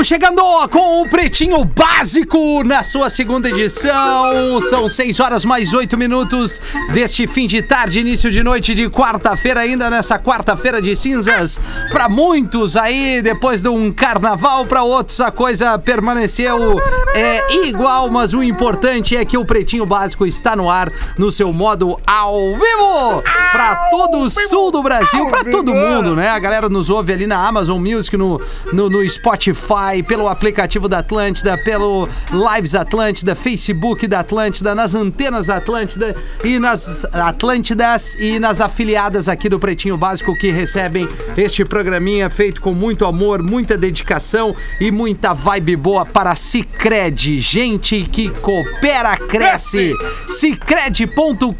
Estamos 0.00 0.08
chegando 0.08 0.68
com 0.70 1.02
o 1.02 1.08
Pretinho 1.10 1.62
Básico 1.62 2.64
na 2.64 2.82
sua 2.82 3.10
segunda 3.10 3.50
edição. 3.50 4.58
São 4.70 4.88
6 4.88 5.20
horas 5.20 5.44
mais 5.44 5.74
8 5.74 5.94
minutos 5.98 6.58
deste 6.94 7.26
fim 7.26 7.46
de 7.46 7.60
tarde, 7.60 8.00
início 8.00 8.30
de 8.30 8.42
noite 8.42 8.74
de 8.74 8.88
quarta-feira, 8.88 9.60
ainda 9.60 9.90
nessa 9.90 10.18
quarta-feira 10.18 10.80
de 10.80 10.96
cinzas. 10.96 11.60
Para 11.92 12.08
muitos 12.08 12.78
aí, 12.78 13.20
depois 13.20 13.60
de 13.60 13.68
um 13.68 13.92
carnaval, 13.92 14.64
para 14.64 14.82
outros 14.82 15.20
a 15.20 15.30
coisa 15.30 15.78
permaneceu 15.78 16.80
é, 17.14 17.66
igual, 17.66 18.10
mas 18.10 18.32
o 18.32 18.42
importante 18.42 19.14
é 19.14 19.22
que 19.22 19.36
o 19.36 19.44
Pretinho 19.44 19.84
Básico 19.84 20.24
está 20.24 20.56
no 20.56 20.70
ar 20.70 20.90
no 21.18 21.30
seu 21.30 21.52
modo 21.52 22.00
ao 22.06 22.54
vivo 22.54 23.22
para 23.52 23.88
todo 23.90 24.18
o 24.18 24.30
sul 24.30 24.70
do 24.70 24.82
Brasil, 24.82 25.26
para 25.26 25.44
todo 25.44 25.74
mundo, 25.74 26.16
né? 26.16 26.30
A 26.30 26.38
galera 26.38 26.70
nos 26.70 26.88
ouve 26.88 27.12
ali 27.12 27.26
na 27.26 27.46
Amazon 27.46 27.78
Music, 27.78 28.16
no, 28.16 28.40
no, 28.72 28.88
no 28.88 29.06
Spotify, 29.06 29.89
pelo 30.02 30.28
aplicativo 30.28 30.88
da 30.88 30.98
Atlântida, 30.98 31.58
pelo 31.58 32.08
Lives 32.30 32.74
Atlântida, 32.74 33.34
Facebook 33.34 34.06
da 34.06 34.20
Atlântida, 34.20 34.74
nas 34.74 34.94
antenas 34.94 35.46
da 35.46 35.56
Atlântida 35.56 36.14
e 36.44 36.58
nas 36.58 37.04
Atlântidas 37.12 38.14
e 38.14 38.38
nas 38.38 38.60
afiliadas 38.60 39.28
aqui 39.28 39.48
do 39.48 39.58
Pretinho 39.58 39.96
Básico 39.96 40.36
que 40.38 40.50
recebem 40.50 41.08
este 41.36 41.64
programinha 41.64 42.30
feito 42.30 42.60
com 42.60 42.72
muito 42.72 43.04
amor, 43.04 43.42
muita 43.42 43.76
dedicação 43.76 44.54
e 44.80 44.90
muita 44.90 45.34
vibe 45.34 45.76
boa 45.76 46.06
para 46.06 46.34
Cicred. 46.36 47.40
Gente 47.40 48.02
que 48.04 48.28
coopera, 48.28 49.16
cresce. 49.16 49.94
Cicred.com.br 50.28 51.50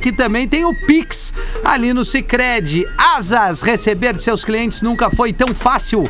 que 0.00 0.12
também 0.12 0.48
tem 0.48 0.64
o 0.64 0.74
Pix 0.86 1.32
ali 1.64 1.92
no 1.92 2.04
Cicred. 2.04 2.86
Asas, 2.96 3.62
receber 3.62 4.18
seus 4.18 4.44
clientes 4.44 4.82
nunca 4.82 5.10
foi 5.10 5.32
tão 5.32 5.54
fácil. 5.54 6.08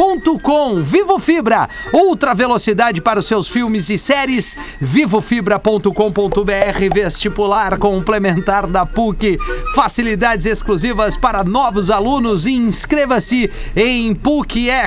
Asas.com, 0.00 0.82
Vivo 0.82 1.18
Fibra, 1.18 1.68
ultra 1.92 2.34
velocidade 2.34 3.00
para 3.00 3.18
os 3.20 3.26
seus 3.26 3.48
filmes 3.48 3.88
e 3.88 3.96
séries. 3.96 4.54
Vivofibra.com.br, 4.78 5.90
vestibular 6.94 7.78
complementar 7.78 8.66
da 8.66 8.84
PUC, 8.84 9.38
facilidades 9.74 10.44
exclusivas 10.44 11.16
para 11.16 11.42
novos 11.42 11.90
alunos. 11.90 12.46
Inscreva-se 12.46 13.50
em 13.74 14.14
PUCRS.br. 14.14 14.84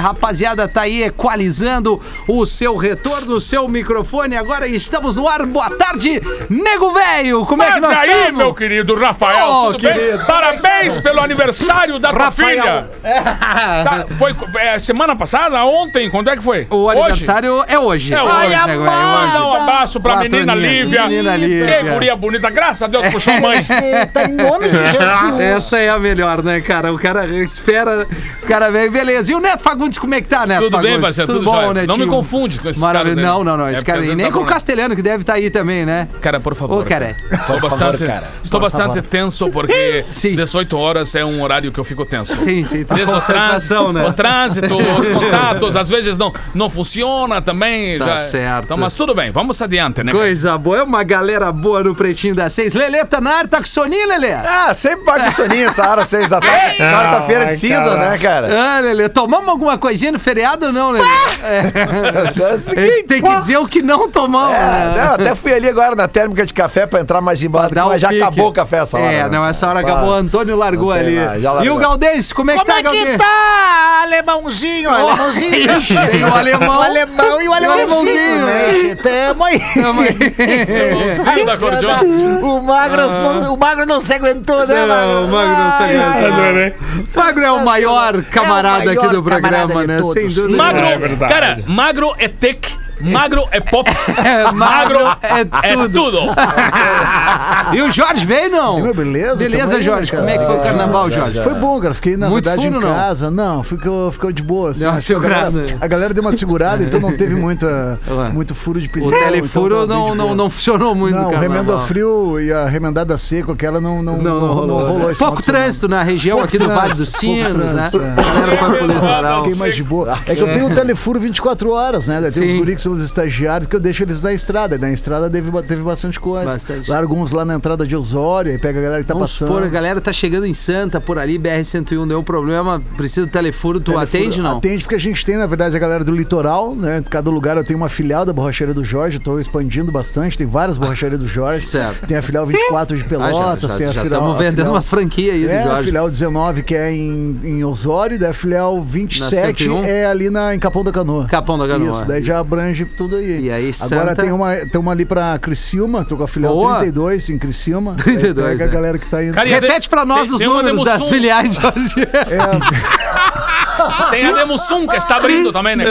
Rapaziada, 0.00 0.66
tá 0.66 0.82
aí 0.82 1.02
equalizando 1.04 2.00
o 2.26 2.46
seu 2.46 2.76
retorno, 2.76 3.34
o 3.36 3.40
seu 3.40 3.68
microfone. 3.68 4.36
Agora 4.36 4.66
estamos 4.66 5.16
no 5.16 5.28
ar. 5.28 5.44
Boa 5.44 5.68
tarde, 5.76 6.20
nego 6.48 6.92
velho. 6.92 7.44
Como 7.44 7.62
é 7.62 7.72
que 7.72 7.80
nós 7.80 7.98
aí, 7.98 8.10
estamos? 8.10 8.38
meu 8.38 8.54
querido 8.54 8.94
Rafael, 8.94 9.48
Oh, 9.50 9.72
tudo 9.72 9.82
bem? 9.82 9.92
querido. 9.94 10.24
Parabéns 10.26 11.00
pelo 11.00 11.20
aniversário 11.20 11.98
da 11.98 12.10
tua 12.12 12.30
filha. 12.30 12.88
Tá, 13.82 14.06
foi 14.18 14.34
é, 14.60 14.78
semana 14.78 15.14
passada? 15.16 15.64
Ontem? 15.64 16.08
Quando 16.10 16.30
é 16.30 16.36
que 16.36 16.42
foi? 16.42 16.66
O 16.70 16.88
aniversário 16.88 17.64
é 17.68 17.78
hoje. 17.78 18.14
É 18.14 18.22
hoje, 18.22 18.54
amada. 18.54 18.76
Manda 18.76 19.46
um 19.46 19.52
abraço 19.54 20.00
pra 20.00 20.14
Quatro 20.14 20.30
menina 20.30 20.52
aninhos. 20.52 20.72
Lívia. 20.90 21.02
Menina 21.08 21.36
Lívia. 21.36 21.66
Que 21.82 21.90
guria 21.90 22.16
bonita. 22.16 22.50
Graças 22.50 22.82
a 22.82 22.86
Deus 22.86 23.06
puxou 23.06 23.34
mãe. 23.40 23.64
Tá 24.12 24.24
em 24.24 24.32
nome 24.32 24.68
de 24.68 24.76
Jesus. 24.76 25.40
Essa 25.40 25.78
é 25.78 25.88
a 25.90 25.98
melhor, 25.98 26.42
né, 26.42 26.60
cara? 26.60 26.92
O 26.92 26.98
cara 26.98 27.26
espera, 27.26 28.06
o 28.42 28.46
cara 28.46 28.70
vem, 28.70 28.90
beleza. 28.90 29.32
E 29.32 29.34
o 29.34 29.40
Neto 29.40 29.62
Fagundes, 29.62 29.98
como 29.98 30.14
é 30.14 30.20
que 30.20 30.28
tá, 30.28 30.46
Neto 30.46 30.64
Tudo 30.64 30.78
bem, 30.78 30.92
Fagundes? 30.92 31.00
parceiro? 31.02 31.26
Tudo, 31.32 31.38
Tudo 31.40 31.50
bom, 31.50 31.56
jóia. 31.60 31.74
né, 31.74 31.86
Não 31.86 31.96
me 31.98 32.06
confunde 32.06 32.60
com 32.60 32.68
esses 32.68 32.80
Maravilha. 32.80 33.14
caras 33.16 33.18
aí. 33.30 33.32
Não, 33.38 33.44
não, 33.44 33.56
não. 33.56 33.66
É, 33.66 33.72
Esse 33.72 33.80
porque 33.80 33.90
cara, 33.90 33.98
às 34.00 34.04
e 34.04 34.08
vezes 34.08 34.16
nem 34.16 34.26
tá 34.26 34.32
com 34.32 34.38
o 34.38 34.40
falando. 34.42 34.52
Castelhano, 34.54 34.96
que 34.96 35.02
deve 35.02 35.22
estar 35.22 35.34
aí 35.34 35.50
também, 35.50 35.84
né? 35.86 36.08
Cara, 36.20 36.38
por 36.40 36.54
favor. 36.54 36.82
Ô, 36.82 36.84
cara. 36.84 37.16
Estou 37.30 37.60
bastante, 37.60 38.04
estou 38.44 38.60
bastante 38.60 39.02
tenso 39.02 39.50
porque 39.50 40.04
Sim. 40.10 40.34
18 40.36 40.76
horas 40.78 41.14
é 41.14 41.24
um 41.24 41.42
horário 41.42 41.72
que 41.72 41.78
eu 41.80 41.84
fico 41.84 42.04
tenso. 42.04 42.36
Sim, 42.36 42.64
sim. 42.64 42.84
Tá 42.84 42.91
Desde 42.94 43.10
o 43.10 43.14
concentração, 43.14 43.92
trânsito, 43.92 43.92
né? 43.92 44.08
o 44.08 44.12
trânsito, 44.12 44.76
os 45.00 45.08
contatos, 45.12 45.76
às 45.76 45.88
vezes 45.88 46.18
não, 46.18 46.32
não 46.54 46.70
funciona 46.70 47.40
também. 47.42 47.98
Tá 47.98 48.06
já- 48.06 48.18
certo. 48.18 48.64
Então, 48.64 48.76
mas 48.76 48.94
tudo 48.94 49.14
bem, 49.14 49.30
vamos 49.30 49.60
adiante, 49.60 50.02
né? 50.02 50.12
cara? 50.12 50.24
Coisa 50.24 50.56
boa. 50.58 50.78
É 50.78 50.82
uma 50.82 51.02
galera 51.02 51.50
boa 51.52 51.82
no 51.84 51.94
Pretinho 51.94 52.34
das 52.34 52.52
Seis. 52.52 52.72
Lelê 52.74 53.04
tá 53.04 53.20
na 53.20 53.30
área, 53.30 53.48
tá 53.48 53.58
com 53.58 53.64
soninho, 53.64 54.08
Lelê? 54.08 54.32
Ah, 54.32 54.72
sempre 54.74 55.04
bate 55.04 55.28
o 55.28 55.32
soninho 55.32 55.68
essa 55.68 55.88
hora, 55.88 56.04
seis 56.04 56.28
da 56.28 56.40
tarde. 56.40 56.76
Quarta-feira 56.82 57.46
de 57.46 57.56
cinza, 57.56 57.96
né, 57.96 58.18
cara? 58.18 58.48
Ah, 58.52 58.80
Lelê, 58.80 59.08
tomamos 59.08 59.48
alguma 59.48 59.76
coisinha 59.78 60.12
no 60.12 60.18
feriado 60.18 60.66
ou 60.66 60.72
não, 60.72 60.90
Lelê? 60.90 61.06
É 61.42 62.54
o 62.54 62.58
seguinte, 62.58 63.04
Tem 63.04 63.22
que 63.22 63.36
dizer 63.36 63.56
o 63.58 63.66
que 63.66 63.82
não 63.82 64.08
tomamos, 64.08 64.54
é, 64.54 64.58
né? 64.60 64.94
não, 65.06 65.14
até 65.14 65.34
fui 65.34 65.52
ali 65.52 65.68
agora 65.68 65.94
na 65.94 66.08
térmica 66.08 66.44
de 66.46 66.52
café 66.52 66.86
pra 66.86 67.00
entrar 67.00 67.20
mais 67.20 67.42
embaixo, 67.42 67.70
mas 67.74 67.96
o 67.96 67.98
já 67.98 68.08
pique. 68.08 68.22
acabou 68.22 68.48
o 68.48 68.52
café 68.52 68.78
essa 68.78 68.98
hora. 68.98 69.12
É, 69.12 69.22
né? 69.24 69.28
não, 69.28 69.46
essa 69.46 69.68
hora 69.68 69.80
Essa 69.80 69.88
acabou. 69.88 70.08
O 70.08 70.12
hora. 70.12 70.20
Antônio 70.22 70.56
largou 70.56 70.90
ali. 70.92 71.16
já 71.40 71.64
e 71.64 71.70
o 71.70 71.76
Galdês, 71.76 72.32
como 72.32 72.50
é 72.50 72.54
que 72.54 72.60
Como 72.60 72.70
tá, 72.72 72.81
é 72.88 72.90
que 72.90 73.18
tá, 73.18 74.00
alemãozinho, 74.02 74.90
alemãozinho? 74.90 75.72
Isso, 75.78 75.94
tem 76.10 76.24
o 76.24 76.34
alemão. 76.34 76.78
O 76.78 76.82
alemão 76.82 77.42
e 77.42 77.48
o 77.48 77.52
alemãozinho. 77.52 78.44
alemãozinho, 78.44 78.46
né? 78.46 78.94
Tamo 78.96 79.44
aí. 79.44 79.60
Tamo 79.74 80.00
aí. 80.00 80.16
Cordiona. 81.58 82.02
O 82.42 82.60
Magro, 82.60 83.08
não, 83.08 83.54
o 83.54 83.56
Magro 83.56 83.86
não 83.86 84.00
se 84.00 84.14
aguentou, 84.14 84.66
né, 84.66 84.84
Magro? 84.86 85.14
Não, 85.14 85.24
o 85.24 85.28
Magro 85.30 85.64
não 85.64 85.76
se 85.76 85.82
aguentou. 85.82 87.22
Magro 87.22 87.44
é 87.44 87.50
o 87.52 87.64
maior 87.64 88.22
camarada 88.24 88.84
É 88.84 88.88
o 88.88 88.90
aqui 88.90 89.08
do 89.08 89.22
maior 89.22 89.22
programa, 89.22 89.86
né? 89.86 89.98
Sem 90.12 90.28
dúvida. 90.28 90.56
Magro, 90.56 90.84
É 90.84 90.98
verdade. 90.98 91.32
cara, 91.32 91.58
magro 91.66 92.12
é 92.18 92.28
tech, 92.28 92.74
magro 93.02 93.46
é 93.50 93.60
pop, 93.60 93.90
É, 94.24 94.50
magro 94.52 94.98
é 95.22 95.40
é 95.70 95.74
tudo. 95.76 95.90
tudo. 95.90 96.18
E 97.72 97.80
o 97.80 97.90
Jorge 97.90 98.24
veio, 98.26 98.50
não? 98.50 98.80
Meu, 98.80 98.94
beleza? 98.94 99.36
Beleza, 99.36 99.76
aí, 99.76 99.82
Jorge. 99.82 100.10
cara. 100.10 100.22
Como 100.22 100.34
é 100.34 100.38
que 100.38 100.44
foi 100.44 100.56
o 100.56 100.62
carnaval, 100.62 101.10
Jorge? 101.10 101.40
Foi 101.42 101.54
bom, 101.54 101.80
cara. 101.80 101.94
Fiquei, 101.94 102.16
na 102.16 102.28
Muito 102.28 102.44
verdade, 102.44 102.66
fundo, 102.66 102.78
em 102.78 102.80
não? 102.88 102.94
casa. 102.94 103.30
Não, 103.30 103.62
ficou, 103.62 104.10
ficou 104.12 104.32
de 104.32 104.42
boa. 104.42 104.70
assim. 104.70 104.80
Deu 104.80 104.90
uma 104.90 104.96
a, 104.96 105.00
segurada. 105.00 105.64
a 105.80 105.86
galera 105.86 106.12
deu 106.14 106.22
uma 106.22 106.32
segurada, 106.32 106.82
então 106.82 107.00
não 107.00 107.16
teve 107.16 107.34
muita, 107.36 107.98
muito 108.32 108.54
furo 108.54 108.80
de 108.80 108.88
pneu. 108.88 109.08
O 109.08 109.12
telefuro 109.12 109.84
então 109.84 109.88
tá 109.88 109.94
bem 109.94 110.16
não, 110.16 110.26
não, 110.28 110.34
não 110.34 110.50
funcionou 110.50 110.94
muito 110.94 111.14
Não, 111.14 111.30
no 111.30 111.36
o 111.36 111.40
remendo 111.40 111.72
a 111.74 111.80
frio 111.80 112.40
e 112.40 112.52
a 112.52 112.66
remendada 112.66 113.16
seco, 113.16 113.52
aquela 113.52 113.80
não, 113.80 114.02
não, 114.02 114.18
Não, 114.18 114.40
não 114.40 114.52
rolou. 114.52 114.98
final 115.14 115.14
Pouco 115.14 115.42
trânsito 115.42 115.88
na 115.88 116.02
região 116.02 116.38
Pouco 116.38 116.48
aqui 116.48 116.58
do 116.58 116.66
Vale 116.68 116.80
trânsito, 116.94 116.98
dos 116.98 117.08
Sinos, 117.12 117.72
né? 117.74 117.88
trânsito, 117.90 118.02
é. 118.02 118.10
A 118.10 118.34
galera 118.34 118.56
foi 118.56 118.76
pro 118.78 118.86
litoral. 118.86 119.42
Fiquei 119.44 119.58
mais 119.58 119.74
de 119.74 119.82
boa. 119.84 120.14
É 120.26 120.34
que 120.34 120.40
eu 120.42 120.52
tenho 120.52 120.66
o 120.70 120.74
telefuro 120.74 121.18
24 121.20 121.70
horas, 121.70 122.06
né? 122.06 122.20
Tem 122.22 122.30
Sim. 122.30 122.46
os 122.46 122.52
guris 122.58 122.74
que 122.76 122.80
os 122.92 123.02
estagiários 123.02 123.68
que 123.68 123.76
eu 123.76 123.80
deixo 123.80 124.02
eles 124.02 124.22
na 124.22 124.32
estrada. 124.32 124.76
Na 124.78 124.90
estrada 124.92 125.28
teve, 125.30 125.50
teve 125.62 125.82
bastante 125.82 126.18
coisa. 126.20 126.46
Bastante. 126.52 126.90
Largo 126.90 127.14
uns 127.14 127.30
lá 127.32 127.44
na 127.44 127.54
entrada 127.54 127.86
de 127.86 127.94
Osório, 127.96 128.52
aí 128.52 128.58
pega 128.58 128.78
a 128.78 128.82
galera 128.82 129.02
que 129.02 129.08
tá 129.08 129.14
Vamos 129.14 129.32
passando. 129.32 129.48
supor, 129.48 129.62
a 129.64 129.68
galera 129.68 130.00
tá 130.00 130.12
chegando 130.12 130.46
em 130.46 130.54
Santa, 130.54 131.00
por 131.00 131.18
ali, 131.18 131.38
BR-101, 131.38 132.06
deu 132.08 132.18
um 132.20 132.22
problema, 132.24 132.82
precisa 132.96 133.26
do 133.26 133.30
telefuro, 133.32 133.80
tu 133.80 133.92
Telefone- 133.92 134.22
atende, 134.24 134.40
não? 134.42 134.56
Atende 134.58 134.84
porque 134.84 134.94
a 134.94 135.00
gente 135.00 135.24
tem, 135.24 135.36
na 135.36 135.46
verdade, 135.46 135.74
a 135.76 135.78
galera 135.78 136.04
do 136.04 136.12
litoral, 136.12 136.74
né? 136.74 137.02
Cada 137.08 137.30
lugar 137.30 137.56
eu 137.56 137.64
tenho 137.64 137.78
uma 137.78 137.88
filial 137.88 138.24
da 138.24 138.32
borracharia 138.32 138.74
do 138.74 138.84
Jorge, 138.84 139.18
tô 139.18 139.38
expandindo 139.38 139.90
bastante, 139.92 140.36
tem 140.36 140.46
várias 140.46 140.78
borracharias 140.78 141.20
do 141.20 141.26
Jorge. 141.26 141.64
Certo. 141.72 142.06
Tem 142.06 142.16
a 142.16 142.22
filial 142.22 142.46
24 142.46 142.96
de 142.96 143.04
Ah, 143.04 143.08
Pelotas, 143.08 143.70
já 143.70 143.76
tem 143.76 143.86
a 143.86 143.92
já 143.92 144.02
filial. 144.02 144.20
estamos 144.20 144.38
vendendo 144.38 144.56
filial- 144.56 144.74
umas 144.74 144.88
franquias 144.88 145.34
aí 145.34 145.44
É, 145.46 145.48
do 145.62 145.68
a 145.68 145.68
Jorge. 145.72 145.84
filial 145.84 146.10
19 146.10 146.62
que 146.62 146.74
é 146.74 146.92
em, 146.92 147.40
em 147.42 147.64
Osório, 147.64 148.18
daí 148.18 148.30
a 148.30 148.32
filial 148.34 148.80
27 148.82 149.64
101? 149.64 149.84
é 149.84 150.06
ali 150.06 150.28
na, 150.30 150.54
em 150.54 150.58
Capão 150.58 150.84
da 150.84 150.92
Canoa. 150.92 151.26
Capão 151.26 151.58
da 151.58 151.66
Canoa. 151.66 151.90
Isso, 151.90 152.04
daí 152.04 152.22
já 152.22 152.38
abrange 152.38 152.81
tudo 152.84 153.16
aí. 153.16 153.44
E 153.46 153.50
aí, 153.50 153.70
Agora 153.80 154.10
Santa- 154.10 154.22
tem 154.22 154.32
uma, 154.32 154.54
tem 154.56 154.80
uma 154.80 154.92
ali 154.92 155.04
pra 155.04 155.38
Criciúma, 155.38 156.04
tô 156.04 156.16
com 156.16 156.24
a 156.24 156.28
filial 156.28 156.54
Boa. 156.54 156.78
32 156.80 157.30
em 157.30 157.38
Criciúma. 157.38 157.94
32, 157.94 158.46
Aí 158.46 158.52
pega 158.58 158.64
é. 158.64 158.66
a 158.66 158.70
galera 158.70 158.98
que 158.98 159.06
tá 159.06 159.22
indo. 159.24 159.34
Cara, 159.34 159.48
e 159.48 159.54
de- 159.54 159.60
Repete 159.60 159.88
pra 159.88 160.04
nós 160.04 160.26
tem- 160.28 160.32
os 160.34 160.38
tem 160.38 160.48
números 160.48 160.82
das 160.84 161.06
filiais, 161.06 161.54
Jorge. 161.54 162.02
É, 162.02 164.10
Tem 164.10 164.26
a 164.26 164.32
Demussum 164.32 164.86
que 164.86 164.96
está 164.96 165.16
abrindo 165.16 165.52
também, 165.52 165.76
né? 165.76 165.84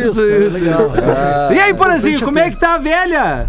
isso, 0.00 0.24
isso. 0.26 0.50
legal. 0.52 0.90
E 1.54 1.60
aí, 1.60 1.74
Porazinho, 1.74 2.20
como 2.22 2.38
é 2.38 2.50
que 2.50 2.56
tá 2.56 2.74
a 2.74 2.78
velha? 2.78 3.46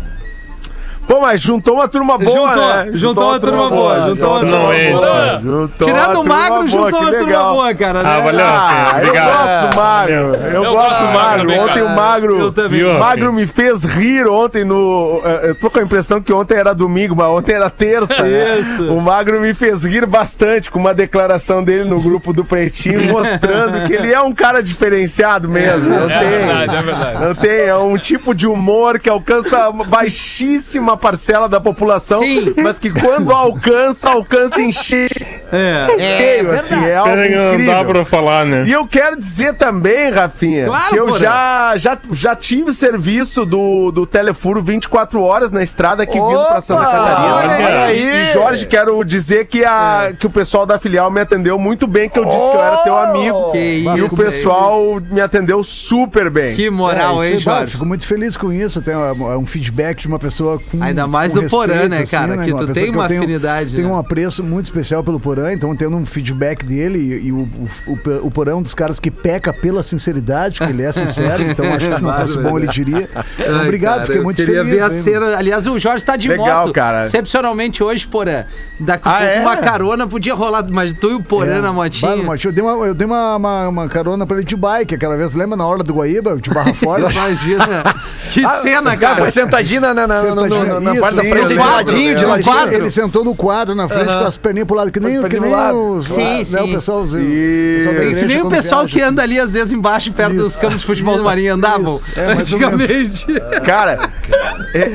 Pô, 1.07 1.19
mas 1.21 1.41
juntou 1.41 1.75
uma 1.75 1.87
turma 1.87 2.17
boa, 2.17 2.31
Juntou, 2.53 2.67
né? 2.75 2.89
juntou 2.93 3.23
uma 3.29 3.39
turma 3.39 3.69
boa, 3.69 4.01
juntou 4.09 4.29
uma 4.31 4.39
turma 4.39 4.57
boa. 4.57 5.39
Juntou 5.43 5.69
Tirando 5.87 6.21
o 6.21 6.23
magro, 6.25 6.55
boa, 6.55 6.67
juntou 6.69 6.99
uma 6.99 7.09
turma 7.11 7.25
legal. 7.25 7.53
boa, 7.53 7.75
cara. 7.75 8.03
né? 8.03 8.09
Ah, 8.09 8.19
valeu. 8.21 8.45
Ah, 8.45 8.91
eu 8.93 8.97
Obrigado. 9.07 9.33
gosto 9.33 9.69
do 9.69 9.75
magro. 9.77 10.13
Eu, 10.13 10.63
Eu 10.63 10.71
gosto 10.73 10.99
do 11.01 11.07
magro 11.13 11.41
também, 11.47 11.59
Ontem 11.59 11.81
o 11.81 11.89
magro. 11.89 12.39
Eu 12.39 12.51
também. 12.51 12.83
O 12.83 12.99
magro 12.99 13.33
me 13.33 13.45
fez 13.47 13.83
rir 13.83 14.27
ontem 14.27 14.63
no. 14.63 15.21
eh, 15.25 15.49
Eu 15.49 15.55
tô 15.55 15.69
com 15.69 15.79
a 15.79 15.83
impressão 15.83 16.21
que 16.21 16.31
ontem 16.33 16.55
era 16.57 16.73
domingo, 16.73 17.15
mas 17.15 17.27
ontem 17.27 17.53
era 17.53 17.69
terça. 17.69 18.23
né? 18.23 18.59
Isso. 18.59 18.91
O 18.91 19.01
magro 19.01 19.39
me 19.41 19.53
fez 19.53 19.83
rir 19.83 20.05
bastante 20.05 20.71
com 20.71 20.79
uma 20.79 20.93
declaração 20.93 21.63
dele 21.63 21.83
no 21.83 21.99
grupo 22.01 22.31
do 22.33 22.43
Pretinho, 22.45 23.03
mostrando 23.11 23.85
que 23.87 23.93
ele 23.93 24.13
é 24.13 24.21
um 24.21 24.31
cara 24.33 24.63
diferenciado 24.63 25.49
mesmo. 25.49 25.89
Não 25.89 26.09
É 26.09 26.19
tem. 26.19 26.29
verdade, 26.29 26.75
é 26.75 26.81
verdade. 26.81 27.19
Não 27.25 27.35
tem, 27.35 27.59
é 27.67 27.75
um 27.75 27.97
tipo 27.97 28.33
de 28.33 28.47
humor 28.47 28.99
que 28.99 29.09
alcança 29.09 29.71
baixíssima 29.87 30.92
uma 30.93 30.97
parcela 30.97 31.49
da 31.49 31.59
população, 31.59 32.19
Sim. 32.19 32.53
mas 32.61 32.79
que 32.79 32.89
quando 32.89 33.31
alcança, 33.31 34.09
alcança 34.11 34.61
em 34.61 34.71
cheio, 34.71 35.07
É. 35.51 36.41
assim, 36.57 36.85
é 36.85 36.95
algo 36.95 37.09
Não 37.15 37.17
dá 37.17 37.51
incrível. 37.53 37.85
pra 37.85 38.05
falar, 38.05 38.45
né? 38.45 38.63
E 38.67 38.71
eu 38.71 38.85
quero 38.87 39.17
dizer 39.17 39.55
também, 39.55 40.11
Rafinha, 40.11 40.65
Claro, 40.65 40.89
que 40.93 40.99
eu 40.99 41.19
já, 41.19 41.73
já, 41.77 41.97
já 42.11 42.35
tive 42.35 42.69
o 42.71 42.73
serviço 42.73 43.45
do, 43.45 43.91
do 43.91 44.05
Telefuro 44.05 44.61
24 44.61 45.21
horas 45.21 45.51
na 45.51 45.63
estrada 45.63 46.03
aqui 46.03 46.13
vindo 46.19 46.45
pra 46.47 46.61
Santa 46.61 46.83
Catarina. 46.83 47.35
olha 47.35 47.61
E- 47.61 47.83
aí. 47.83 48.03
E, 48.29 48.33
Jorge, 48.33 48.65
quero 48.65 49.03
dizer 49.03 49.45
que, 49.47 49.63
a, 49.65 50.13
que 50.17 50.25
o 50.27 50.29
pessoal 50.29 50.65
da 50.65 50.79
filial 50.79 51.09
me 51.11 51.21
atendeu 51.21 51.57
muito 51.57 51.87
bem, 51.87 52.09
que 52.09 52.19
eu 52.19 52.25
disse 52.25 52.37
que 52.51 52.57
eu 52.57 52.63
era 52.63 52.77
teu 52.77 52.97
amigo. 52.97 53.51
Que 53.51 53.57
E 53.83 53.87
o 54.01 54.07
isso, 54.07 54.15
pessoal 54.17 54.99
me 55.09 55.21
atendeu 55.21 55.63
super 55.63 56.29
bem. 56.29 56.55
Que 56.55 56.69
moral, 56.69 57.21
É, 57.23 57.29
hein, 57.29 57.35
é 57.35 57.39
Jorge? 57.39 57.71
Fico 57.73 57.85
muito 57.85 58.05
feliz 58.05 58.35
com 58.37 58.51
isso. 58.51 58.81
Tem 58.81 58.95
um, 58.95 59.37
um 59.39 59.45
feedback 59.45 59.99
de 60.01 60.07
uma 60.07 60.19
pessoa 60.19 60.59
com. 60.71 60.82
Ainda 60.87 61.07
mais 61.07 61.33
do 61.33 61.43
Porã, 61.49 61.87
né, 61.87 62.05
cara? 62.05 62.37
Que 62.37 62.51
Uma 62.51 62.59
tu 62.65 62.73
tem 62.73 62.85
eu 62.87 62.93
uma 62.93 63.07
tenho- 63.07 63.21
afinidade, 63.21 63.75
Tenho 63.75 63.87
né? 63.87 63.93
um 63.93 63.97
apreço 63.97 64.43
muito 64.43 64.65
especial 64.65 65.03
pelo 65.03 65.19
Porã, 65.19 65.51
então 65.53 65.75
tendo 65.75 65.95
um 65.97 66.05
feedback 66.05 66.65
dele 66.65 66.99
e, 66.99 67.27
e 67.27 67.31
o, 67.31 67.39
o, 67.87 67.91
o, 67.91 68.27
o 68.27 68.31
Porã 68.31 68.51
é 68.51 68.55
um 68.55 68.61
dos 68.61 68.73
caras 68.73 68.99
que 68.99 69.09
peca 69.11 69.53
pela 69.53 69.81
sinceridade, 69.83 70.59
que 70.59 70.65
ele 70.65 70.83
é 70.83 70.91
sincero, 70.91 71.43
então 71.43 71.65
acho 71.73 71.87
que 71.89 71.95
se 71.95 72.01
não 72.01 72.13
fosse 72.19 72.37
bom 72.39 72.57
ele 72.57 72.67
diria. 72.67 73.09
Ai, 73.15 73.61
obrigado, 73.63 73.93
cara, 73.93 74.05
fiquei 74.05 74.19
eu 74.19 74.23
muito 74.23 74.37
queria 74.37 74.63
feliz. 74.63 74.75
ver 74.75 74.81
a 74.81 74.85
hein? 74.93 75.01
cena. 75.01 75.37
Aliás, 75.37 75.67
o 75.67 75.77
Jorge 75.79 76.03
tá 76.05 76.15
de 76.15 76.27
Legal, 76.27 76.65
moto. 76.67 76.73
cara. 76.73 77.05
Excepcionalmente 77.05 77.83
hoje, 77.83 78.07
Porã. 78.07 78.45
Daqui 78.79 79.07
a 79.07 79.11
Ah, 79.11 79.17
pouco 79.19 79.31
é? 79.33 79.39
uma 79.41 79.57
carona 79.57 80.07
podia 80.07 80.33
rolar, 80.33 80.65
mas 80.69 80.93
tu 80.93 81.09
e 81.11 81.13
o 81.15 81.23
Porã 81.23 81.55
É, 81.57 81.61
na 81.61 81.71
motinha. 81.73 82.11
Eu 82.43 82.51
dei, 82.51 82.63
uma, 82.63 82.85
eu 82.85 82.93
dei 82.93 83.05
uma, 83.07 83.35
uma, 83.35 83.67
uma 83.69 83.87
carona 83.89 84.25
pra 84.25 84.37
ele 84.37 84.45
de 84.45 84.55
bike 84.55 84.95
aquela 84.95 85.15
vez, 85.17 85.33
lembra 85.33 85.55
na 85.57 85.65
hora 85.65 85.83
do 85.83 85.93
Guaíba, 85.93 86.35
de 86.37 86.49
Barra 86.49 86.73
Forte? 86.73 87.11
Imagina. 87.13 87.63
Que 88.33 88.47
cena, 88.47 88.93
O 88.93 88.97
cara 88.97 89.17
foi 89.17 89.29
sentadinho 89.31 89.79
na, 89.81 89.93
na, 89.93 90.07
na, 90.07 90.23
na, 90.33 90.72
na, 90.73 90.79
na 90.79 90.91
Isso, 90.93 91.01
parte 91.01 91.15
da 91.15 91.23
frente, 91.23 91.47
de 91.47 91.53
ladinho, 91.55 92.15
de 92.15 92.23
Ele- 92.23 92.25
ladinho. 92.25 92.73
Ele 92.73 92.91
sentou 92.91 93.23
no 93.23 93.35
quadro 93.35 93.75
na 93.75 93.87
frente 93.87 94.07
com 94.07 94.23
as 94.25 94.37
perninhas 94.37 94.67
pro 94.67 94.75
lado, 94.77 94.91
que 94.91 94.99
nem, 94.99 95.21
que 95.23 95.39
nem 95.39 95.53
os, 95.73 96.07
Sim, 96.07 96.21
né, 96.39 96.43
sim. 96.45 96.55
o 96.57 96.73
pessoal, 96.73 97.01
o 97.03 97.03
pessoal 97.03 97.03
da 97.03 97.19
Isso. 97.19 97.89
igreja 97.89 98.15
Que 98.19 98.25
nem 98.25 98.41
o 98.41 98.49
pessoal 98.49 98.81
viaja, 98.81 98.93
que 98.93 99.01
assim. 99.01 99.09
anda 99.09 99.21
ali, 99.23 99.39
às 99.39 99.53
vezes, 99.53 99.73
embaixo, 99.73 100.11
perto 100.13 100.35
dos 100.35 100.55
campos 100.55 100.79
de 100.79 100.85
futebol 100.85 101.17
do 101.17 101.23
Marinho, 101.23 101.53
andavam. 101.55 101.99
É, 102.15 102.31
antigamente. 102.33 103.25
Cara, 103.65 104.11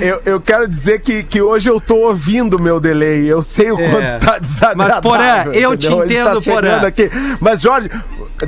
eu, 0.01 0.23
eu- 0.25 0.41
quero 0.41 0.67
dizer 0.69 1.01
que, 1.01 1.23
que 1.23 1.43
hoje 1.43 1.69
eu 1.69 1.81
tô 1.81 1.97
ouvindo 1.97 2.55
o 2.57 2.63
meu 2.63 2.81
delay. 2.81 3.27
Eu 3.27 3.43
sei 3.43 3.71
o 3.71 3.79
É. 3.79 3.89
quanto 3.91 4.07
está 4.07 4.39
desagradável. 4.39 4.77
Mas, 4.95 5.01
Porã, 5.01 5.53
eu 5.53 5.77
te 5.77 5.93
entendo, 5.93 6.41
tá 6.41 6.51
Porã. 6.51 6.77
Aqui. 6.87 7.11
Mas, 7.41 7.61
Jorge, 7.61 7.91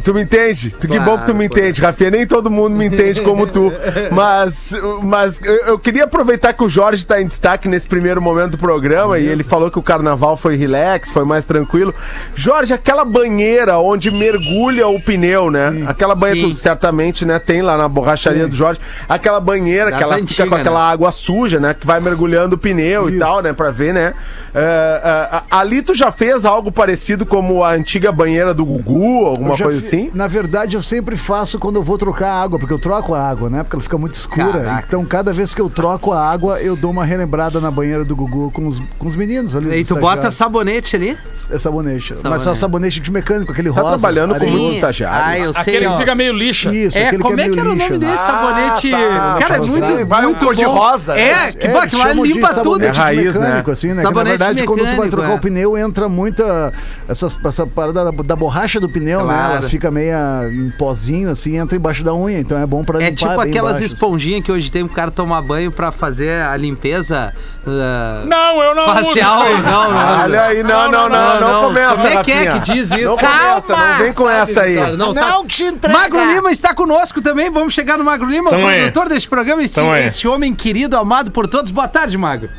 tu 0.02 0.14
me 0.14 0.22
entende? 0.22 0.70
Tu, 0.70 0.78
que 0.80 0.86
Claro, 0.88 1.04
bom 1.04 1.18
que 1.18 1.26
tu 1.26 1.34
me 1.34 1.44
entende, 1.46 1.80
Rafinha. 1.80 2.10
Nem 2.10 2.26
todo 2.26 2.50
mundo 2.50 2.76
me 2.76 2.86
entende 2.86 3.20
como 3.22 3.46
tu. 3.46 3.72
Mas, 4.12 4.72
mas 5.02 5.40
eu, 5.42 5.54
eu 5.66 5.78
queria 5.78 6.04
aproveitar 6.04 6.52
que 6.52 6.62
o 6.64 6.68
Jorge 6.68 7.04
tá 7.04 7.19
em 7.20 7.26
destaque 7.26 7.68
nesse 7.68 7.86
primeiro 7.86 8.20
momento 8.20 8.52
do 8.52 8.58
programa 8.58 9.18
e 9.18 9.26
ele 9.26 9.42
falou 9.42 9.70
que 9.70 9.78
o 9.78 9.82
carnaval 9.82 10.36
foi 10.36 10.56
relax, 10.56 11.10
foi 11.10 11.24
mais 11.24 11.44
tranquilo. 11.44 11.94
Jorge, 12.34 12.72
aquela 12.72 13.04
banheira 13.04 13.78
onde 13.78 14.10
mergulha 14.10 14.86
o 14.88 15.00
pneu, 15.00 15.50
né? 15.50 15.84
Aquela 15.86 16.14
banheira, 16.14 16.48
Sim. 16.48 16.54
tu 16.54 16.56
certamente, 16.56 17.24
né, 17.24 17.38
tem 17.38 17.62
lá 17.62 17.76
na 17.76 17.88
borracharia 17.88 18.46
do 18.48 18.54
Jorge. 18.54 18.80
Aquela 19.08 19.40
banheira 19.40 19.90
Das 19.90 19.98
que 19.98 20.04
ela 20.04 20.12
fica 20.14 20.24
antigas, 20.24 20.48
com 20.48 20.54
aquela 20.54 20.86
né? 20.86 20.92
água 20.92 21.12
suja, 21.12 21.60
né? 21.60 21.74
Que 21.74 21.86
vai 21.86 22.00
mergulhando 22.00 22.54
o 22.54 22.58
pneu 22.58 23.08
e 23.10 23.18
tal, 23.18 23.42
né? 23.42 23.52
Pra 23.52 23.70
ver, 23.70 23.92
né? 23.94 24.14
É, 24.54 25.30
é, 25.32 25.42
ali 25.50 25.82
tu 25.82 25.94
já 25.94 26.10
fez 26.10 26.44
algo 26.44 26.72
parecido 26.72 27.24
como 27.24 27.62
a 27.62 27.72
antiga 27.72 28.10
banheira 28.12 28.52
do 28.52 28.64
Gugu, 28.64 29.26
alguma 29.26 29.56
coisa 29.56 29.80
fi- 29.80 29.86
assim? 29.86 30.10
Na 30.14 30.26
verdade, 30.26 30.76
eu 30.76 30.82
sempre 30.82 31.16
faço 31.16 31.58
quando 31.58 31.76
eu 31.76 31.82
vou 31.82 31.96
trocar 31.98 32.32
água, 32.32 32.58
porque 32.58 32.72
eu 32.72 32.78
troco 32.78 33.14
a 33.14 33.22
água, 33.28 33.48
né? 33.48 33.62
Porque 33.62 33.76
ela 33.76 33.82
fica 33.82 33.98
muito 33.98 34.14
escura. 34.14 34.52
Caraca. 34.60 34.84
Então, 34.88 35.04
cada 35.04 35.32
vez 35.32 35.54
que 35.54 35.60
eu 35.60 35.70
troco 35.70 36.12
a 36.12 36.20
água, 36.28 36.60
eu 36.60 36.74
dou 36.76 36.90
uma 36.90 37.04
relembrada 37.10 37.60
na 37.60 37.70
banheira 37.70 38.04
do 38.04 38.14
Gugu 38.16 38.50
com 38.50 38.66
os, 38.68 38.80
com 38.98 39.06
os 39.08 39.16
meninos 39.16 39.54
ali. 39.56 39.80
E 39.80 39.84
tu 39.84 39.94
bota 39.96 40.28
estagiários. 40.28 40.34
sabonete 40.34 40.96
ali? 40.96 41.18
É 41.50 41.58
sabonete. 41.58 42.14
Mas 42.14 42.42
só 42.42 42.54
Sabonete. 42.54 42.58
sabonete 42.60 43.00
de 43.00 43.10
mecânico, 43.10 43.52
aquele 43.52 43.70
Tá 43.72 43.80
rosa. 43.82 43.98
trabalhando 43.98 44.30
com 44.30 44.36
areia. 44.36 44.52
muito 44.52 44.74
estagiário. 44.74 45.26
Ah, 45.26 45.38
eu 45.38 45.52
sei, 45.52 45.60
Aquele 45.62 45.86
ó. 45.86 45.92
que 45.92 45.98
fica 45.98 46.14
meio 46.14 46.32
lixa. 46.32 46.72
Isso, 46.74 46.96
É, 46.96 47.06
aquele 47.08 47.22
como 47.22 47.36
que 47.36 47.40
é 47.42 47.44
que 47.44 47.50
meio 47.50 47.60
era 47.60 47.70
o 47.70 47.74
nome 47.76 47.98
lixa. 47.98 47.98
desse 47.98 48.12
Ah, 48.22 48.26
sabonete? 48.26 48.90
tá. 48.90 49.36
Cara, 49.40 49.56
é 49.56 49.58
muito. 49.58 50.06
Vai 50.06 50.20
um 50.22 50.24
muito 50.30 50.44
cor 50.44 50.54
de 50.54 50.64
bom. 50.64 50.70
rosa, 50.74 51.18
É, 51.18 51.32
né? 51.46 51.52
que, 51.52 51.68
pô, 51.68 51.78
aquilo 51.78 52.00
lá 52.02 52.12
limpa 52.12 52.48
tudo. 52.48 52.54
sabonete 52.54 52.98
É 52.98 53.02
raiz, 53.02 53.34
né? 53.34 53.40
mecânico, 53.46 53.70
assim, 53.72 53.88
né? 53.88 53.94
Que, 53.94 54.02
na 54.02 54.02
Sabonete 54.04 54.28
verdade, 54.38 54.64
quando 54.64 54.90
tu 54.90 54.96
vai 54.96 55.08
trocar 55.08 55.30
é. 55.30 55.34
o 55.34 55.38
pneu, 55.40 55.76
entra 55.76 56.08
muita. 56.08 56.72
Essas, 57.08 57.36
essa 57.44 57.66
parada 57.66 58.12
da, 58.12 58.36
borracha 58.36 58.78
do 58.80 58.88
pneu, 58.88 59.26
né? 59.26 59.56
Ela 59.56 59.68
fica 59.68 59.90
meia 59.90 60.48
em 60.52 60.70
pozinho, 60.70 61.28
assim, 61.30 61.56
entra 61.56 61.76
embaixo 61.76 62.04
da 62.04 62.14
unha. 62.14 62.38
Então 62.38 62.56
é 62.58 62.66
bom 62.66 62.84
pra 62.84 62.98
É 63.02 63.10
limpar 63.10 63.16
tipo 63.16 63.40
bem 63.40 63.50
aquelas 63.50 63.80
esponjinhas 63.80 64.44
que 64.44 64.52
hoje 64.52 64.70
tem 64.70 64.86
pro 64.86 64.94
cara 64.94 65.10
tomar 65.10 65.42
banho 65.42 65.70
pra 65.72 65.90
fazer 65.90 66.42
a 66.42 66.56
limpeza 66.56 66.99
ah, 67.10 68.22
Não, 68.26 68.62
eu 68.62 68.74
não 68.74 68.86
facial. 68.86 69.38
uso 69.40 69.46
aí. 69.46 69.62
Não, 69.62 69.90
não. 69.90 70.22
Olha 70.22 70.42
aí, 70.42 70.62
não, 70.62 70.90
não, 70.90 71.08
não, 71.08 71.40
não, 71.40 71.62
começa, 71.64 71.96
Como 71.96 72.06
é 72.08 72.24
que 72.24 72.32
é 72.32 72.52
que 72.52 72.58
diz 72.60 72.90
isso? 72.90 72.98
Não 73.04 73.16
começa, 73.16 73.76
não 73.76 73.98
vem 73.98 74.12
com 74.12 74.24
Sabe, 74.24 74.36
essa 74.50 74.62
aí. 74.62 74.74
Vitória, 74.74 74.96
Não. 74.96 75.12
Não 75.12 75.46
te 75.46 75.64
entrega. 75.64 75.98
Magro 75.98 76.24
Lima 76.24 76.50
está 76.50 76.74
conosco 76.74 77.20
também. 77.20 77.50
Vamos 77.50 77.72
chegar 77.72 77.96
no 77.98 78.04
Magro 78.04 78.28
Lima, 78.28 78.50
Tamo 78.50 78.64
o 78.64 78.68
aí. 78.68 78.78
produtor 78.80 79.08
deste 79.08 79.28
programa, 79.28 79.62
esse, 79.62 79.80
aí. 79.80 80.06
esse 80.06 80.26
homem 80.28 80.52
querido, 80.54 80.96
amado 80.96 81.30
por 81.30 81.46
todos. 81.46 81.70
Boa 81.70 81.88
tarde, 81.88 82.16
Magro. 82.18 82.50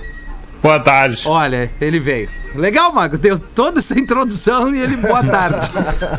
Boa 0.62 0.80
tarde. 0.80 1.24
Olha, 1.26 1.72
ele 1.80 2.00
veio. 2.00 2.41
Legal, 2.56 2.94
Mago. 2.94 3.18
Deu 3.18 3.40
toda 3.40 3.80
essa 3.80 3.98
introdução 4.00 4.74
e 4.74 4.80
ele, 4.80 4.96
boa 4.98 5.24
tarde. 5.24 5.58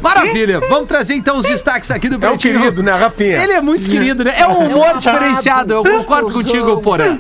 Maravilha. 0.01 0.61
Vamos 0.61 0.89
trazer 0.89 1.15
então 1.15 1.39
os 1.39 1.47
destaques 1.47 1.91
aqui 1.91 2.09
do 2.09 2.15
É 2.15 2.17
um 2.17 2.21
Pretinho. 2.33 2.59
querido, 2.59 2.83
né, 2.83 2.93
Rafinha? 2.93 3.43
Ele 3.43 3.53
é 3.53 3.61
muito 3.61 3.89
querido, 3.89 4.25
né? 4.25 4.35
É 4.39 4.47
um 4.47 4.67
humor 4.67 4.99
diferenciado, 4.99 5.75
eu 5.75 5.85
concordo 5.85 6.33
contigo, 6.33 6.81
Porã. 6.81 7.19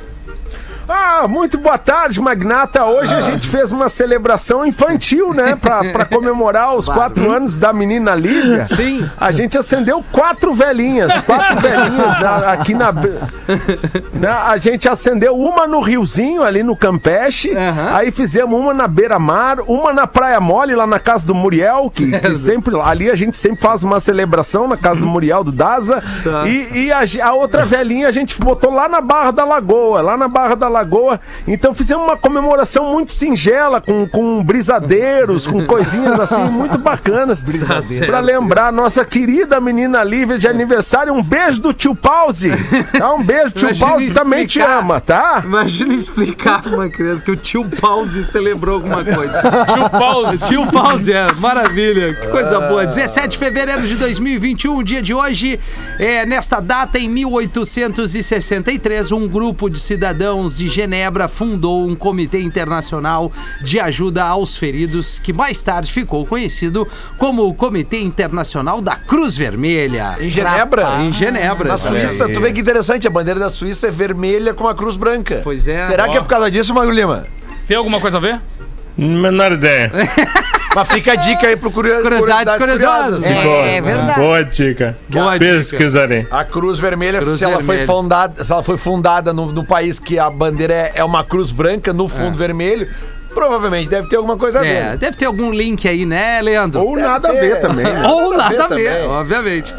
Ah, 0.89 1.27
muito 1.27 1.57
boa 1.57 1.79
tarde, 1.79 2.21
Magnata. 2.21 2.85
Hoje 2.85 3.15
a 3.15 3.21
gente 3.23 3.49
fez 3.49 3.73
uma 3.73 3.89
celebração 3.89 4.67
infantil, 4.67 5.33
né? 5.33 5.57
Pra, 5.57 5.83
pra 5.85 6.05
comemorar 6.07 6.75
os 6.77 6.87
quatro 6.87 7.31
anos 7.31 7.57
da 7.57 7.73
menina 7.73 8.15
Lívia. 8.15 8.65
Sim. 8.65 9.09
A 9.19 9.33
gente 9.33 9.57
acendeu 9.57 10.05
quatro 10.13 10.53
velhinhas. 10.53 11.11
Quatro 11.23 11.57
velhinhas 11.61 12.21
na- 12.21 12.53
aqui 12.53 12.75
na, 12.75 12.93
na- 14.13 14.47
A 14.49 14.57
gente 14.59 14.87
acendeu 14.89 15.37
uma 15.37 15.67
no 15.67 15.81
Riozinho, 15.81 16.43
ali 16.43 16.63
no 16.63 16.77
Campeche. 16.77 17.51
Aham. 17.57 17.95
Aí 17.97 18.11
fizemos 18.11 18.59
uma 18.61 18.75
na 18.75 18.87
beira-mar, 18.87 19.61
uma 19.67 19.93
na 19.93 20.07
Praia 20.07 20.41
Mole, 20.41 20.75
lá 20.75 20.87
na 20.87 20.99
casa 21.01 21.27
do 21.27 21.35
Muriel, 21.35 21.91
que, 21.91 22.11
que 22.19 22.35
sempre. 22.37 22.79
Ali 22.81 23.11
a 23.11 23.15
gente 23.15 23.39
sempre 23.39 23.61
faz 23.63 23.83
uma 23.83 24.01
celebração 24.01 24.69
na 24.69 24.77
casa 24.77 25.01
do 25.01 25.07
Muriel, 25.07 25.43
do 25.43 25.53
Daza. 25.53 26.03
Tá. 26.23 26.47
E, 26.47 26.87
e 26.87 26.93
a, 26.93 27.01
a 27.27 27.33
outra 27.33 27.65
velhinha 27.65 28.07
a 28.09 28.13
gente 28.13 28.39
botou 28.39 28.71
lá 28.71 28.87
na 28.89 29.01
Barra 29.01 29.31
da 29.31 29.45
Lagoa, 29.45 30.03
lá 30.03 30.17
na 30.17 30.29
Barra 30.29 30.55
da 30.55 30.69
Lagoa. 30.69 30.74
Então 31.47 31.75
fizemos 31.75 32.05
uma 32.05 32.17
comemoração 32.17 32.93
muito 32.93 33.13
singela, 33.13 33.81
com, 33.81 34.09
com 34.09 34.43
brisadeiros, 34.43 35.47
com 35.47 35.65
coisinhas 35.67 36.19
assim, 36.19 36.45
muito 36.45 36.79
bacanas. 36.79 37.43
certo. 37.83 38.11
Pra 38.11 38.21
lembrar 38.21 38.69
a 38.69 38.73
nossa 38.73 39.05
querida 39.05 39.61
menina 39.61 40.03
Lívia 40.03 40.39
de 40.39 40.49
aniversário. 40.49 41.13
Um 41.13 41.23
beijo 41.23 41.61
do 41.61 41.73
tio 41.73 41.95
Pause. 41.95 42.51
Tá? 42.99 43.15
Um 43.15 43.23
beijo, 43.23 43.51
tio 43.51 43.69
Imagina 43.69 43.87
Pause 43.87 44.15
também 44.15 44.47
te 44.47 44.61
ama, 44.61 45.01
tá? 45.01 45.43
Imagina 45.45 45.95
explicar 45.95 46.63
pra 46.63 46.73
uma 46.73 46.89
criança 46.89 47.23
que 47.23 47.31
o 47.31 47.37
tio 47.37 47.65
Pause 47.81 48.25
celebrou 48.25 48.77
alguma 48.77 49.05
coisa. 49.05 49.41
Tio 49.73 49.91
Pause. 49.91 50.39
Tio 50.39 50.67
Pause, 50.67 51.13
é, 51.13 51.33
maravilha, 51.35 52.15
que 52.15 52.27
coisa 52.29 52.61
boa. 52.61 52.87
17 52.87 53.29
de 53.29 53.39
fevereiro 53.39 53.87
de 53.87 53.97
2021, 53.97 54.77
o 54.77 54.83
dia 54.83 55.03
de 55.03 55.15
hoje, 55.15 55.59
é, 55.99 56.27
nesta 56.27 56.61
data, 56.61 56.99
em 56.99 57.09
1863, 57.09 59.13
um 59.13 59.29
grupo 59.29 59.69
de 59.69 59.79
cidadãos 59.79 60.57
de 60.57 60.64
Genebra 60.69 61.29
fundou 61.29 61.87
um 61.87 61.95
comitê 61.95 62.41
internacional 62.41 63.33
de 63.63 63.81
ajuda 63.81 64.25
aos 64.25 64.57
feridos, 64.57 65.19
que 65.19 65.33
mais 65.33 65.63
tarde 65.63 65.93
ficou 65.93 66.27
conhecido 66.27 66.87
como 67.19 67.47
o 67.47 67.55
Comitê 67.55 68.01
Internacional 68.01 68.81
da 68.81 68.97
Cruz 68.97 69.37
Vermelha. 69.37 70.17
Em 70.21 70.31
Genebra? 70.31 71.03
Em 71.03 71.13
Genebra. 71.13 71.69
Na 71.69 71.77
Suíça, 71.77 72.29
tu 72.29 72.41
vê 72.41 72.53
que 72.53 72.61
interessante, 72.61 73.07
a 73.07 73.11
bandeira 73.11 73.41
da 73.41 73.51
Suíça 73.51 73.89
é 73.89 73.91
vermelha 73.91 74.55
com 74.55 74.65
uma 74.65 74.75
cruz 74.75 74.97
branca. 74.97 75.41
Pois 75.45 75.69
é. 75.69 75.87
Será 75.87 76.09
que 76.09 76.17
é 76.17 76.21
por 76.21 76.29
causa 76.29 76.51
disso, 76.51 76.75
Magro 76.75 76.93
Lima? 76.93 77.27
Tem 77.67 77.77
alguma 77.77 78.01
coisa 78.01 78.19
a 78.19 78.21
ver? 78.21 78.41
Menor 78.97 79.53
ideia. 79.53 79.91
Mas 80.75 80.89
fica 80.89 81.13
a 81.13 81.15
dica 81.15 81.47
aí 81.47 81.57
pro 81.57 81.71
curio- 81.71 82.03
Curiosidades 82.03 82.55
curiosas. 82.57 83.23
É, 83.23 83.77
é 83.77 83.81
verdade. 83.81 84.19
Boa 84.21 84.45
dica. 84.45 84.97
Boa 85.09 85.39
dica. 85.39 85.55
Pesquisarei. 85.57 86.27
A 86.31 86.45
Cruz 86.45 86.81
Vermelha, 86.81 87.21
Cruz 87.21 87.39
se, 87.39 87.45
ela 87.45 87.59
Vermelha. 87.59 87.87
Foi 87.87 87.95
fundada, 87.95 88.45
se 88.45 88.51
ela 88.53 88.63
foi 88.63 88.77
fundada 88.77 89.33
no, 89.33 89.53
no 89.53 89.65
país 89.65 90.01
que 90.01 90.19
a 90.19 90.29
bandeira 90.29 90.75
é, 90.75 90.93
é 90.97 91.05
uma 91.05 91.23
cruz 91.23 91.53
branca 91.53 91.93
no 91.93 92.09
fundo 92.09 92.37
vermelho, 92.37 92.89
provavelmente 93.35 93.89
deve 93.89 94.09
ter 94.09 94.17
alguma 94.17 94.37
coisa 94.37 94.61
a 94.61 94.67
É, 94.67 94.91
ver. 94.93 94.97
deve 94.99 95.17
ter 95.17 95.25
algum 95.27 95.51
link 95.53 95.87
aí, 95.89 96.07
né, 96.07 96.41
Leandro? 96.41 96.81
Ou 96.83 96.97
nada 96.97 97.29
a 97.29 97.33
ver 97.33 97.57
ter. 97.57 97.61
também. 97.61 97.85
né? 97.85 98.03
Ou 98.09 98.37
nada 98.37 98.65
a 98.65 98.69
ver, 98.69 98.91
também. 98.93 99.09
obviamente. 99.09 99.75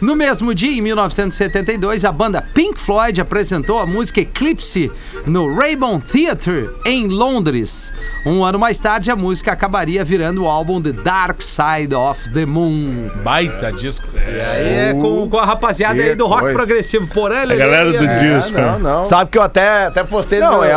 No 0.00 0.14
mesmo 0.14 0.54
dia, 0.54 0.76
em 0.78 0.80
1972, 0.82 2.04
a 2.04 2.12
banda 2.12 2.42
Pink 2.54 2.78
Floyd 2.78 3.20
apresentou 3.20 3.78
a 3.78 3.86
música 3.86 4.20
Eclipse 4.20 4.90
no 5.26 5.52
Raybon 5.54 5.98
Theatre, 6.00 6.68
em 6.84 7.08
Londres. 7.08 7.92
Um 8.26 8.44
ano 8.44 8.58
mais 8.58 8.78
tarde, 8.78 9.10
a 9.10 9.16
música 9.16 9.52
acabaria 9.52 10.04
virando 10.04 10.44
o 10.44 10.46
álbum 10.48 10.80
The 10.80 10.92
Dark 10.92 11.40
Side 11.42 11.94
of 11.94 12.30
the 12.30 12.44
Moon. 12.46 13.10
Baita 13.22 13.72
disco. 13.72 14.06
E 14.14 14.40
aí 14.40 14.74
é 14.90 14.92
com, 14.92 15.28
com 15.28 15.38
a 15.38 15.44
rapaziada 15.46 16.02
aí 16.02 16.14
do 16.14 16.26
rock 16.26 16.52
progressivo. 16.52 17.06
Porã, 17.08 17.42
A 17.42 17.46
galera 17.54 17.90
do 17.92 18.04
É, 18.04 18.18
disco. 18.36 18.52
não, 18.58 18.78
não. 18.78 19.04
Sabe 19.06 19.30
que 19.30 19.38
eu 19.38 19.42
até, 19.42 19.86
até 19.86 20.04
postei 20.04 20.40
Não, 20.40 20.58
no 20.58 20.64
é- 20.64 20.68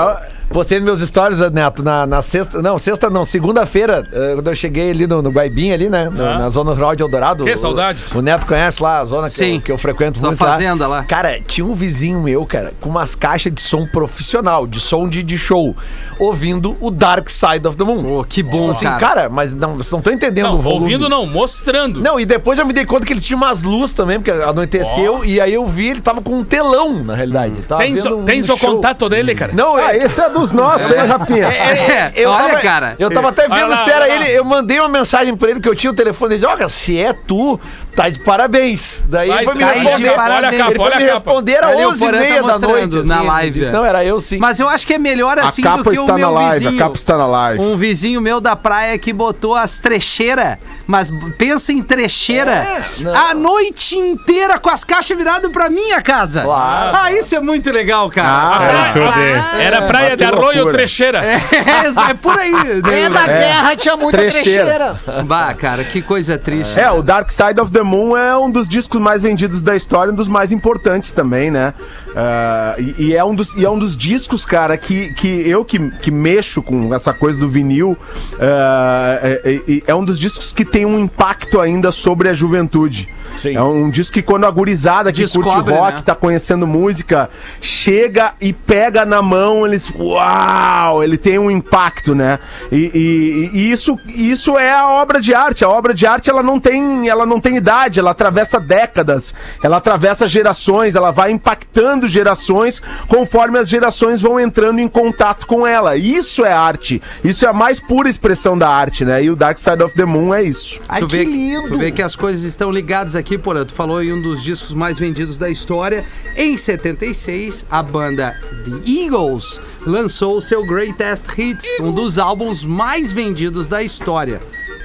Postei 0.51 0.79
nos 0.81 0.85
meus 0.99 1.07
stories, 1.07 1.39
Neto, 1.51 1.81
na, 1.81 2.05
na 2.05 2.21
sexta. 2.21 2.61
Não, 2.61 2.77
sexta 2.77 3.09
não, 3.09 3.23
segunda-feira, 3.23 4.05
eh, 4.11 4.33
quando 4.35 4.47
eu 4.49 4.55
cheguei 4.55 4.91
ali 4.91 5.07
no, 5.07 5.21
no 5.21 5.29
Guaibinho, 5.29 5.73
ali, 5.73 5.89
né? 5.89 6.09
no- 6.09 6.25
Ah. 6.25 6.37
na 6.37 6.49
zona 6.49 6.73
rural 6.73 6.93
de 6.93 7.01
Eldorado. 7.01 7.45
Que 7.45 7.53
o- 7.53 7.57
saudade. 7.57 8.03
O, 8.13 8.21
Neto 8.21 8.45
conhece 8.45 8.83
lá 8.83 8.99
a 8.99 9.05
zona 9.05 9.29
que, 9.29 9.35
Sim. 9.35 9.55
eu, 9.55 9.61
que 9.61 9.71
eu 9.71 9.77
frequento 9.77 10.19
Sua 10.19 10.27
muito. 10.27 10.39
fazenda 10.39 10.85
lá. 10.87 11.03
Cara, 11.05 11.39
tinha 11.39 11.65
um 11.65 11.73
vizinho 11.73 12.19
meu, 12.21 12.45
cara, 12.45 12.73
com 12.81 12.89
umas 12.89 13.15
caixas 13.15 13.53
de 13.53 13.61
som 13.61 13.87
profissional, 13.87 14.67
de 14.67 14.81
som 14.81 15.07
de, 15.07 15.23
de 15.23 15.37
show, 15.37 15.73
ouvindo 16.19 16.75
o 16.81 16.91
Dark 16.91 17.29
Side 17.29 17.65
of 17.65 17.77
the 17.77 17.83
Moon. 17.85 18.19
Oh, 18.19 18.23
que 18.25 18.43
bom, 18.43 18.71
Assim, 18.71 18.83
cara. 18.85 18.99
cara, 18.99 19.29
mas 19.29 19.55
não, 19.55 19.75
vocês 19.77 19.91
não 19.91 19.99
estão 19.99 20.11
entendendo 20.13 20.47
Não, 20.49 20.55
o 20.55 20.61
volume. 20.61 20.83
ouvindo 20.83 21.07
não, 21.07 21.25
mostrando. 21.25 22.01
Não, 22.01 22.19
e 22.19 22.25
depois 22.25 22.59
eu 22.59 22.65
me 22.65 22.73
dei 22.73 22.85
conta 22.85 23.05
que 23.05 23.13
ele 23.13 23.21
tinha 23.21 23.37
umas 23.37 23.61
luzes 23.61 23.95
também, 23.95 24.19
porque 24.19 24.31
anoiteceu, 24.31 25.23
e 25.23 25.39
aí 25.39 25.53
eu 25.53 25.65
vi, 25.65 25.87
ele 25.91 26.01
tava 26.01 26.21
com 26.21 26.35
um 26.35 26.43
telão, 26.43 27.01
na 27.05 27.15
realidade. 27.15 27.53
Tava 27.69 27.81
Tem, 27.83 27.95
so, 27.95 28.17
um 28.17 28.25
tem 28.25 28.43
seu 28.43 28.57
contato 28.57 29.07
dele, 29.07 29.33
cara? 29.33 29.53
Não, 29.53 29.77
Ah, 29.77 29.93
é, 29.95 30.03
esse 30.03 30.19
é 30.19 30.40
dos 30.41 30.51
nossos, 30.51 30.89
hein, 30.91 31.05
Rafinha? 31.05 31.45
é, 31.47 31.91
é, 31.91 32.13
eu 32.15 32.31
Olha, 32.31 32.45
tava, 32.45 32.59
cara. 32.59 32.95
Eu 32.97 33.09
tava 33.09 33.29
até 33.29 33.47
vendo 33.47 33.67
lá, 33.67 33.83
se 33.83 33.91
era 33.91 34.09
ele. 34.09 34.29
Eu 34.29 34.43
mandei 34.43 34.79
uma 34.79 34.89
mensagem 34.89 35.35
pra 35.35 35.51
ele 35.51 35.59
que 35.59 35.69
eu 35.69 35.75
tinha 35.75 35.91
o 35.91 35.93
telefone 35.93 36.35
dele. 36.35 36.45
Olha, 36.47 36.67
se 36.67 36.99
é 36.99 37.13
tu, 37.13 37.59
tá 37.95 38.09
de 38.09 38.19
parabéns. 38.19 39.03
Daí 39.07 39.27
Vai, 39.29 39.43
foi 39.43 39.53
me 39.55 39.59
tá 39.61 39.73
de 39.73 39.79
responder. 39.79 40.11
parabéns. 40.13 40.41
Olha 40.41 40.47
a 40.47 40.51
capa, 40.57 40.69
ele 40.71 40.75
foi 40.79 40.85
olha 40.85 40.95
me 40.97 41.03
a 41.03 41.07
capa. 41.07 41.13
responder 41.13 41.57
às 41.63 41.71
Ali 41.71 41.85
o 41.85 41.89
11 41.89 41.99
Porã 41.99 42.09
e 42.09 42.11
tá 42.13 42.19
meia 42.29 42.35
da 42.35 42.41
mostrando 42.59 42.93
noite. 42.95 43.07
na 43.07 43.15
assim, 43.17 43.27
live, 43.27 43.51
disse, 43.59 43.69
é. 43.69 43.71
Não, 43.71 43.85
era 43.85 44.05
eu 44.05 44.19
sim. 44.19 44.37
Mas 44.37 44.59
eu 44.59 44.69
acho 44.69 44.87
que 44.87 44.93
é 44.93 44.99
melhor 44.99 45.37
A 45.39 45.43
assim 45.47 45.61
do 45.61 45.83
que 45.83 45.89
o 45.89 45.93
está 45.93 46.13
meu 46.15 46.27
na 46.27 46.29
live, 46.39 46.65
vizinho. 46.65 46.79
a 46.81 46.83
capa 46.83 46.95
está 46.95 47.17
na 47.17 47.27
live. 47.27 47.61
Um 47.63 47.77
vizinho 47.77 48.21
meu 48.21 48.39
da 48.41 48.55
praia 48.55 48.97
que 48.97 49.11
botou 49.13 49.55
as 49.55 49.79
trecheiras, 49.79 50.57
mas 50.87 51.11
pensa 51.37 51.71
em 51.71 51.81
trecheira, 51.81 52.51
É, 52.51 52.81
não. 52.99 53.15
a 53.15 53.33
noite 53.33 53.97
inteira 53.97 54.57
com 54.57 54.69
as 54.69 54.83
caixas 54.83 55.17
viradas 55.17 55.51
pra 55.51 55.69
minha 55.69 56.01
casa. 56.01 56.41
Claro. 56.43 56.97
Ah, 56.97 57.11
isso 57.11 57.35
é 57.35 57.39
muito 57.39 57.71
legal, 57.71 58.09
cara. 58.09 58.27
Ah, 58.31 58.87
É, 58.89 58.91
tudo 58.91 59.09
aí. 59.09 59.61
Era 59.65 59.81
praia 59.83 60.15
de 60.17 60.23
arroio 60.23 60.55
loucura. 60.55 60.73
trecheira. 60.73 61.23
É, 61.23 61.41
é 62.11 62.13
por 62.13 62.37
aí. 62.37 62.51
né? 62.51 63.01
É, 63.03 63.09
na 63.09 63.25
guerra 63.27 63.75
tinha 63.75 63.97
muita 63.97 64.17
Trecheira. 64.17 64.65
trecheira. 64.65 65.23
Bah, 65.23 65.53
cara, 65.53 65.83
que 65.83 66.01
coisa 66.01 66.37
triste. 66.37 66.79
É, 66.79 66.89
o 66.91 67.01
Dark 67.01 67.29
Side 67.29 67.59
of 67.59 67.71
the 67.71 67.80
Moon 67.83 68.15
é 68.17 68.37
um 68.37 68.49
dos 68.49 68.67
discos 68.67 68.99
mais 69.01 69.21
vendidos 69.21 69.61
da 69.63 69.75
história, 69.75 70.11
um 70.11 70.15
dos 70.15 70.27
mais 70.27 70.51
importantes 70.51 71.11
também, 71.11 71.49
né? 71.51 71.73
Ah, 72.15 72.75
e, 72.77 73.07
e 73.07 73.15
é 73.15 73.23
um 73.23 73.33
dos, 73.35 73.55
e 73.55 73.65
é 73.65 73.69
um 73.69 73.77
dos 73.79 73.95
discos, 73.95 74.43
cara, 74.45 74.77
que, 74.77 75.13
que 75.13 75.27
eu 75.49 75.63
que, 75.65 75.79
que 76.01 76.11
mexo 76.11 76.61
com 76.61 76.93
essa 76.93 77.13
coisa 77.13 77.39
do 77.39 77.49
vinil, 77.49 77.97
ah, 78.39 79.19
é, 79.21 79.61
é- 79.67 79.81
é 79.87 79.95
um 79.95 80.03
dos 80.05 80.19
discos 80.19 80.51
que 80.51 80.65
tem 80.65 80.85
um 80.85 80.99
impacto 80.99 81.59
ainda 81.59 81.91
sobre 81.91 82.29
a 82.29 82.33
juventude. 82.33 83.07
Sim. 83.37 83.55
É 83.55 83.63
um 83.63 83.89
disco 83.89 84.13
que 84.15 84.21
quando 84.21 84.43
a 84.45 84.51
gurizada 84.51 85.09
que 85.11 85.21
curte 85.21 85.37
Descobre, 85.37 85.73
rock, 85.73 85.93
né? 85.95 86.01
tá 86.01 86.13
conhecendo 86.13 86.67
música, 86.67 87.29
chega 87.61 88.33
e 88.41 88.51
pega 88.51 89.05
na 89.05 89.21
mão, 89.21 89.65
eles. 89.65 89.89
Uau! 89.97 91.01
Ele 91.01 91.17
tem 91.17 91.39
um 91.39 91.49
impacto, 91.49 92.13
né? 92.13 92.39
E, 92.69 92.91
e- 92.93 93.57
e 93.57 93.71
isso, 93.71 93.97
isso 94.07 94.57
é 94.59 94.73
a 94.73 94.85
obra 94.89 95.21
de 95.21 95.33
arte. 95.33 95.63
A 95.63 95.69
obra 95.69 95.93
de 95.93 96.05
arte 96.05 96.29
ela 96.29 96.43
não 96.43 96.59
tem, 96.59 97.07
ela 97.07 97.25
não 97.25 97.39
tem 97.39 97.55
idade, 97.55 97.70
ela 97.99 98.11
atravessa 98.11 98.59
décadas, 98.59 99.33
ela 99.63 99.77
atravessa 99.77 100.27
gerações, 100.27 100.95
ela 100.95 101.11
vai 101.11 101.31
impactando 101.31 102.07
gerações 102.07 102.81
conforme 103.07 103.59
as 103.59 103.69
gerações 103.69 104.21
vão 104.21 104.39
entrando 104.39 104.79
em 104.79 104.87
contato 104.87 105.47
com 105.47 105.65
ela. 105.65 105.95
Isso 105.95 106.43
é 106.45 106.51
arte. 106.51 107.01
Isso 107.23 107.45
é 107.45 107.49
a 107.49 107.53
mais 107.53 107.79
pura 107.79 108.09
expressão 108.09 108.57
da 108.57 108.69
arte, 108.69 109.05
né? 109.05 109.23
E 109.23 109.29
o 109.29 109.35
Dark 109.35 109.57
Side 109.57 109.83
of 109.83 109.95
the 109.95 110.05
Moon 110.05 110.33
é 110.33 110.43
isso. 110.43 110.79
Ai, 110.87 111.01
tu, 111.01 111.07
que 111.07 111.17
vê, 111.17 111.25
lindo. 111.25 111.67
tu 111.67 111.77
vê 111.77 111.91
que 111.91 112.01
as 112.01 112.15
coisas 112.15 112.43
estão 112.43 112.71
ligadas 112.71 113.15
aqui, 113.15 113.37
porra. 113.37 113.65
Tu 113.65 113.73
falou 113.73 114.03
em 114.03 114.13
um 114.13 114.21
dos 114.21 114.41
discos 114.43 114.73
mais 114.73 114.99
vendidos 114.99 115.37
da 115.37 115.49
história. 115.49 116.05
Em 116.35 116.57
76, 116.57 117.65
a 117.69 117.81
banda 117.81 118.35
The 118.65 118.91
Eagles 118.91 119.59
lançou 119.85 120.37
o 120.37 120.41
seu 120.41 120.65
Greatest 120.65 121.25
Hits, 121.37 121.65
um 121.79 121.91
dos 121.91 122.17
álbuns 122.17 122.63
mais 122.63 123.11
vendidos 123.11 123.67
da 123.67 123.81
história. 123.81 124.41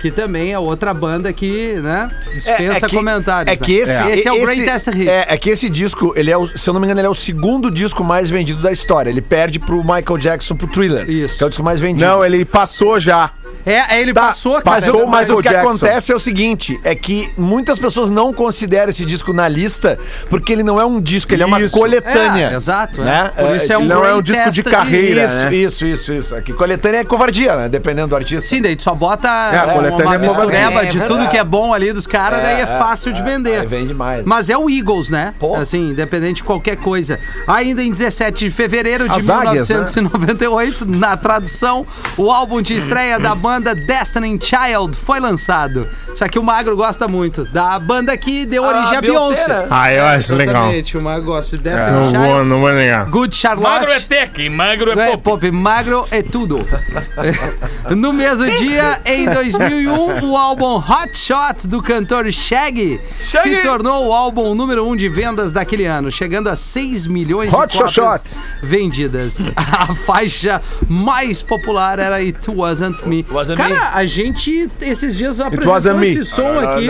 Que 0.07 0.11
também 0.13 0.53
é 0.53 0.59
outra 0.59 0.95
banda 0.95 1.33
que, 1.33 1.73
né, 1.81 2.09
dispensa 2.33 2.87
que- 2.87 2.95
comentários. 2.97 3.61
É 3.61 3.65
que 3.65 3.73
esse, 3.73 3.93
né? 3.93 4.13
esse 4.13 4.29
é 4.29 4.33
o 4.33 4.41
Greatest 4.41 4.87
Hits. 4.87 5.09
É, 5.09 5.27
é 5.31 5.37
que 5.37 5.51
esse 5.51 5.69
disco, 5.69 6.13
ele 6.15 6.31
é 6.31 6.37
o, 6.39 6.47
se 6.47 6.71
eu 6.71 6.73
não 6.73 6.81
me 6.81 6.87
engano, 6.87 7.01
ele 7.01 7.09
é 7.09 7.11
o 7.11 7.15
segundo 7.15 7.71
disco 7.73 8.05
mais 8.05 8.31
vendido 8.31 8.63
da 8.63 8.71
história. 8.71 9.11
Ele 9.11 9.21
perde 9.21 9.59
pro 9.59 9.79
Michael 9.83 10.17
Jackson 10.19 10.55
pro 10.55 10.69
Thriller. 10.69 11.11
Isso. 11.11 11.39
Que 11.39 11.43
é 11.43 11.47
o 11.47 11.51
disco 11.51 11.65
mais 11.65 11.81
vendido. 11.81 12.09
Não, 12.09 12.25
ele 12.25 12.45
passou 12.45 13.01
já. 13.01 13.33
É, 13.67 14.01
ele 14.01 14.15
passou, 14.15 14.63
cara. 14.63 14.65
Mas, 14.65 14.85
o, 14.85 14.87
Passou 14.93 15.05
o 15.05 15.11
mas 15.11 15.29
o 15.29 15.37
que 15.39 15.49
Jackson. 15.49 15.69
acontece 15.69 16.13
é 16.13 16.15
o 16.15 16.21
seguinte: 16.21 16.81
é 16.85 16.95
que 16.95 17.29
muitas 17.37 17.81
pessoas 17.81 18.11
não 18.11 18.33
consideram 18.33 18.91
esse 18.91 19.05
disco 19.05 19.33
na 19.33 19.49
lista 19.49 19.99
porque 20.31 20.53
ele 20.53 20.63
não 20.63 20.81
é 20.81 20.85
um 20.85 21.01
disco, 21.01 21.35
ele 21.35 21.43
é 21.43 21.47
uma 21.47 21.61
Isso. 21.61 21.77
coletânea. 21.77 22.51
É, 22.53 22.55
exato, 22.55 23.03
é. 23.03 23.05
Né? 23.05 23.33
Por 23.37 23.57
isso 23.57 23.73
é 23.73 23.77
um 23.77 23.85
não 23.85 24.05
é 24.05 24.15
um 24.15 24.23
disco 24.23 24.51
de 24.51 24.63
carreira. 24.63 25.25
Isso, 25.25 25.35
né? 25.35 25.55
isso, 25.55 25.87
isso, 25.87 26.13
isso. 26.13 26.35
Aqui, 26.37 26.53
coletânea 26.53 26.99
é 26.99 27.05
covardia, 27.05 27.57
né? 27.57 27.69
Dependendo 27.69 28.09
do 28.09 28.17
artista. 28.17 28.47
Sim, 28.47 28.63
daí 28.63 28.77
tu 28.77 28.85
só 28.85 28.95
bota 28.95 29.29
a 29.29 29.65
uma, 29.65 29.73
coletânea 29.73 30.07
uma 30.07 30.15
é 30.15 30.19
mistureba 30.19 30.83
É, 30.85 30.87
de 30.87 31.01
é 31.01 31.05
tudo 31.05 31.29
que 31.29 31.37
é 31.37 31.43
bom 31.43 31.75
ali 31.75 31.93
dos 31.93 32.07
caras, 32.07 32.43
daí 32.43 32.61
é 32.61 32.67
fácil 32.67 33.13
de 33.13 33.21
vender. 33.21 33.67
Vende 33.67 33.93
mais. 33.93 34.25
Mas 34.25 34.49
é 34.49 34.57
o 34.57 34.71
Eagles, 34.71 35.11
né? 35.11 35.35
Pô. 35.41 35.57
Assim, 35.57 35.91
independente 35.91 36.37
de 36.37 36.45
qualquer 36.45 36.77
coisa. 36.77 37.19
Ainda 37.49 37.83
em 37.83 37.91
17 37.91 38.45
de 38.45 38.51
fevereiro 38.51 39.09
de 39.09 39.19
As 39.19 39.29
águias, 39.29 39.69
né? 39.69 39.77
1998, 39.77 40.85
na 40.87 41.17
tradução, 41.17 41.85
o 42.17 42.31
álbum 42.31 42.63
de 42.63 42.75
estreia 42.75 43.19
da 43.19 43.35
banda 43.35 43.56
Destiny 43.75 44.39
Child 44.41 44.97
foi 44.97 45.21
lançado. 45.21 45.89
Isso 46.13 46.25
aqui 46.25 46.39
o 46.39 46.43
Magro 46.43 46.77
gosta 46.77 47.07
muito. 47.09 47.45
Da 47.47 47.79
banda 47.79 48.17
que 48.17 48.47
deu 48.47 48.65
Ah, 48.65 48.69
origem 48.69 48.97
à 48.97 49.01
Beyoncé, 49.01 49.45
Beyoncé. 49.47 49.49
né? 49.63 49.67
Ah, 49.71 49.93
eu 49.93 50.05
acho 50.05 50.35
legal. 50.35 50.55
Exatamente, 50.57 50.99
o 50.99 51.03
Magro 51.03 51.25
gosta 51.27 51.57
de 51.57 51.63
Destiny 51.63 51.91
Não 51.91 52.13
vou, 52.13 52.25
Child. 52.25 52.49
não 52.49 52.61
vou 52.61 52.73
negar. 52.73 53.07
Good 53.11 53.37
Charlotte. 53.37 53.71
Magro 53.71 53.91
é 53.93 54.01
tech, 54.01 54.49
magro 54.49 54.99
é 55.01 55.05
É, 55.09 55.11
pop. 55.17 55.23
pop, 55.23 55.51
magro 55.51 56.07
é 56.11 56.23
tudo. 56.23 56.67
no 57.97 58.13
mesmo 58.13 58.51
dia, 58.57 59.01
em 59.05 59.29
2001, 59.29 60.25
o 60.31 60.37
álbum 60.37 60.77
Hot 60.77 61.17
Shot 61.17 61.67
do 61.67 61.83
cantor 61.83 62.31
Shaggy, 62.33 63.01
Shaggy! 63.19 63.57
se 63.57 63.63
tornou 63.63 64.09
o 64.09 64.13
álbum 64.13 64.55
número 64.55 64.87
um 64.87 64.97
de 64.97 65.09
vendas 65.09 65.53
daquele 65.53 65.85
ano, 65.87 66.11
chegando 66.11 66.49
a 66.49 66.57
6 66.57 67.07
milhões 67.07 67.53
Hot 67.53 67.73
de 67.73 67.79
cópias 67.83 67.93
Shot. 67.95 68.39
vendidas. 68.63 69.51
A 69.57 69.95
faixa 69.95 70.61
mais 70.89 71.43
popular 71.43 71.99
era 71.99 72.17
It 72.17 72.51
Wasn't 72.51 73.07
Me. 73.07 73.25
Cara, 73.55 73.69
Me. 73.75 73.81
a 73.95 74.05
gente 74.07 74.71
esses 74.81 75.17
dias 75.17 75.41
apresentou 75.41 75.95
Me. 75.99 76.09
esse 76.09 76.25
som 76.25 76.59
aqui. 76.59 76.89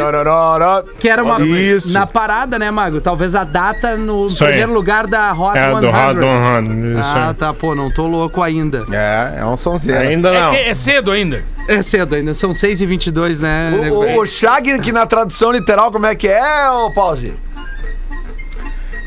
Que 0.99 1.09
era 1.09 1.23
uma. 1.25 1.41
Isso. 1.45 1.93
Na 1.93 2.07
parada, 2.07 2.59
né, 2.59 2.71
Mago? 2.71 3.01
Talvez 3.01 3.35
a 3.35 3.45
data 3.45 3.97
no 3.97 4.27
Isso 4.29 4.43
aí. 4.45 4.51
primeiro 4.51 4.73
lugar 4.73 5.07
da 5.07 5.33
Hot 5.33 5.59
É 5.59 5.63
100. 5.71 5.81
do 5.81 5.89
Hot 5.89 6.69
100. 6.69 6.93
Isso 6.93 7.01
Ah, 7.03 7.29
aí. 7.29 7.35
tá, 7.35 7.53
pô, 7.53 7.75
não 7.75 7.91
tô 7.91 8.07
louco 8.07 8.43
ainda. 8.43 8.85
É, 8.91 9.41
é 9.41 9.45
um 9.45 9.57
sonzeiro. 9.57 10.09
Ainda 10.09 10.29
É, 10.31 10.41
não. 10.41 10.51
que 10.53 10.59
é 10.59 10.75
cedo 10.75 11.11
ainda. 11.11 11.45
É 11.69 11.83
cedo 11.83 12.15
ainda, 12.15 12.33
são 12.33 12.55
6 12.55 12.81
e 12.81 12.87
22 12.87 13.41
né? 13.41 13.73
O, 13.91 13.95
o, 13.95 14.21
o 14.21 14.25
Shag, 14.25 14.79
que 14.81 14.93
na 14.93 15.05
tradução 15.05 15.51
literal, 15.51 15.91
como 15.91 16.07
é 16.07 16.15
que 16.15 16.29
é, 16.29 16.71
ô 16.71 16.93
Pause? 16.93 17.35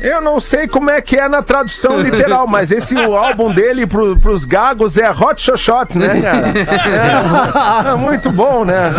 Eu 0.00 0.20
não 0.20 0.40
sei 0.40 0.66
como 0.66 0.88
é 0.90 1.00
que 1.00 1.16
é 1.16 1.28
na 1.28 1.42
tradução 1.42 2.00
literal, 2.00 2.46
mas 2.46 2.70
esse 2.72 2.94
o 2.94 3.16
álbum 3.16 3.52
dele 3.52 3.86
pro, 3.86 4.16
pros 4.16 4.44
gagos 4.44 4.96
é 4.96 5.10
Hot 5.10 5.40
Shot, 5.56 5.98
né, 5.98 6.20
cara? 6.22 6.48
É, 7.86 7.92
é 7.92 7.94
muito 7.96 8.30
bom, 8.30 8.64
né? 8.64 8.90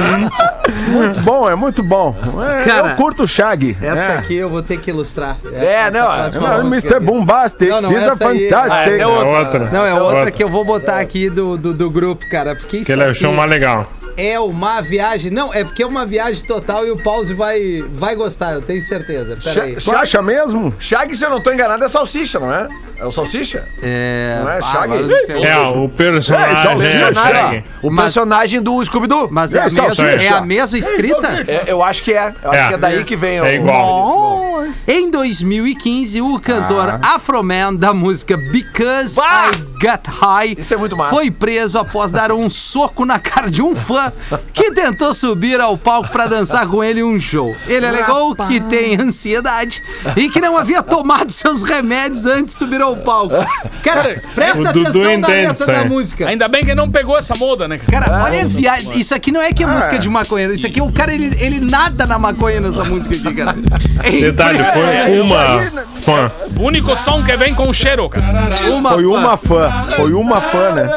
Muito 0.90 1.20
bom, 1.22 1.50
é 1.50 1.56
muito 1.56 1.82
bom. 1.84 2.16
É, 2.60 2.64
Cara, 2.66 2.90
eu 2.92 2.96
curto 2.96 3.24
o 3.24 3.28
Shag. 3.28 3.78
Essa 3.82 4.02
é. 4.12 4.18
aqui 4.18 4.36
eu 4.36 4.50
vou 4.50 4.62
ter 4.62 4.78
que 4.80 4.90
ilustrar. 4.90 5.38
É, 5.54 5.88
essa 5.88 5.92
não, 6.40 6.60
Não, 6.60 6.68
Mr. 6.68 7.00
Bombastic, 7.00 7.70
Não, 7.70 7.82
não, 7.82 7.92
essa 7.98 8.30
aí- 8.30 8.50
fantastic. 8.50 8.72
Ah, 8.72 8.84
essa 8.86 8.96
é 8.98 9.00
É 9.02 9.08
outra. 9.08 9.40
outra. 9.40 9.60
Não, 9.72 9.86
é 9.86 9.90
Essa 9.92 10.02
outra 10.02 10.32
que 10.32 10.44
eu 10.44 10.50
vou 10.50 10.64
botar 10.64 11.00
aqui 11.00 11.30
do, 11.30 11.58
do, 11.58 11.74
do 11.74 11.90
grupo, 11.90 12.28
cara. 12.30 12.56
Porque 12.56 12.78
isso 12.78 12.86
Que 12.86 12.92
ele 12.92 13.04
achou 13.04 13.32
mais 13.34 13.50
legal. 13.50 13.88
é 14.18 14.40
uma 14.40 14.82
viagem. 14.82 15.32
Não, 15.32 15.54
é 15.54 15.64
porque 15.64 15.84
é 15.84 15.86
uma 15.86 16.06
viagem 16.06 16.44
total 16.46 16.86
e 16.86 16.92
o 16.92 16.98
Pause 16.98 17.34
vai, 17.34 17.84
vai 17.94 18.16
gostar, 18.16 18.54
eu 18.54 18.62
tenho 18.62 18.82
certeza. 18.82 19.38
Pera 19.44 19.64
aí. 19.64 19.76
Tu 19.76 19.92
acha 19.92 20.22
mesmo? 20.22 20.74
Shag, 20.92 21.16
se 21.16 21.24
eu 21.24 21.30
não 21.30 21.40
tô 21.42 21.54
enganado, 21.54 21.82
é 21.86 21.88
salsicha, 21.88 22.38
não 22.38 22.54
é? 22.54 22.68
É 23.00 23.06
o 23.06 23.12
Salsicha? 23.12 23.66
É. 23.82 24.40
Não 24.44 24.52
é 24.52 24.60
ah, 24.62 24.88
não 24.88 25.08
quero- 25.26 25.44
É, 25.44 25.58
o 25.70 25.90
personagem 25.90 26.52
é, 26.52 26.76
Personagem, 26.76 27.34
Shaggy. 27.34 27.64
ó. 27.82 27.88
O 27.88 27.92
Mas- 27.92 28.04
personagem 28.04 28.62
do 28.62 28.84
Scooby-Doo. 28.86 29.28
Mas 29.32 29.56
é, 29.56 29.60
É, 29.60 29.62
a 29.62 29.70
mesma, 29.72 30.08
é 30.08 30.28
a 30.30 30.42
mesma 30.42 30.78
escrita? 30.78 31.28
É, 31.48 31.64
eu 31.66 31.82
acho 31.82 32.04
que 32.04 32.14
é. 32.14 32.32
Eu 32.44 32.52
acho 32.52 32.60
É. 32.62 32.68
que 32.68 32.74
é 32.76 32.78
daí 32.78 33.04
que 33.04 33.16
vem 33.16 33.42
o. 33.42 33.46
É 33.46 33.56
igual. 33.56 34.64
Em 34.88 35.10
2015, 35.10 36.22
o 36.22 36.40
cantor 36.40 37.00
Afroman 37.02 37.74
da 37.74 37.92
música 37.94 38.38
Because 38.38 39.16
Bah! 39.16 39.50
I 39.52 39.58
Got 39.84 40.08
High 40.08 40.56
Isso 40.60 40.74
é 40.76 40.78
muito 40.78 40.96
massa. 40.96 41.10
foi 41.10 41.32
preso 41.32 41.80
após 41.80 42.12
dar 42.12 42.32
um 42.32 42.48
soco 42.52 43.04
na 43.04 43.18
cara 43.18 43.50
de 43.50 43.64
um 43.64 43.76
fã 43.76 44.14
que 44.54 44.72
tentou 44.72 45.12
subir 45.16 45.60
ao 45.60 45.76
palco 45.76 46.10
para 46.10 46.28
dançar 46.28 46.68
com 46.68 46.84
ele 46.84 47.00
em 47.00 47.04
um 47.04 47.20
show. 47.20 47.56
Ele 47.68 47.88
alegou 47.88 48.36
que 48.36 48.60
tem 48.60 48.96
ansiedade 49.02 49.82
e 50.16 50.30
que 50.30 50.40
não 50.40 50.56
havia 50.56 50.81
tomado 50.84 51.32
seus 51.32 51.64
remédios 51.64 52.26
antes 52.26 52.54
de 52.56 52.60
subir 52.60 52.82
ao 52.82 52.96
palco. 52.96 53.36
Cara, 53.84 54.22
presta 54.36 54.70
atenção 54.70 55.18
na 55.20 55.28
letra 55.28 55.66
da 55.66 55.86
música. 55.86 56.28
Ainda 56.28 56.48
bem 56.48 56.64
que 56.64 56.76
não 56.76 56.90
pegou 56.90 57.18
essa 57.18 57.34
moda, 57.38 57.68
né? 57.68 57.78
Cara, 57.78 58.24
olha 58.24 58.42
a 58.42 58.46
viagem. 58.46 59.00
Isso 59.00 59.14
aqui 59.16 59.32
não 59.32 59.42
é 59.42 59.52
que 59.52 59.64
é 59.64 59.68
música 59.68 59.98
de 59.98 60.10
maconheiro. 60.10 60.54
Isso 60.54 60.68
aqui, 60.68 60.82
o 60.82 60.92
cara, 60.92 61.14
ele, 61.14 61.36
ele 61.40 61.60
nada 61.60 62.06
na 62.06 62.18
maconha 62.20 62.60
nessa 62.60 62.84
música 62.84 63.16
aqui, 63.16 63.34
cara. 63.36 63.56
É 64.04 64.10
Detalhe, 64.10 64.58
foi 64.58 65.20
uma 65.20 65.60
fã. 66.02 66.32
O 66.60 66.64
único 66.64 66.96
som 66.96 67.24
que 67.24 67.36
vem 67.38 67.54
com 67.54 67.72
cheiro, 67.72 68.10
cara. 68.10 68.50
uma 68.72 68.92
Foi 68.94 69.04
fã. 69.04 69.10
uma 69.10 69.38
fã. 69.38 69.70
Foi 69.96 70.14
uma 70.14 70.38
fã, 70.42 70.72
né? 70.72 70.90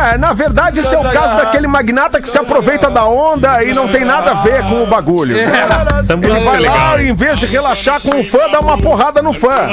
É, 0.00 0.16
na 0.18 0.32
verdade, 0.32 0.80
esse 0.80 0.94
é 0.94 0.98
o 0.98 1.02
caso 1.10 1.36
daquele 1.36 1.66
magnata 1.66 2.20
que 2.20 2.28
se 2.28 2.38
aproveita 2.38 2.88
da 2.90 3.04
onda 3.04 3.62
e 3.62 3.74
não 3.74 3.86
tem 3.86 4.04
nada 4.04 4.30
a 4.30 4.34
ver 4.34 4.62
com 4.62 4.82
o 4.82 4.86
bagulho. 4.86 5.36
Música 5.36 6.14
Ele 6.22 6.38
é 6.40 6.44
vai 6.44 6.58
legal. 6.60 6.76
lá, 6.76 7.02
em 7.02 7.14
vez 7.14 7.38
de 7.38 7.46
relaxar 7.46 8.00
com 8.00 8.18
o 8.20 8.24
fã, 8.24 8.48
dá 8.50 8.60
uma 8.60 8.78
porrada 8.78 9.20
no 9.22 9.32
fã. 9.32 9.68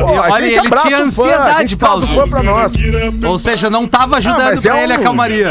Pô, 0.00 0.08
a 0.20 0.28
Olha, 0.30 0.46
gente 0.46 0.58
ele 0.58 0.66
abraça 0.66 0.86
tinha 0.88 0.98
o 1.06 1.12
fã, 1.12 1.22
a 1.22 1.26
ansiedade, 1.42 1.76
Paulo. 1.76 2.06
fã 2.06 2.28
pra 2.28 2.42
nós. 2.42 2.72
Ou 3.24 3.38
seja, 3.38 3.70
não 3.70 3.86
tava 3.86 4.16
ajudando 4.16 4.40
Ah, 4.48 4.54
é 4.54 4.60
pra 4.60 4.82
ele 4.82 4.92
a 4.94 4.98
calmaria. 4.98 5.48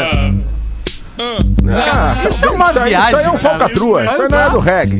Isso 2.28 2.44
é 2.44 2.50
uma 2.50 2.70
Isso 2.70 2.80
viagem. 2.80 3.08
isso 3.08 3.16
aí 3.16 3.24
é 3.24 3.30
um 3.30 3.38
falcatrua, 3.38 4.04
isso 4.04 4.22
aí 4.22 4.28
não 4.28 4.40
é 4.40 4.50
do 4.50 4.58
reggae. 4.58 4.98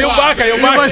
E 0.00 0.04
o 0.04 0.16
Baca, 0.16 0.46
e 0.46 0.52
o 0.52 0.60
Baca. 0.62 0.86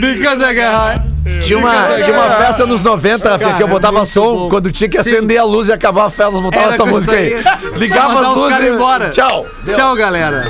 Because 0.00 0.42
I 0.42 0.54
got 0.54 0.64
high. 0.74 1.11
Tinha 1.44 1.58
uma, 1.58 1.72
tinha 2.02 2.12
uma 2.16 2.30
festa 2.30 2.66
nos 2.66 2.82
90, 2.82 3.38
Fê, 3.38 3.54
que 3.54 3.62
eu 3.62 3.68
botava 3.68 3.98
muito 3.98 4.08
som. 4.10 4.34
bom. 4.36 4.48
Quando 4.50 4.70
tinha 4.72 4.88
que 4.88 4.98
acender 4.98 5.38
a 5.38 5.44
luz 5.44 5.68
e 5.68 5.72
acabar 5.72 6.06
a 6.06 6.10
festa, 6.10 6.32
botava 6.40 6.64
Era 6.64 6.74
essa 6.74 6.82
com 6.84 6.90
música 6.90 7.20
isso 7.20 7.48
aí. 7.48 7.78
Ligava 7.78 8.14
Mandar 8.14 8.20
as 8.22 8.28
os 8.28 8.36
luzes. 8.42 8.50
caras 8.56 8.66
e- 8.66 8.70
embora. 8.74 9.08
Tchau. 9.10 9.46
Deu. 9.64 9.74
Tchau, 9.74 9.94
galera. 9.94 10.44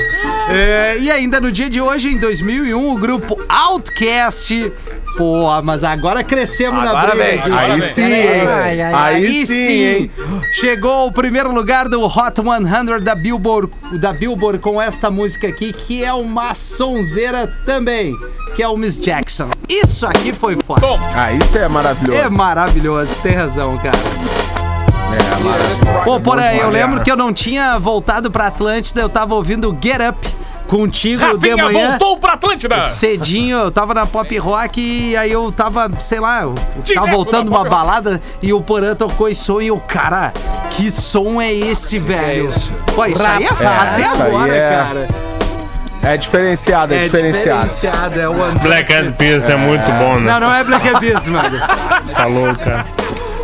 É, 0.48 0.96
e 0.98 1.10
ainda 1.10 1.40
no 1.40 1.52
dia 1.52 1.68
de 1.68 1.80
hoje, 1.80 2.08
em 2.08 2.18
2001, 2.18 2.92
o 2.92 2.96
grupo 2.98 3.38
Outcast. 3.48 4.72
Pô, 5.18 5.46
mas 5.62 5.84
agora 5.84 6.24
crescemos 6.24 6.82
na 6.82 6.90
Agora 6.90 7.08
briga. 7.14 7.24
vem. 7.24 7.38
aqui. 7.38 7.52
Aí 7.52 7.82
sim, 7.82 8.02
hein? 8.02 8.40
Ai, 8.48 8.80
ai, 8.80 8.94
Aí 8.94 9.46
sim, 9.46 9.54
hein? 9.70 10.10
Chegou 10.54 10.90
ao 10.90 11.10
primeiro 11.12 11.52
lugar 11.52 11.86
do 11.86 12.02
Hot 12.02 12.32
100 12.42 12.98
da 13.02 13.14
Billboard, 13.14 13.70
da 13.98 14.10
Billboard 14.14 14.58
com 14.58 14.80
esta 14.80 15.10
música 15.10 15.46
aqui, 15.48 15.70
que 15.70 16.02
é 16.02 16.12
uma 16.14 16.54
sonzeira 16.54 17.46
também, 17.62 18.16
que 18.54 18.62
é 18.62 18.68
o 18.68 18.76
Miss 18.76 18.98
Jackson. 18.98 19.48
Isso 19.68 20.06
aqui 20.06 20.32
foi 20.32 20.56
foda. 20.66 20.86
Ah, 21.14 21.32
isso 21.32 21.56
é 21.58 21.68
maravilhoso. 21.68 22.20
É 22.20 22.28
maravilhoso, 22.28 23.14
tem 23.22 23.32
razão, 23.32 23.78
cara. 23.78 23.96
Pô, 26.04 26.20
porém, 26.20 26.58
eu 26.58 26.70
lembro 26.70 27.02
que 27.02 27.10
eu 27.10 27.16
não 27.16 27.32
tinha 27.32 27.78
voltado 27.78 28.30
pra 28.30 28.46
Atlântida, 28.46 29.00
eu 29.00 29.08
tava 29.08 29.34
ouvindo 29.34 29.76
Get 29.80 30.00
Up 30.08 30.28
contigo 30.68 31.36
de 31.38 31.50
Rafinha 31.50 31.64
manhã. 31.66 31.90
voltou 31.90 32.16
pra 32.18 32.32
Atlântida. 32.32 32.82
Cedinho, 32.84 33.58
eu 33.58 33.70
tava 33.70 33.92
na 33.92 34.06
pop 34.06 34.38
rock 34.38 34.80
e 34.80 35.16
aí 35.16 35.30
eu 35.30 35.52
tava, 35.52 35.90
sei 36.00 36.18
lá, 36.18 36.42
eu 36.42 36.54
Direto 36.82 36.94
tava 37.04 37.10
voltando 37.14 37.50
na 37.50 37.56
uma 37.56 37.58
rock. 37.58 37.70
balada 37.70 38.22
e 38.40 38.52
o 38.54 38.60
Porã 38.62 38.94
tocou 38.94 39.28
esse 39.28 39.42
som 39.44 39.60
e 39.60 39.66
eu, 39.68 39.78
cara, 39.80 40.32
que 40.70 40.90
som 40.90 41.40
é 41.42 41.52
esse, 41.52 41.98
velho? 41.98 42.50
Pô, 42.94 43.04
isso 43.04 43.22
aí 43.22 43.44
é 43.44 43.48
foda, 43.48 43.70
até 43.70 44.00
isso 44.02 44.22
agora, 44.22 44.54
é- 44.56 44.70
cara. 44.76 45.08
É 46.02 46.16
diferenciado, 46.16 46.94
é, 46.94 47.04
diferenciado. 47.04 47.68
diferenciado, 47.70 48.20
é 48.20 48.28
o 48.28 48.34
Black 48.60 48.92
Eyed 48.92 49.12
Peas 49.12 49.48
é 49.48 49.56
muito 49.56 49.86
bom, 49.92 50.18
né? 50.18 50.32
Não, 50.32 50.40
não 50.40 50.52
é 50.54 50.64
Black 50.64 50.86
Eyed 50.86 51.00
Peas, 51.00 51.28
mano. 51.28 51.58
Tá 52.12 52.26
louco, 52.26 52.58
cara. 52.58 52.84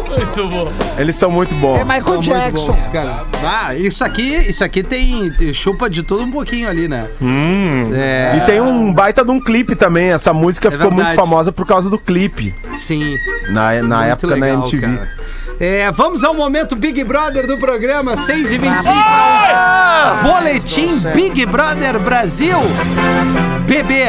Muito 0.09 0.49
bom. 0.49 0.73
Eles 0.99 1.15
são 1.15 1.31
muito 1.31 1.55
bons. 1.55 1.79
É 1.79 1.85
Michael 1.85 2.03
São 2.03 2.21
Jackson. 2.21 2.73
bons, 2.73 2.87
cara. 2.93 3.23
Ah, 3.45 3.75
isso 3.77 4.03
aqui, 4.05 4.35
isso 4.49 4.65
aqui 4.65 4.83
tem, 4.83 5.31
tem 5.31 5.53
chupa 5.53 5.89
de 5.89 6.03
tudo 6.03 6.25
um 6.25 6.31
pouquinho 6.33 6.69
ali, 6.69 6.89
né? 6.89 7.07
Hum. 7.23 7.91
É, 7.95 8.39
E 8.39 8.41
tem 8.47 8.61
um 8.61 8.93
baita 8.93 9.25
de 9.25 9.31
um 9.31 9.41
clipe 9.41 9.77
também. 9.77 10.11
Essa 10.11 10.33
música 10.33 10.71
ficou 10.71 10.89
verdade. 10.91 11.11
muito 11.11 11.17
famosa 11.21 11.53
por 11.53 11.65
causa 11.67 11.89
do 11.89 11.99
clipe. 11.99 12.53
sim. 12.77 13.15
Na, 13.51 13.75
na 13.83 13.97
Muito 13.99 14.11
época 14.13 14.35
legal, 14.35 14.59
na 14.59 14.65
MTV. 14.65 14.81
cara. 14.97 15.09
É, 15.61 15.91
vamos 15.91 16.23
ao 16.23 16.33
momento 16.33 16.77
Big 16.77 17.03
Brother 17.03 17.45
do 17.45 17.59
programa, 17.59 18.17
6 18.17 18.53
e 18.53 18.59
25 18.59 18.93
Boletim 20.23 20.99
Big 21.13 21.45
Brother 21.47 21.99
Brasil. 21.99 22.59
Bebê, 23.67 24.05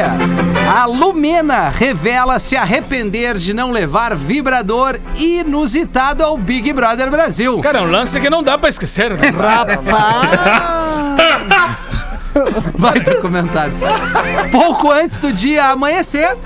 a 0.72 0.86
Lumena 0.86 1.68
revela 1.68 2.38
se 2.38 2.56
arrepender 2.56 3.36
de 3.36 3.52
não 3.52 3.72
levar 3.72 4.14
vibrador 4.14 4.96
inusitado 5.16 6.22
ao 6.22 6.38
Big 6.38 6.72
Brother 6.72 7.10
Brasil. 7.10 7.58
Cara, 7.58 7.80
é 7.80 7.82
um 7.82 7.90
lance 7.90 8.20
que 8.20 8.30
não 8.30 8.44
dá 8.44 8.56
pra 8.56 8.68
esquecer. 8.68 9.10
Né? 9.10 9.30
Vai 12.76 13.00
ter 13.00 13.20
comentário. 13.20 13.72
Pouco 14.50 14.90
antes 14.90 15.20
do 15.20 15.32
dia 15.32 15.66
amanhecer, 15.66 16.36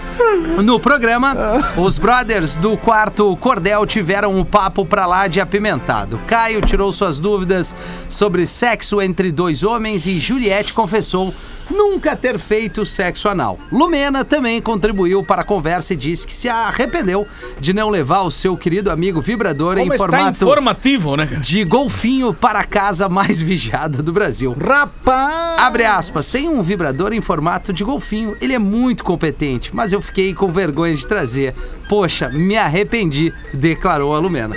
no 0.62 0.80
programa, 0.80 1.36
os 1.76 1.98
brothers 1.98 2.56
do 2.56 2.76
quarto 2.76 3.36
Cordel 3.36 3.86
tiveram 3.86 4.34
um 4.36 4.44
papo 4.44 4.84
pra 4.84 5.06
lá 5.06 5.26
de 5.26 5.40
apimentado. 5.40 6.20
Caio 6.26 6.60
tirou 6.60 6.92
suas 6.92 7.18
dúvidas 7.18 7.74
sobre 8.08 8.46
sexo 8.46 9.00
entre 9.00 9.30
dois 9.30 9.62
homens 9.62 10.06
e 10.06 10.18
Juliette 10.18 10.72
confessou 10.72 11.34
nunca 11.70 12.16
ter 12.16 12.38
feito 12.38 12.84
sexo 12.84 13.28
anal. 13.28 13.58
Lumena 13.70 14.24
também 14.24 14.60
contribuiu 14.60 15.22
para 15.24 15.42
a 15.42 15.44
conversa 15.44 15.94
e 15.94 15.96
disse 15.96 16.26
que 16.26 16.32
se 16.32 16.48
arrependeu 16.48 17.26
de 17.58 17.72
não 17.72 17.88
levar 17.90 18.22
o 18.22 18.30
seu 18.30 18.56
querido 18.56 18.90
amigo 18.90 19.20
vibrador 19.20 19.76
Como 19.76 19.94
em 19.94 19.98
formato 19.98 20.44
informativo, 20.44 21.16
né, 21.16 21.26
cara? 21.26 21.40
de 21.40 21.64
golfinho 21.64 22.32
para 22.34 22.60
a 22.60 22.64
casa 22.64 23.08
mais 23.08 23.40
vigiada 23.42 24.02
do 24.02 24.12
Brasil. 24.12 24.56
Rapaz! 24.58 25.60
Abre 25.60 25.84
aspas, 25.84 26.28
tem 26.28 26.48
um 26.48 26.62
vibrador 26.62 27.12
em 27.12 27.20
formato 27.20 27.72
de 27.72 27.84
golfinho. 27.84 28.36
Ele 28.40 28.54
é 28.54 28.58
muito 28.58 29.04
competente, 29.04 29.74
mas 29.74 29.92
eu 29.92 30.02
fiquei 30.02 30.34
com 30.34 30.52
vergonha 30.52 30.94
de 30.94 31.06
trazer. 31.06 31.54
Poxa, 31.88 32.28
me 32.28 32.56
arrependi, 32.56 33.32
declarou 33.52 34.14
a 34.14 34.18
Lumena. 34.18 34.56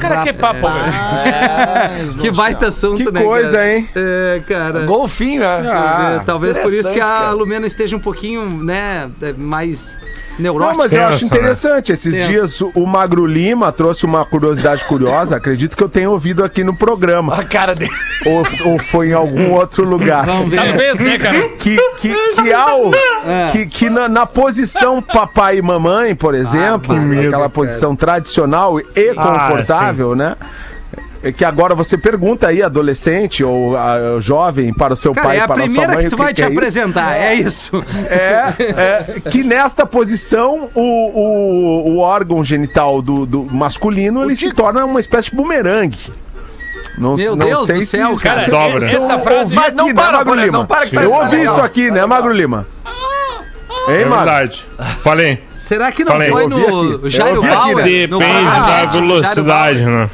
Cara, 0.00 0.22
que 0.22 0.32
papo, 0.32 0.60
velho. 0.60 2.14
que 2.20 2.30
baita 2.30 2.68
assunto, 2.68 3.04
Que 3.04 3.10
né? 3.10 3.22
coisa, 3.22 3.52
cara? 3.52 3.72
hein? 3.76 3.88
É, 3.94 4.42
cara. 4.46 4.86
Golfinho, 4.86 5.40
né? 5.40 5.46
Ah, 5.70 6.18
É, 6.20 6.24
talvez 6.24 6.56
por 6.58 6.72
isso 6.72 6.92
que 6.92 7.00
a 7.00 7.06
cara. 7.06 7.30
Lumena 7.32 7.66
esteja 7.66 7.96
um 7.96 8.00
pouquinho, 8.00 8.62
né, 8.62 9.08
é, 9.22 9.32
mais 10.36 10.38
Não, 10.38 10.52
neurótica. 10.52 10.78
mas 10.82 10.92
eu 10.92 11.04
acho 11.04 11.18
Pensa, 11.20 11.34
né? 11.34 11.40
interessante. 11.40 11.92
Esses 11.92 12.14
Pensa. 12.14 12.28
dias 12.28 12.60
o 12.60 12.86
Magro 12.86 13.26
Lima 13.26 13.72
trouxe 13.72 14.04
uma 14.04 14.24
curiosidade 14.24 14.84
curiosa. 14.84 15.36
Acredito 15.36 15.76
que 15.76 15.82
eu 15.82 15.88
tenha 15.88 16.10
ouvido 16.10 16.44
aqui 16.44 16.62
no 16.62 16.74
programa. 16.74 17.34
A 17.36 17.44
cara 17.44 17.74
dele. 17.74 17.90
ou, 18.24 18.46
ou 18.72 18.78
foi 18.78 19.10
em 19.10 19.12
algum 19.12 19.52
outro 19.52 19.84
lugar. 19.84 20.26
Vamos 20.26 20.50
ver. 20.50 20.56
Talvez, 20.56 21.00
né, 21.00 21.18
cara? 21.18 21.48
Que, 21.58 21.76
que, 21.98 22.14
que 22.34 22.52
ao. 22.52 22.90
Que, 23.52 23.66
que 23.66 23.90
na, 23.90 24.08
na 24.08 24.26
posição 24.26 25.00
papai 25.02 25.58
e 25.58 25.62
mamãe, 25.62 26.14
por 26.14 26.34
exemplo, 26.34 26.94
Ah, 26.94 27.02
aquela 27.18 27.30
cara. 27.30 27.48
posição 27.48 27.96
tradicional 27.96 28.78
e 28.78 29.14
confortável, 29.14 30.14
né? 30.14 30.36
É 31.28 31.32
que 31.32 31.44
agora 31.44 31.74
você 31.74 31.98
pergunta 31.98 32.46
aí, 32.46 32.62
adolescente 32.62 33.42
ou 33.42 33.76
ah, 33.76 34.18
jovem, 34.20 34.72
para 34.72 34.92
o 34.92 34.96
seu 34.96 35.12
Cara, 35.12 35.26
pai 35.26 35.36
é 35.36 35.40
e 35.40 35.42
a 35.42 35.46
para 35.46 35.54
a 35.54 35.58
sua 35.58 35.64
primeira 35.66 35.92
mãe. 35.94 36.00
que 36.02 36.06
o 36.06 36.10
tu 36.10 36.16
vai 36.16 36.32
te 36.34 36.42
é 36.42 36.46
isso? 36.46 36.52
apresentar, 36.56 37.16
é 37.16 37.34
isso. 37.34 37.84
É, 38.08 38.52
é, 39.16 39.20
que 39.30 39.42
nesta 39.42 39.84
posição 39.84 40.68
o, 40.74 40.80
o, 40.80 41.90
o 41.94 41.98
órgão 41.98 42.44
genital 42.44 43.00
do, 43.02 43.26
do 43.26 43.42
masculino 43.50 44.22
ele 44.24 44.36
se 44.36 44.52
torna 44.52 44.84
uma 44.84 45.00
espécie 45.00 45.30
de 45.30 45.36
bumerangue. 45.36 45.98
Não, 46.98 47.16
Meu 47.16 47.34
não 47.34 47.46
Deus 47.46 47.66
sei 47.66 47.76
do 47.76 47.80
se 47.82 47.86
céu, 47.88 48.12
isso- 48.12 48.22
cara. 48.22 48.42
isso 48.42 48.50
Dobra. 48.50 48.84
eu 48.90 48.96
Essa 48.96 49.18
frase- 49.18 49.54
Mas 49.54 49.72
não 49.74 49.84
aqui, 49.86 49.94
para, 49.94 50.12
né, 50.12 50.18
Magro 50.18 50.34
Lima? 50.34 50.58
não 50.58 50.66
para 50.66 50.86
que 50.86 50.94
tá- 50.96 51.02
Eu 51.02 51.12
ouvi 51.12 51.36
legal. 51.36 51.54
isso 51.56 51.64
aqui, 51.64 51.90
né, 51.90 52.06
Magro 52.06 52.32
Lima? 52.32 52.66
Hein, 53.88 53.94
É 54.02 54.04
verdade. 54.04 54.66
Falei. 55.02 55.42
Será 55.50 55.92
que 55.92 56.04
não 56.04 56.12
Falei. 56.12 56.30
foi 56.30 56.46
no 56.46 56.96
aqui. 56.96 57.10
Jairo 57.10 57.42
Bauer? 57.42 57.76
né? 57.84 58.06
No 58.06 58.18
Depende 58.18 58.44
da 58.44 58.86
velocidade, 58.86 59.84
né? 59.84 60.10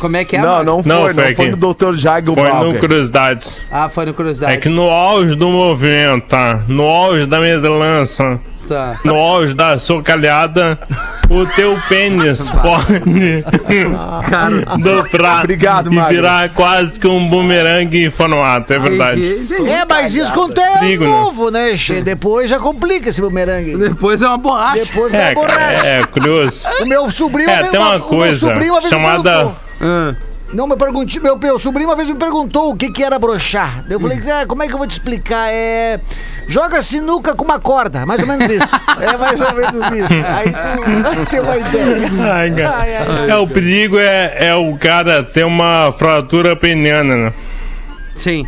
Como 0.00 0.16
é 0.16 0.24
que 0.24 0.34
é? 0.36 0.40
Não, 0.40 0.48
mano? 0.48 0.64
não 0.64 0.82
foi, 0.82 0.92
Não, 0.92 1.28
não 1.28 1.34
foi 1.36 1.50
no 1.50 1.56
Dr. 1.74 1.94
Jago 1.94 2.34
Foi 2.34 2.50
no. 2.50 2.78
Curiosidades. 2.78 3.60
Ah, 3.70 3.88
foi 3.88 4.06
no 4.06 4.14
Curiosidade. 4.14 4.52
É 4.54 4.56
que 4.56 4.68
no 4.68 4.90
auge 4.90 5.34
do 5.36 5.48
movimento, 5.48 6.26
tá? 6.26 6.62
No 6.66 6.84
auge 6.84 7.26
da 7.26 7.38
medança, 7.38 8.40
Tá. 8.66 8.98
no 9.04 9.16
auge 9.16 9.52
da 9.52 9.78
socalhada, 9.80 10.78
o 11.28 11.44
teu 11.44 11.76
pênis 11.88 12.48
pode 12.62 13.02
dobrar 14.82 15.40
Obrigado, 15.40 15.92
e 15.92 16.00
virar 16.08 16.50
quase 16.50 16.98
que 16.98 17.06
um 17.08 17.28
bumerangue 17.28 18.04
em 18.06 18.10
formato, 18.10 18.72
é 18.72 18.78
verdade. 18.78 19.20
É, 19.68 19.84
mas 19.88 20.14
isso 20.14 20.32
quando 20.32 20.58
é 20.60 20.78
Digo, 20.80 21.04
né? 21.04 21.10
novo, 21.10 21.50
né? 21.50 21.76
che? 21.76 22.00
Depois 22.00 22.48
já 22.48 22.58
complica 22.60 23.08
esse 23.10 23.20
bumerangue. 23.20 23.76
Depois 23.76 24.22
é 24.22 24.28
uma 24.28 24.38
borracha. 24.38 24.84
Depois 24.84 25.12
É, 25.12 25.34
cara, 25.34 25.34
borracha. 25.34 25.86
é 25.86 26.04
curioso. 26.04 26.64
O 26.80 26.86
meu 26.86 27.10
sobrinho 27.10 27.50
É, 27.50 27.62
tem 27.64 27.78
uma 27.80 27.88
o 27.88 27.98
meu 27.98 28.00
coisa 28.02 28.38
sobrinho 28.38 28.72
uma 28.72 28.80
vez 28.80 28.92
me 28.92 28.98
chamada-. 29.00 29.52
Ah. 29.80 30.14
Não, 30.52 30.66
meu, 30.66 30.76
pergunti, 30.76 31.20
meu, 31.20 31.38
meu 31.38 31.58
sobrinho 31.60 31.88
uma 31.88 31.94
vez 31.94 32.10
me 32.10 32.16
perguntou 32.16 32.70
o 32.70 32.76
que, 32.76 32.90
que 32.90 33.04
era 33.04 33.18
brochar. 33.18 33.84
Eu 33.88 34.00
falei, 34.00 34.18
ah, 34.32 34.44
como 34.46 34.62
é 34.62 34.66
que 34.66 34.74
eu 34.74 34.78
vou 34.78 34.86
te 34.86 34.92
explicar? 34.92 35.48
É. 35.48 36.00
Joga 36.48 36.82
sinuca 36.82 37.36
com 37.36 37.44
uma 37.44 37.60
corda, 37.60 38.04
mais 38.04 38.20
ou 38.20 38.26
menos 38.26 38.50
isso. 38.50 38.74
é 39.00 39.16
mais 39.16 39.40
ou 39.40 39.52
menos 39.54 39.86
isso. 39.92 40.14
Aí 40.26 40.50
tu 40.50 41.02
vai 41.14 41.26
ter 41.26 41.40
uma 41.40 41.56
ideia. 41.56 42.10
Ai, 42.32 42.50
cara. 42.50 42.76
Ai, 42.78 42.96
ai, 42.96 43.06
ai. 43.06 43.30
É, 43.30 43.36
o 43.36 43.46
perigo 43.46 43.96
é, 43.98 44.36
é 44.48 44.54
o 44.56 44.76
cara 44.76 45.22
ter 45.22 45.44
uma 45.44 45.92
fratura 45.96 46.56
peniana, 46.56 47.14
né? 47.14 47.32
Sim. 48.16 48.44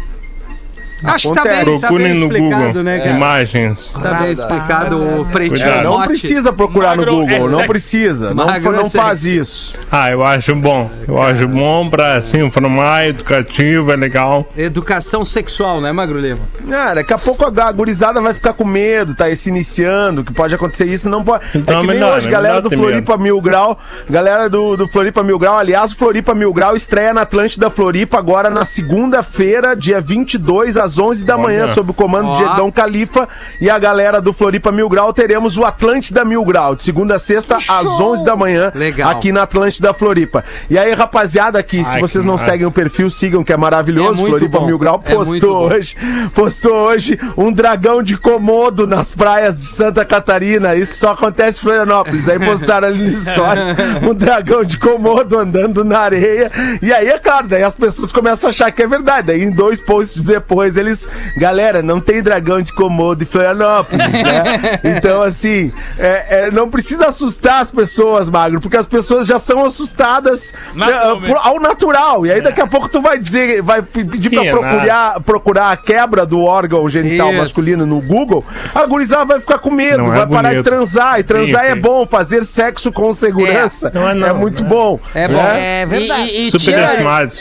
Acho 1.05 1.29
que 1.29 1.35
tá 1.35 1.43
bem, 1.43 1.65
tá 1.65 1.65
Procurem 1.65 2.09
bem 2.13 2.15
no 2.19 2.27
explicado, 2.27 2.65
Google 2.65 2.83
né, 2.83 2.99
cara? 2.99 3.11
imagens. 3.11 3.93
Tá 3.93 4.15
bem 4.15 4.33
explicado 4.33 5.21
o 5.21 5.27
pretinho. 5.27 5.83
Não 5.83 6.03
precisa 6.03 6.53
procurar 6.53 6.97
no 6.97 7.03
Magro 7.05 7.13
é 7.13 7.17
Google, 7.37 7.49
não 7.51 7.57
sexy. 7.59 7.69
precisa. 7.69 8.35
Não, 8.35 8.47
Magro 8.47 8.73
é 8.73 8.77
não 8.77 8.85
sexy. 8.85 8.97
faz 8.99 9.25
isso. 9.25 9.75
Ah, 9.91 10.11
eu 10.11 10.25
acho 10.25 10.55
bom. 10.55 10.91
Eu 11.07 11.21
acho 11.23 11.49
bom 11.49 11.89
pra 11.89 12.15
assim, 12.15 12.45
informar, 12.45 13.07
educativo, 13.09 13.93
é 13.93 13.97
legal. 13.97 14.47
Educação 14.57 15.25
sexual, 15.25 15.81
né, 15.81 15.93
Magro 15.93 16.19
Lima? 16.19 16.41
Ah, 16.73 16.95
daqui 16.95 17.13
a 17.13 17.19
pouco 17.19 17.45
a 17.45 17.73
gurizada 17.73 18.21
vai 18.21 18.35
ficar 18.35 18.53
com 18.53 18.65
medo, 18.65 19.15
tá 19.15 19.25
aí 19.25 19.37
se 19.37 19.49
iniciando, 19.49 20.25
que 20.25 20.33
pode 20.33 20.55
acontecer 20.55 20.87
isso, 20.87 21.09
não 21.09 21.23
pode. 21.25 21.45
Então 21.55 21.77
é 21.77 21.79
que 21.81 21.85
é 21.85 21.87
nem 21.87 22.01
melhor, 22.01 22.19
hoje, 22.19 22.29
é 22.29 22.31
galera 22.31 22.61
do 22.61 22.71
Floripa 22.71 23.17
Mil 23.17 23.41
Grau, 23.41 23.79
galera 24.09 24.49
do, 24.49 24.77
do 24.77 24.89
Floripa 24.89 25.23
Mil 25.23 25.39
Grau, 25.39 25.59
aliás, 25.59 25.93
o 25.93 25.97
Floripa 25.97 26.35
Mil 26.35 26.53
Grau 26.53 26.77
estreia 26.77 27.13
na 27.13 27.23
Atlântida 27.23 27.71
Floripa 27.71 28.19
agora 28.19 28.49
na 28.51 28.65
segunda-feira, 28.65 29.75
dia 29.77 30.01
22, 30.01 30.77
às 30.77 30.92
11 30.99 31.25
da 31.25 31.37
manhã, 31.39 31.65
Olha. 31.65 31.75
sob 31.75 31.91
o 31.91 31.95
comando 31.95 32.29
Ó. 32.29 32.37
de 32.37 32.43
Edão 32.45 32.71
Califa 32.71 33.29
e 33.61 33.69
a 33.71 33.79
galera 33.79 34.21
do 34.21 34.33
Floripa 34.33 34.71
Mil 34.73 34.89
Grau, 34.89 35.13
teremos 35.13 35.57
o 35.57 35.65
Atlântida 35.65 36.25
Mil 36.25 36.45
Grau, 36.45 36.75
de 36.75 36.83
segunda 36.83 37.17
a 37.17 37.19
sexta, 37.19 37.57
às 37.57 37.69
11 37.87 38.25
da 38.25 38.35
manhã, 38.37 38.73
Legal. 38.75 39.11
aqui 39.11 39.33
na 39.33 39.43
Atlântida 39.43 39.93
Floripa. 39.95 40.45
E 40.71 40.79
aí, 40.79 40.93
rapaziada, 40.93 41.59
aqui, 41.59 41.85
se 41.85 41.91
Ai, 41.97 42.01
vocês 42.01 42.23
que 42.23 42.27
não 42.27 42.35
massa. 42.35 42.51
seguem 42.51 42.67
o 42.67 42.71
perfil, 42.71 43.11
sigam, 43.11 43.43
que 43.45 43.53
é 43.53 43.57
maravilhoso, 43.57 44.13
É 44.13 44.17
muito 44.17 44.31
Floripa 44.39 44.59
bom. 44.61 44.67
Mil 44.67 44.79
Grau 44.79 45.03
É 45.05 45.15
muito 45.15 45.31
postou 45.31 45.69
bom. 45.69 45.75
hoje, 45.75 45.97
postou 46.35 46.73
hoje 46.75 47.19
um 47.37 47.53
dragão 47.53 48.03
de 48.03 48.17
Komodo 48.17 48.87
nas 48.87 49.13
praias 49.13 49.59
de 49.59 49.67
Santa 49.67 50.05
Catarina. 50.05 50.75
Isso 50.75 50.97
só 50.99 51.13
acontece 51.13 51.59
em 51.59 51.63
Florianópolis. 51.63 52.29
Aí 52.29 52.39
postaram 52.39 52.89
ali 52.89 53.11
no 53.11 53.19
stories 53.19 53.77
um 54.09 54.15
dragão 54.15 54.65
de 54.65 54.79
Komodo 54.79 55.39
andando 55.39 55.85
na 55.85 55.99
areia. 56.01 56.51
E 56.81 56.93
aí, 56.93 57.09
é 57.09 57.19
claro, 57.19 57.49
daí 57.49 57.63
as 57.63 57.75
pessoas 57.75 58.11
começam 58.13 58.49
a 58.49 58.51
achar 58.51 58.71
que 58.71 58.83
é 58.83 58.87
verdade. 58.87 59.29
Daí 59.29 59.43
em 59.43 59.51
dois 59.51 59.81
posts 59.81 60.23
depois 60.23 60.77
eles, 60.83 61.09
galera, 61.37 61.83
não 61.83 62.01
tem 62.01 62.23
dragão 62.23 62.61
de 62.61 62.73
Komodo 62.73 63.23
em 63.23 63.27
Florianópolis, 63.27 64.13
né? 64.13 64.81
Então, 64.97 65.23
assim, 65.23 65.73
é- 65.99 66.47
é, 66.47 66.51
não 66.51 66.69
precisa 66.69 67.07
assustar 67.09 67.61
as 67.61 67.71
pessoas, 67.71 68.29
Magro, 68.29 68.61
porque 68.61 68.77
as 68.77 68.87
pessoas 68.87 69.27
já 69.27 69.39
são 69.39 69.65
assustadas 69.65 70.53
né, 70.75 70.87
por- 71.27 71.39
ao 71.43 71.61
natural. 71.61 72.27
E 72.27 72.33
aí 72.33 72.41
daqui 72.43 72.61
a 72.61 72.67
pouco 72.67 72.89
tu 72.89 73.01
vai 73.01 73.19
dizer, 73.19 73.63
vai 73.63 73.83
pe- 73.83 74.05
pedir 74.05 74.31
pra 74.31 74.43
Que 74.43 74.51
procurar, 74.51 75.21
procurar 75.21 75.71
a 75.73 75.77
quebra 75.77 76.27
do 76.27 76.41
órgão 76.41 76.89
genital 76.89 77.29
Isso. 77.31 77.39
masculino 77.39 77.87
no 77.87 78.01
Google, 78.01 78.45
a 78.75 78.85
gurizada 78.87 79.25
vai 79.25 79.41
ficar 79.41 79.59
com 79.59 79.71
medo, 79.71 79.99
Não 79.99 80.13
é 80.15 80.19
vai 80.19 80.27
parar 80.27 80.55
de 80.55 80.63
transar. 80.63 81.21
E 81.21 81.23
transar 81.23 81.65
Sim, 81.65 81.71
é 81.71 81.75
bom, 81.75 82.07
fazer 82.07 82.45
sexo 82.45 82.91
com 82.93 83.13
segurança 83.15 83.91
Não 83.95 84.09
é 84.09 84.15
não, 84.15 84.27
é 84.29 84.33
muito 84.33 84.63
né? 84.63 84.69
bom. 84.69 84.99
É 85.15 85.29
bom. 85.29 85.39
É 85.41 85.87
verdade. 85.87 86.23
E, 86.31 86.49
e, 86.49 86.51
e 86.51 86.75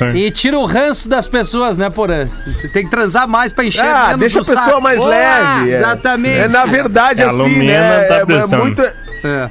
aí. 0.03 0.25
e 0.27 0.31
tira 0.31 0.57
o 0.59 0.65
ranço 0.65 1.07
das 1.09 1.27
pessoas, 1.27 1.77
né, 1.77 1.89
Porã? 1.89 2.25
Tem 2.73 2.83
que 2.85 2.91
transar 2.91 3.20
mais 3.27 3.51
pra 3.53 3.63
encher 3.65 3.85
Ah, 3.85 4.07
menos 4.07 4.19
deixa 4.19 4.39
a 4.39 4.43
pessoa 4.45 4.65
saco. 4.65 4.81
mais 4.81 4.97
Boa! 4.97 5.09
leve. 5.09 5.71
é. 5.71 5.77
Exatamente. 5.77 6.39
É, 6.39 6.47
na 6.47 6.65
verdade 6.65 7.21
É, 7.21 7.25
a 7.25 7.29
assim, 7.29 7.37
Lumena 7.37 7.65
né? 7.97 8.03
tá 8.03 8.15
é, 8.15 8.17
é 8.21 8.25
precisando. 8.25 8.61
muito... 8.61 8.81
É. 9.23 9.49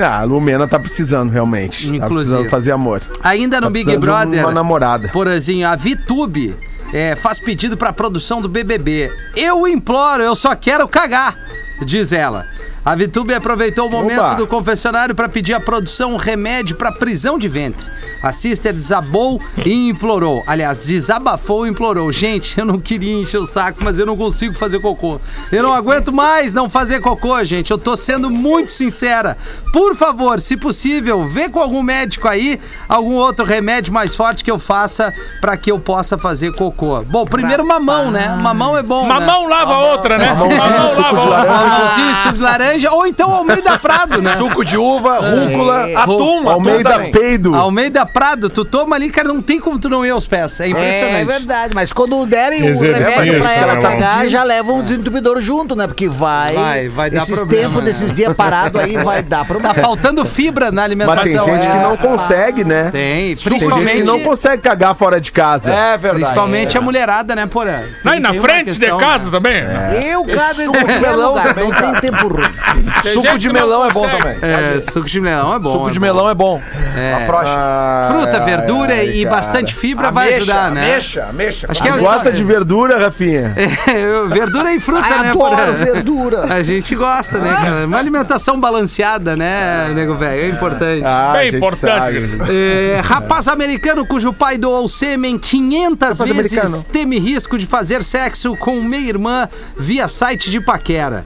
Ah, 0.00 0.20
a 0.20 0.22
Lumena 0.24 0.68
tá 0.68 0.78
precisando, 0.78 1.30
realmente. 1.32 1.88
Tá 1.88 1.96
Inclusive. 1.96 2.14
precisando 2.30 2.50
fazer 2.50 2.70
amor. 2.72 3.02
Ainda 3.22 3.60
no 3.60 3.66
Tá 3.66 3.70
Big 3.72 3.96
Brother, 3.96 4.44
Uma 4.44 4.52
namorada. 4.52 5.08
Porazinho, 5.08 5.66
a 5.66 5.74
VTube 5.74 6.54
é, 6.94 7.16
faz 7.16 7.40
pedido 7.40 7.76
pra 7.76 7.92
produção 7.92 8.40
do 8.40 8.48
BBB. 8.48 9.10
Eu 9.34 9.66
imploro, 9.66 10.22
eu 10.22 10.36
só 10.36 10.54
quero 10.54 10.86
cagar, 10.86 11.36
diz 11.84 12.12
ela. 12.12 12.46
A 12.84 12.94
VTube 12.94 13.34
aproveitou 13.34 13.88
o 13.88 13.90
momento 13.90 14.20
Oba. 14.20 14.34
do 14.36 14.46
confessionário 14.46 15.14
para 15.16 15.28
pedir 15.28 15.52
à 15.52 15.60
produção 15.60 16.12
um 16.12 16.16
remédio 16.16 16.76
para 16.76 16.92
prisão 16.92 17.36
de 17.36 17.48
ventre. 17.48 17.84
A 18.22 18.32
sister 18.32 18.72
desabou 18.72 19.40
e 19.64 19.88
implorou. 19.88 20.42
Aliás, 20.46 20.78
desabafou 20.78 21.66
e 21.66 21.70
implorou. 21.70 22.10
Gente, 22.12 22.58
eu 22.58 22.64
não 22.66 22.78
queria 22.78 23.14
encher 23.20 23.38
o 23.38 23.46
saco, 23.46 23.78
mas 23.82 23.98
eu 23.98 24.06
não 24.06 24.16
consigo 24.16 24.54
fazer 24.54 24.80
cocô. 24.80 25.20
Eu 25.52 25.62
não 25.62 25.72
aguento 25.74 26.12
mais 26.12 26.52
não 26.52 26.68
fazer 26.68 27.00
cocô, 27.00 27.42
gente. 27.44 27.70
Eu 27.70 27.78
tô 27.78 27.96
sendo 27.96 28.28
muito 28.30 28.72
sincera. 28.72 29.36
Por 29.72 29.94
favor, 29.94 30.40
se 30.40 30.56
possível, 30.56 31.26
vê 31.26 31.48
com 31.48 31.60
algum 31.60 31.82
médico 31.82 32.26
aí 32.28 32.60
algum 32.88 33.14
outro 33.14 33.44
remédio 33.44 33.92
mais 33.92 34.14
forte 34.14 34.42
que 34.42 34.50
eu 34.50 34.58
faça 34.58 35.12
para 35.40 35.56
que 35.56 35.70
eu 35.70 35.78
possa 35.78 36.18
fazer 36.18 36.52
cocô. 36.54 37.02
Bom, 37.02 37.24
primeiro 37.24 37.66
mamão, 37.66 38.10
né? 38.10 38.28
Mamão 38.40 38.76
é 38.76 38.82
bom. 38.82 39.02
né? 39.06 39.14
Mamão 39.14 39.48
lava 39.48 39.74
a 39.74 39.92
outra, 39.92 40.18
né? 40.18 40.34
Mamão 40.34 40.48
lava 40.56 40.76
a 40.76 41.22
outra. 41.22 41.52
Mamãozinho, 41.52 42.16
suco 42.22 42.34
de 42.34 42.40
laranja, 42.40 42.90
ou 42.92 43.06
então 43.06 43.32
Almeida 43.32 43.78
Prado, 43.78 44.20
né? 44.22 44.36
Suco 44.36 44.64
de 44.64 44.76
uva, 44.76 45.18
rúcula, 45.18 45.88
É. 45.88 45.96
atum, 45.96 46.12
atum 46.40 46.48
Almeida 46.50 46.90
também. 46.90 47.12
Peido. 47.12 47.54
Almeida 47.54 48.06
Prado, 48.12 48.50
tu 48.50 48.64
toma 48.64 48.96
ali, 48.96 49.10
cara, 49.10 49.28
não 49.28 49.40
tem 49.40 49.60
como 49.60 49.78
tu 49.78 49.88
não 49.88 50.04
ir 50.04 50.10
aos 50.10 50.26
pés. 50.26 50.60
É 50.60 50.68
impressionante. 50.68 51.22
É 51.22 51.24
verdade, 51.24 51.74
mas 51.74 51.92
quando 51.92 52.24
derem 52.26 52.62
o 52.62 52.68
Exercício, 52.68 53.10
remédio 53.10 53.40
pra 53.40 53.54
ela 53.54 53.74
né, 53.74 53.80
cagar, 53.80 54.28
já 54.28 54.42
leva 54.42 54.72
um 54.72 54.82
desentupidor 54.82 55.40
junto, 55.40 55.74
né? 55.76 55.86
Porque 55.86 56.08
vai. 56.08 56.54
Vai, 56.54 56.88
vai 56.88 57.10
dar 57.10 57.22
esses 57.22 57.36
problema, 57.36 57.62
tempos, 57.62 57.78
né? 57.78 57.84
desses 57.84 58.12
dias 58.12 58.34
parados 58.34 58.80
aí, 58.80 58.96
vai 58.98 59.22
dar 59.22 59.38
Tá 59.38 59.44
problema. 59.44 59.74
faltando 59.74 60.24
fibra 60.24 60.72
na 60.72 60.82
alimentação. 60.82 61.22
Mas 61.24 61.32
tem 61.32 61.54
gente 61.54 61.66
é. 61.66 61.70
que 61.70 61.78
não 61.78 61.96
consegue, 61.96 62.64
né? 62.64 62.90
Tem, 62.90 62.90
Tem 62.90 63.28
gente 63.28 63.44
principalmente, 63.44 63.96
que 63.98 64.04
não 64.04 64.20
consegue 64.20 64.62
cagar 64.62 64.94
fora 64.94 65.20
de 65.20 65.30
casa. 65.30 65.72
É 65.72 65.96
verdade. 65.96 66.24
principalmente 66.24 66.76
a 66.76 66.80
mulherada, 66.80 67.34
né, 67.36 67.46
Porã? 67.46 67.82
Não, 68.02 68.14
e 68.14 68.20
na 68.20 68.34
frente 68.34 68.72
de 68.72 68.78
questão, 68.78 68.98
casa 68.98 69.26
né? 69.26 69.30
também. 69.30 69.62
Eu 70.04 70.24
cago 70.24 70.62
em 70.62 70.70
de 70.70 70.78
qualquer 70.78 71.00
melão 71.00 71.28
lugar, 71.30 71.54
também, 71.54 71.70
não 71.70 71.80
tem 71.80 72.00
tempo 72.00 72.28
ruim. 72.28 72.92
Tem 73.02 73.12
Suco 73.12 73.38
de 73.38 73.52
melão 73.52 73.84
é 73.84 73.90
bom 73.90 74.08
também. 74.08 74.38
É, 74.42 74.80
suco 74.90 75.06
de 75.06 75.20
melão 75.20 75.54
é 75.54 75.58
bom. 75.58 75.72
Suco 75.72 75.88
é 75.88 75.92
de 75.92 76.00
melão 76.00 76.30
é 76.30 76.34
bom. 76.34 76.60
É. 76.96 77.14
Afrocha. 77.14 77.48
Ai, 77.98 78.10
Fruta, 78.10 78.40
verdura 78.40 78.92
ai, 78.94 79.08
e 79.10 79.24
cara. 79.24 79.36
bastante 79.36 79.74
fibra 79.74 80.10
vai 80.10 80.34
ajudar, 80.34 80.70
né? 80.70 80.94
Mexa, 80.94 81.28
mexa. 81.32 81.66
Acho 81.70 81.82
que 81.82 81.88
é 81.88 81.98
Gosta 81.98 82.32
de 82.32 82.44
verdura, 82.44 82.98
Rafinha? 82.98 83.54
É, 83.88 84.28
verdura 84.28 84.72
e 84.72 84.80
fruta, 84.80 85.08
né, 85.22 85.30
Adoro 85.30 85.72
verdura. 85.72 86.44
A 86.52 86.62
gente 86.62 86.94
gosta, 86.94 87.38
né, 87.38 87.48
cara? 87.54 87.86
Uma 87.86 87.98
alimentação 87.98 88.60
balanceada, 88.60 89.34
né, 89.36 89.92
nego 89.94 90.14
velho? 90.14 90.42
É 90.42 90.48
importante. 90.48 91.02
Ah, 91.04 91.44
gente 91.44 91.56
importante. 91.56 92.16
É, 92.50 93.00
rapaz 93.02 93.48
americano 93.48 94.06
cujo 94.06 94.32
pai 94.32 94.58
doou 94.58 94.88
sêmen 94.88 95.38
500 95.38 96.18
vezes 96.18 96.30
americano. 96.52 96.84
teme 96.92 97.18
risco 97.18 97.56
de 97.56 97.66
fazer 97.66 98.02
sexo 98.04 98.56
com 98.56 98.80
meia-irmã 98.80 99.48
via 99.76 100.06
site 100.08 100.50
de 100.50 100.60
paquera. 100.60 101.24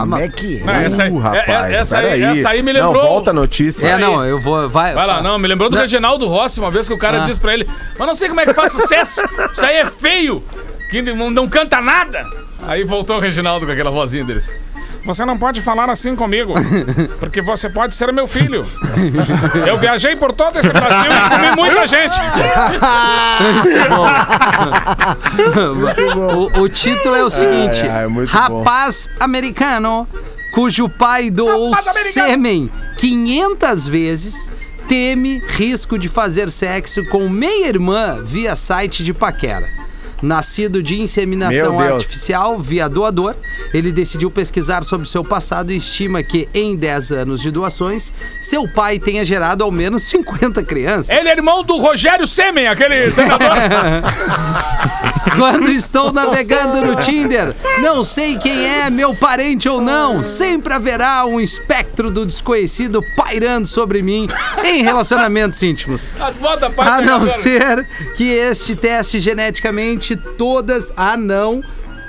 Como 0.00 0.16
é 0.16 0.28
que 0.28 0.60
Não, 0.64 0.72
é? 0.74 0.84
essa, 0.86 1.02
aí- 1.04 1.10
Uh, 1.10 1.18
rapaz, 1.18 1.48
é- 1.48 1.74
essa, 1.76 1.98
aí, 1.98 2.22
essa 2.22 2.48
aí 2.50 2.62
me 2.62 2.72
Não, 2.72 2.86
lembrou. 2.86 3.06
volta 3.06 3.30
a 3.30 3.32
notícia. 3.32 3.86
É, 3.86 3.92
aí. 3.94 4.00
não, 4.00 4.24
eu 4.24 4.40
vou. 4.40 4.68
Vai, 4.68 4.94
Vai 4.94 5.06
lá, 5.06 5.22
não, 5.22 5.38
me 5.38 5.46
lembrou 5.48 5.68
do 5.70 5.76
Não. 5.76 5.82
Reginaldo 5.82 6.26
Rossi, 6.26 6.58
uma 6.60 6.70
vez 6.70 6.86
que 6.88 6.94
o 6.94 6.98
cara 6.98 7.22
Ah. 7.22 7.26
disse 7.26 7.40
pra 7.40 7.54
ele: 7.54 7.68
Mas 7.98 8.06
não 8.06 8.14
sei 8.14 8.28
como 8.28 8.40
é 8.40 8.46
que 8.46 8.54
faz 8.54 8.72
sucesso, 8.72 9.20
isso 9.52 9.64
aí 9.64 9.76
é 9.76 9.86
feio, 9.86 10.42
que 10.90 11.00
não, 11.02 11.30
não 11.30 11.48
canta 11.48 11.80
nada. 11.80 12.24
Aí 12.66 12.84
voltou 12.84 13.16
o 13.16 13.20
Reginaldo 13.20 13.66
com 13.66 13.72
aquela 13.72 13.90
vozinha 13.90 14.24
deles. 14.24 14.50
Você 15.04 15.24
não 15.24 15.36
pode 15.36 15.60
falar 15.60 15.90
assim 15.90 16.16
comigo, 16.16 16.54
porque 17.20 17.42
você 17.42 17.68
pode 17.68 17.94
ser 17.94 18.12
meu 18.12 18.26
filho. 18.26 18.66
Eu 19.66 19.76
viajei 19.76 20.16
por 20.16 20.32
todo 20.32 20.58
esse 20.58 20.68
Brasil 20.68 21.10
e 21.12 21.30
comi 21.30 21.56
muita 21.56 21.86
gente. 21.86 22.20
o, 26.56 26.62
o 26.62 26.68
título 26.68 27.14
é 27.14 27.22
o 27.22 27.30
seguinte: 27.30 27.82
Ai, 27.82 27.88
ai, 27.90 28.06
muito 28.08 28.30
Rapaz 28.30 29.10
americano 29.20 30.08
cujo 30.52 30.88
pai 30.88 31.30
doou 31.30 31.74
sêmen 32.12 32.70
500 32.96 33.88
vezes 33.88 34.48
teme 34.86 35.42
risco 35.48 35.98
de 35.98 36.08
fazer 36.08 36.50
sexo 36.50 37.04
com 37.06 37.28
meia-irmã 37.28 38.22
via 38.24 38.54
site 38.54 39.02
de 39.02 39.12
paquera. 39.12 39.83
Nascido 40.22 40.82
de 40.82 41.00
inseminação 41.00 41.78
artificial 41.78 42.58
via 42.58 42.88
doador, 42.88 43.34
ele 43.72 43.92
decidiu 43.92 44.30
pesquisar 44.30 44.82
sobre 44.84 45.08
seu 45.08 45.22
passado 45.22 45.72
e 45.72 45.76
estima 45.76 46.22
que, 46.22 46.48
em 46.54 46.76
10 46.76 47.12
anos 47.12 47.40
de 47.40 47.50
doações, 47.50 48.12
seu 48.40 48.68
pai 48.68 48.98
tenha 48.98 49.24
gerado 49.24 49.62
ao 49.64 49.70
menos 49.70 50.02
50 50.04 50.62
crianças. 50.62 51.16
Ele 51.16 51.28
é 51.28 51.32
irmão 51.32 51.62
do 51.62 51.76
Rogério 51.76 52.26
Semen, 52.26 52.68
aquele 52.68 53.10
treinador. 53.12 53.48
Quando 55.36 55.70
estou 55.70 56.12
navegando 56.12 56.84
no 56.84 56.96
Tinder, 56.96 57.54
não 57.80 58.04
sei 58.04 58.36
quem 58.36 58.64
é 58.66 58.90
meu 58.90 59.14
parente 59.14 59.68
ou 59.68 59.80
não. 59.80 60.22
Sempre 60.22 60.72
haverá 60.72 61.24
um 61.24 61.40
espectro 61.40 62.10
do 62.10 62.26
desconhecido 62.26 63.02
pairando 63.16 63.66
sobre 63.66 64.02
mim 64.02 64.28
em 64.64 64.82
relacionamentos 64.82 65.62
íntimos. 65.62 66.08
As 66.20 66.38
A 66.78 67.00
não 67.00 67.26
ser 67.26 67.86
que 68.16 68.24
este 68.24 68.76
teste 68.76 69.20
geneticamente 69.20 70.16
todas. 70.16 70.92
A 70.96 71.16
não. 71.16 71.62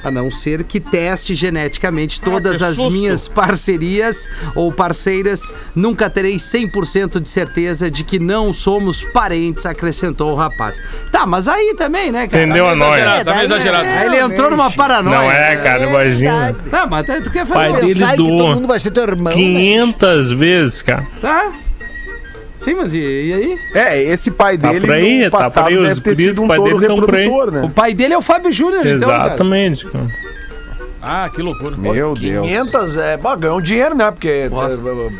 A 0.05 0.11
não 0.11 0.29
ser 0.29 0.63
que 0.63 0.79
teste 0.79 1.33
geneticamente 1.33 2.21
todas 2.21 2.59
que 2.59 2.63
as 2.63 2.75
susto. 2.75 2.91
minhas 2.91 3.27
parcerias 3.27 4.29
ou 4.53 4.71
parceiras, 4.71 5.41
nunca 5.75 6.09
terei 6.09 6.35
100% 6.35 7.19
de 7.19 7.27
certeza 7.27 7.89
de 7.89 8.03
que 8.03 8.19
não 8.19 8.53
somos 8.53 9.03
parentes, 9.03 9.65
acrescentou 9.65 10.31
o 10.31 10.35
rapaz. 10.35 10.75
Tá, 11.11 11.25
mas 11.25 11.47
aí 11.47 11.73
também, 11.75 12.11
né, 12.11 12.27
cara? 12.27 12.43
Entendeu 12.43 12.67
a 12.67 12.75
nós? 12.75 13.03
Tá 13.03 13.11
meio 13.13 13.25
daí 13.25 13.45
exagerado. 13.45 13.85
é- 13.85 13.97
Aí 13.97 14.05
ele 14.05 14.19
entrou 14.19 14.51
numa 14.51 14.69
paranoia. 14.71 15.17
Não 15.17 15.31
é, 15.31 15.55
cara, 15.55 15.89
imagina. 15.89 16.55
Não, 16.71 16.87
mas 16.87 17.05
tu 17.23 17.31
quer 17.31 17.45
fazer 17.45 17.53
Pai 17.53 17.69
uma... 17.71 17.81
dele 17.81 18.15
doou 18.15 18.37
todo 18.37 18.55
mundo 18.55 18.67
vai 18.67 18.79
ser 18.79 18.91
teu 18.91 19.03
irmão. 19.03 19.33
né? 19.33 19.39
500 19.39 20.31
vezes, 20.33 20.81
cara. 20.81 21.07
Tá? 21.19 21.51
Sim, 22.65 22.73
mas 22.73 22.95
e, 22.95 22.97
e 22.97 23.33
aí? 23.33 23.59
É, 23.75 24.01
esse 24.01 24.31
pai 24.31 24.57
Tá 24.57 24.71
dele 24.71 24.91
aí, 24.91 25.23
no 25.25 25.29
tá 25.29 25.37
passado 25.37 25.65
por 25.65 25.69
aí, 25.71 25.77
os 25.77 25.87
deve 25.87 26.01
ter 26.01 26.15
gritos 26.15 26.25
sido 26.25 26.41
um 26.41 26.47
touro 26.47 26.77
reprodutor, 26.77 27.49
O 27.49 27.51
né? 27.51 27.71
pai 27.75 27.93
dele 27.93 28.15
é 28.15 28.17
o 28.17 28.23
Fábio 28.23 28.51
Júnior, 28.51 28.87
então, 28.87 29.07
cara. 29.07 29.27
Exatamente, 29.27 29.85
cara. 29.85 30.07
Ah, 31.07 31.29
que 31.29 31.41
loucura. 31.41 31.77
Meu 31.77 32.15
Deus. 32.15 32.47
500 32.47 32.97
é. 32.97 33.17
Bom, 33.17 33.37
ganhou 33.37 33.61
dinheiro, 33.61 33.95
né? 33.95 34.09
Porque. 34.09 34.49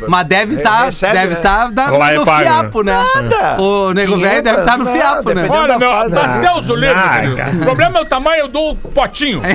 Mas 0.08 0.26
deve 0.26 0.56
estar 0.56 0.86
recebe, 0.86 1.12
deve 1.12 1.34
né? 1.34 1.40
tá 1.40 1.70
é 1.76 2.14
no 2.14 2.24
pago, 2.24 2.42
fiapo, 2.42 2.82
né? 2.82 3.04
Nada. 3.14 3.62
O 3.62 3.92
nego 3.92 4.18
velho 4.18 4.42
deve 4.42 4.58
estar 4.60 4.76
no 4.76 4.84
500, 4.84 5.00
fiapo, 5.00 5.32
né? 5.32 5.46
Olha, 5.48 5.78
meu, 5.78 5.90
fase, 5.90 6.12
né? 6.12 6.40
Deus 6.42 6.68
o 6.68 6.74
livre, 6.74 6.94
cara. 6.94 7.52
O 7.52 7.58
problema 7.64 7.98
é 7.98 8.02
o 8.02 8.04
tamanho, 8.04 8.40
eu 8.40 8.48
dou 8.48 8.72
o 8.72 8.76
potinho. 8.76 9.40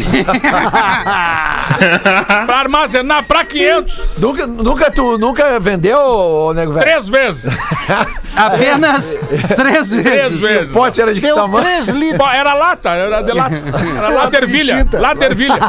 pra 2.45 2.57
armazenar 2.59 3.23
pra 3.23 3.43
500, 3.43 4.09
Nunca, 4.17 4.47
nunca, 4.47 4.91
tu 4.91 5.17
nunca 5.17 5.59
vendeu, 5.59 6.53
nego 6.55 6.71
velho? 6.73 6.85
três 6.85 7.07
vezes. 7.09 7.51
Apenas 8.35 9.19
três 9.55 9.81
Três 9.89 9.89
vezes. 9.91 10.39
vezes. 10.39 10.69
O 10.69 10.73
pote 10.73 11.01
era 11.01 11.13
de 11.13 11.19
que 11.19 11.33
tamanho? 11.33 11.65
3 11.65 11.87
litros. 11.89 12.29
Era 12.33 12.53
lata, 12.53 12.89
era 12.89 13.21
de 13.21 13.31
lata. 13.33 13.55
Era 13.97 14.09
lata 14.09 14.29
de 14.29 14.37
ervilha. 14.37 14.85
Lata 14.93 15.25
ervilha. 15.25 15.59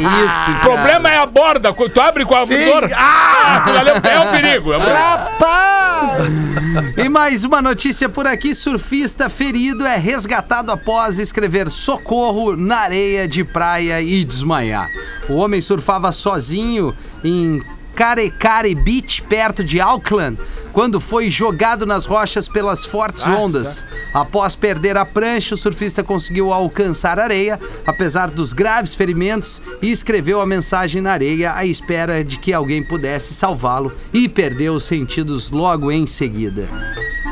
Isso, 0.00 0.50
O 0.50 0.60
problema 0.60 1.08
é 1.10 1.18
a 1.18 1.26
borda. 1.26 1.72
Tu 1.72 2.00
abre 2.00 2.24
com 2.24 2.34
a 2.34 2.42
abridor. 2.42 2.90
Ah! 2.94 3.64
ali 3.78 3.90
É 3.90 4.20
um 4.20 4.30
perigo. 4.30 4.72
É 4.72 4.78
um 4.78 4.80
perigo. 4.80 4.98
Rapaz! 4.98 5.78
E 6.96 7.08
mais 7.08 7.44
uma 7.44 7.60
notícia 7.60 8.08
por 8.08 8.26
aqui: 8.26 8.54
surfista 8.54 9.28
ferido 9.28 9.86
é 9.86 9.96
resgatado 9.96 10.70
após 10.70 11.18
escrever 11.18 11.70
socorro 11.70 12.56
na 12.56 12.78
areia 12.78 13.26
de 13.26 13.42
praia 13.42 14.00
e 14.00 14.24
desmaiar. 14.24 14.88
O 15.28 15.34
homem 15.34 15.60
surfava 15.60 16.12
sozinho 16.12 16.94
em 17.24 17.62
Karekare 17.98 18.76
Beach, 18.76 19.20
perto 19.22 19.64
de 19.64 19.80
Auckland, 19.80 20.38
quando 20.72 21.00
foi 21.00 21.28
jogado 21.32 21.84
nas 21.84 22.06
rochas 22.06 22.46
pelas 22.46 22.84
fortes 22.84 23.26
ondas. 23.26 23.84
Após 24.14 24.54
perder 24.54 24.96
a 24.96 25.04
prancha, 25.04 25.56
o 25.56 25.58
surfista 25.58 26.04
conseguiu 26.04 26.52
alcançar 26.52 27.18
a 27.18 27.24
areia, 27.24 27.58
apesar 27.84 28.30
dos 28.30 28.52
graves 28.52 28.94
ferimentos, 28.94 29.60
e 29.82 29.90
escreveu 29.90 30.40
a 30.40 30.46
mensagem 30.46 31.02
na 31.02 31.10
areia 31.10 31.54
à 31.56 31.66
espera 31.66 32.22
de 32.22 32.38
que 32.38 32.52
alguém 32.52 32.84
pudesse 32.84 33.34
salvá-lo 33.34 33.92
e 34.12 34.28
perdeu 34.28 34.74
os 34.74 34.84
sentidos 34.84 35.50
logo 35.50 35.90
em 35.90 36.06
seguida. 36.06 36.68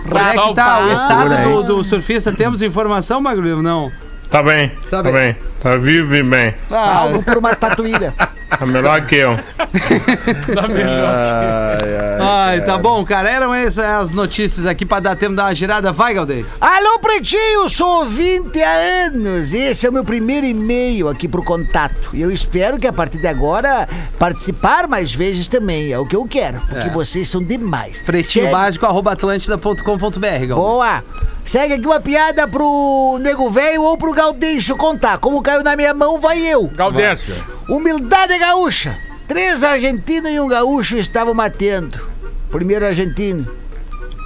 Como 0.03 0.19
é 0.19 0.33
que 0.33 0.55
tá 0.55 0.85
o 0.85 0.93
estado 0.93 1.45
do, 1.45 1.63
do 1.63 1.85
surfista? 1.85 2.33
Temos 2.33 2.61
informação, 2.61 3.21
Magro? 3.21 3.63
Não. 3.63 3.93
Tá 4.29 4.43
bem, 4.43 4.71
Tá 4.91 5.01
tá, 5.01 5.03
bem. 5.05 5.13
bem. 5.13 5.37
Tá 5.61 5.77
vivo 5.77 6.13
e 6.13 6.25
bem. 6.25 6.55
Salvo 6.69 7.23
por 7.23 7.39
uma 7.39 7.55
tatuíra. 7.55 8.13
Tá 8.59 8.65
melhor 8.65 9.05
que 9.07 9.17
eu. 9.17 9.37
Tá 10.55 10.69
melhor. 10.69 11.79
Ai, 12.21 12.65
tá 12.65 12.79
bom, 12.79 13.05
cara. 13.05 13.29
Eram 13.29 13.53
essas 13.53 13.85
as 13.85 14.13
notícias 14.13 14.67
aqui 14.67 14.87
pra 14.87 15.01
dar 15.01 15.17
tempo 15.17 15.31
de 15.33 15.37
dar 15.37 15.45
uma 15.47 15.55
girada. 15.55 15.93
Vai, 15.93 16.15
Galdês. 16.15 16.57
Alô, 16.61 16.99
Pretinho, 17.01 17.69
sou 17.69 18.05
20 18.05 18.63
há 18.63 19.07
anos. 19.09 19.53
Esse 19.53 19.87
é 19.87 19.91
o 19.91 19.93
meu 19.93 20.05
primeiro 20.05 20.47
e-mail 20.47 21.09
aqui 21.09 21.27
pro 21.29 21.43
contato. 21.43 22.11
E 22.13 22.23
eu 22.23 22.31
espero 22.31 22.79
que 22.79 22.87
a 22.87 22.93
partir 22.93 23.19
de 23.19 23.27
agora 23.27 23.89
participar 24.19 24.87
mais 24.87 25.13
vezes 25.13 25.47
também. 25.49 25.93
É 25.93 25.99
o 25.99 26.07
que 26.07 26.15
eu 26.17 26.25
quero, 26.27 26.61
porque 26.61 26.89
É. 26.89 26.91
vocês 26.91 27.29
são 27.29 27.43
demais. 27.43 28.01
Pretinho 28.03 28.51
básico, 28.51 28.87
arroba 28.87 29.13
atlântida.com.br, 29.13 30.19
Galdês. 30.21 30.49
Boa! 30.51 31.03
Segue 31.45 31.75
aqui 31.75 31.87
uma 31.87 32.01
piada 32.01 32.49
pro 32.49 33.19
nego 33.21 33.49
velho 33.51 33.81
ou 33.83 33.97
pro 33.97 34.13
Gaudêncio 34.13 34.77
contar. 34.77 35.19
Como 35.19 35.41
caiu 35.41 35.63
na 35.63 35.77
minha 35.77 35.95
mão, 35.95 36.19
vai 36.19 36.41
eu. 36.41 36.67
Galdécio. 36.75 37.37
Humildade 37.69 38.36
gaúcha. 38.39 38.99
Três 39.29 39.63
argentinos 39.63 40.31
e 40.31 40.39
um 40.41 40.49
gaúcho 40.49 40.97
estavam 40.97 41.35
matando. 41.35 42.01
Primeiro 42.51 42.87
argentino. 42.87 43.47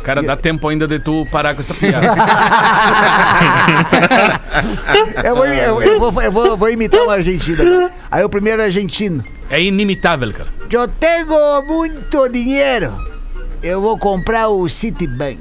Cara, 0.05 0.23
dá 0.23 0.37
tempo 0.37 0.67
ainda 0.69 0.89
de 0.89 0.99
tu 0.99 1.27
parar 1.31 1.55
com 1.55 1.61
essa 1.61 1.75
piada. 1.75 2.07
Eu 5.25 5.37
vou, 5.37 5.47
eu, 5.47 5.83
eu 5.83 6.01
vou, 6.01 6.23
eu 6.23 6.33
vou, 6.33 6.57
vou 6.57 6.71
imitar 6.71 7.03
um 7.03 7.11
argentino. 7.11 7.91
Aí 8.11 8.25
o 8.25 8.29
primeiro 8.29 8.63
argentino. 8.63 9.23
É 9.51 9.63
inimitável, 9.63 10.33
cara. 10.33 10.49
Eu 10.71 10.89
tenho 10.89 11.63
muito 11.63 12.29
dinheiro. 12.29 12.97
Eu 13.63 13.81
vou 13.81 13.99
comprar 13.99 14.49
o 14.49 14.69
Citibank. 14.69 15.39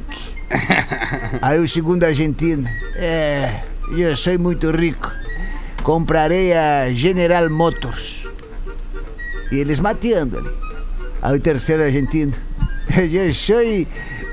Aí 1.41 1.59
o 1.59 1.67
segundo 1.67 2.03
argentino. 2.03 2.67
É, 2.95 3.61
eu 3.97 4.15
sou 4.17 4.37
muito 4.37 4.69
rico. 4.71 5.11
Comprarei 5.83 6.53
a 6.53 6.91
General 6.91 7.49
Motors. 7.49 8.18
E 9.51 9.57
eles 9.57 9.79
mateando 9.79 10.37
ali. 10.37 10.49
Aí 11.21 11.37
o 11.37 11.41
terceiro 11.41 11.83
argentino. 11.83 12.33
Eu 13.11 13.33
sou 13.33 13.55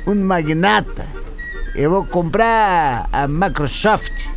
um 0.06 0.14
magnata. 0.14 1.06
Eu 1.74 1.90
vou 1.90 2.04
comprar 2.04 3.08
a 3.12 3.26
Microsoft. 3.26 4.28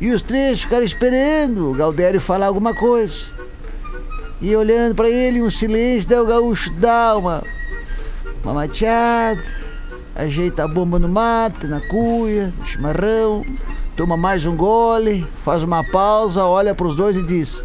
E 0.00 0.10
os 0.10 0.20
três 0.20 0.62
ficaram 0.62 0.84
esperando 0.84 1.70
o 1.70 1.74
Galdério 1.74 2.20
falar 2.20 2.46
alguma 2.46 2.74
coisa. 2.74 3.32
E 4.40 4.56
olhando 4.56 4.96
pra 4.96 5.08
ele, 5.08 5.40
um 5.40 5.48
silêncio, 5.48 6.08
daí 6.08 6.18
o 6.18 6.26
gaúcho 6.26 6.72
dá 6.72 7.16
uma, 7.16 7.44
uma 8.42 8.54
mateada, 8.54 9.40
ajeita 10.16 10.64
a 10.64 10.68
bomba 10.68 10.98
no 10.98 11.08
mate, 11.08 11.68
na 11.68 11.80
cuia, 11.80 12.52
no 12.58 12.66
chimarrão, 12.66 13.46
toma 13.96 14.16
mais 14.16 14.44
um 14.44 14.56
gole, 14.56 15.24
faz 15.44 15.62
uma 15.62 15.84
pausa, 15.84 16.44
olha 16.44 16.74
pros 16.74 16.96
dois 16.96 17.16
e 17.16 17.22
diz: 17.22 17.62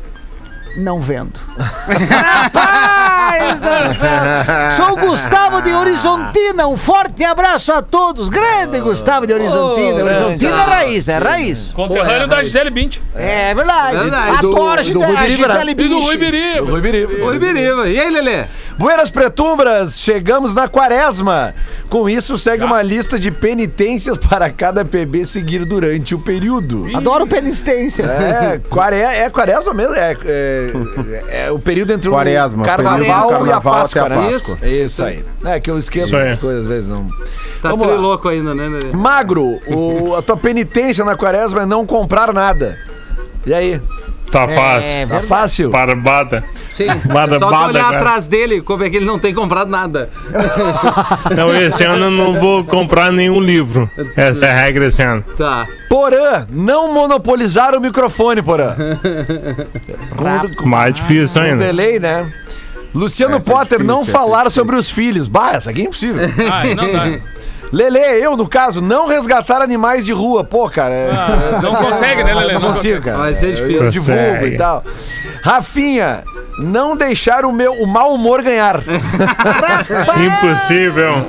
Não 0.75 1.01
vendo. 1.01 1.33
Rapaz 1.57 3.55
do 3.59 3.99
céu! 3.99 4.71
Sou 4.75 4.93
o 4.93 5.07
Gustavo 5.07 5.61
de 5.61 5.71
Horizontina, 5.71 6.67
um 6.67 6.77
forte 6.77 7.23
abraço 7.23 7.71
a 7.71 7.81
todos. 7.81 8.29
Grande 8.29 8.79
Gustavo 8.79 9.25
de 9.25 9.33
Horizontina. 9.33 10.01
Oh, 10.01 10.05
Horizontina 10.05 10.61
é 10.61 10.65
raiz, 10.65 11.07
é 11.07 11.17
raiz. 11.17 11.71
Conterrâneo 11.71 12.27
da 12.27 12.43
Gisele 12.43 12.69
Bint. 12.69 12.99
É 13.15 13.53
verdade. 13.55 13.97
Verdade. 13.97 14.37
Adoro 14.37 14.83
Do- 14.83 14.93
do 14.93 15.03
a 15.03 15.07
Rui 15.07 15.17
Biriba, 15.17 15.47
Gisele 15.49 15.71
E 15.71 15.75
do. 15.75 16.01
Rui 16.01 16.17
Biri. 16.17 16.59
Rui 16.59 16.81
Biriba. 16.81 17.25
Oi, 17.25 17.39
Biriba. 17.39 17.87
E 17.89 17.99
aí, 17.99 18.09
Lelê? 18.11 18.45
Buenas 18.77 19.09
Pretumbras, 19.09 19.99
chegamos 19.99 20.53
na 20.53 20.67
quaresma. 20.67 21.53
Com 21.89 22.07
isso, 22.07 22.37
segue 22.37 22.63
uma 22.63 22.81
lista 22.83 23.17
de 23.17 23.31
penitências 23.31 24.17
para 24.19 24.51
cada 24.51 24.85
PB 24.85 25.25
seguir 25.25 25.65
durante 25.65 26.13
o 26.13 26.19
período. 26.19 26.85
Adoro 26.95 27.25
penitência. 27.25 28.03
É, 28.03 28.59
quare... 28.69 28.97
é 28.97 29.27
quaresma 29.31 29.73
mesmo. 29.73 29.95
É, 29.95 30.15
é, 30.25 31.45
é 31.47 31.51
o 31.51 31.57
período 31.57 31.91
entre 31.91 32.07
Quaresma, 32.09 32.63
o 32.63 32.65
carnaval, 32.65 32.97
período 32.99 33.09
do 33.09 33.47
e 33.47 33.51
a 33.51 33.53
carnaval 33.53 33.73
Páscoa, 33.81 34.01
a 34.03 34.09
né? 34.09 34.15
Páscoa. 34.15 34.57
Isso. 34.59 34.65
Isso 34.65 35.03
aí. 35.03 35.25
É 35.45 35.59
que 35.59 35.71
eu 35.71 35.77
esqueço 35.79 36.15
essas 36.15 36.39
coisas 36.39 36.61
às 36.61 36.67
vezes 36.67 36.89
não. 36.89 37.07
Tá 37.61 37.69
Vamos 37.69 37.87
lá. 37.87 37.93
trilouco 37.93 38.29
ainda, 38.29 38.53
né, 38.53 38.67
Lelê? 38.67 38.91
Magro, 38.95 39.59
o- 39.65 40.15
a 40.15 40.21
tua 40.21 40.37
penitência 40.37 41.03
na 41.03 41.15
quaresma 41.15 41.63
é 41.63 41.65
não 41.65 41.83
comprar 41.85 42.31
nada. 42.31 42.77
E 43.45 43.53
aí? 43.53 43.81
Tá 44.31 44.47
fácil. 44.47 44.89
É 44.89 45.05
Tá 45.05 45.21
fácil? 45.21 45.69
Barbada. 45.69 46.43
Sim. 46.69 46.87
Bada, 47.11 47.39
Só 47.39 47.49
bada, 47.49 47.67
olhar 47.69 47.83
cara. 47.85 47.97
atrás 47.97 48.27
dele, 48.27 48.61
como 48.61 48.83
é 48.83 48.89
que 48.89 48.97
ele 48.97 49.05
não 49.05 49.17
tem 49.17 49.33
comprado 49.33 49.69
nada. 49.69 50.09
Não, 51.35 51.55
esse 51.55 51.83
ano 51.83 52.05
eu 52.05 52.11
não 52.11 52.39
vou 52.39 52.63
comprar 52.63 53.11
nenhum 53.11 53.39
livro. 53.39 53.89
Essa 54.15 54.45
é 54.47 54.51
a 54.51 54.55
regra 54.55 54.87
esse 54.87 55.01
ano. 55.01 55.23
Tá. 55.37 55.65
Porã, 55.89 56.45
não 56.49 56.93
monopolizar 56.93 57.75
o 57.75 57.81
microfone, 57.81 58.41
Porã. 58.41 58.75
Mais 60.65 60.95
difícil 60.95 61.41
com 61.41 61.47
ainda. 61.47 61.65
delay, 61.65 61.99
né? 61.99 62.31
Luciano 62.93 63.37
Essa 63.37 63.51
é 63.51 63.53
Potter, 63.53 63.77
difícil, 63.79 63.87
não 63.95 64.01
é 64.01 64.05
falar 64.05 64.43
difícil. 64.43 64.61
sobre 64.63 64.75
os 64.75 64.89
filhos. 64.89 65.27
Bah, 65.27 65.51
essa 65.53 65.69
aqui 65.69 65.81
é 65.81 65.85
impossível. 65.85 66.21
Ah, 66.51 66.63
não 66.75 66.91
dá. 66.91 67.19
Lele, 67.71 67.99
eu, 67.99 68.37
no 68.37 68.47
caso, 68.47 68.81
não 68.81 69.07
resgatar 69.07 69.61
animais 69.61 70.05
de 70.05 70.13
rua. 70.13 70.43
Pô, 70.43 70.69
cara. 70.69 70.93
é- 70.93 71.11
Não 71.61 71.75
consegue, 71.75 72.23
né, 72.23 72.33
Lelê? 72.35 72.53
não 72.53 72.61
Não 72.61 72.67
consigo, 72.73 72.95
consegue. 72.97 73.05
cara. 73.05 73.17
Vai 73.17 73.33
ser 73.33 73.53
difícil. 73.55 73.83
Eu 73.83 73.89
divulgo 73.91 74.47
e 74.47 74.57
tal. 74.57 74.83
Rafinha, 75.43 76.23
Não 76.59 76.95
deixar 76.97 77.45
o 77.45 77.51
meu 77.51 77.71
o 77.73 77.85
mau 77.85 78.13
humor 78.15 78.41
ganhar. 78.41 78.81
Impossível. 80.17 81.25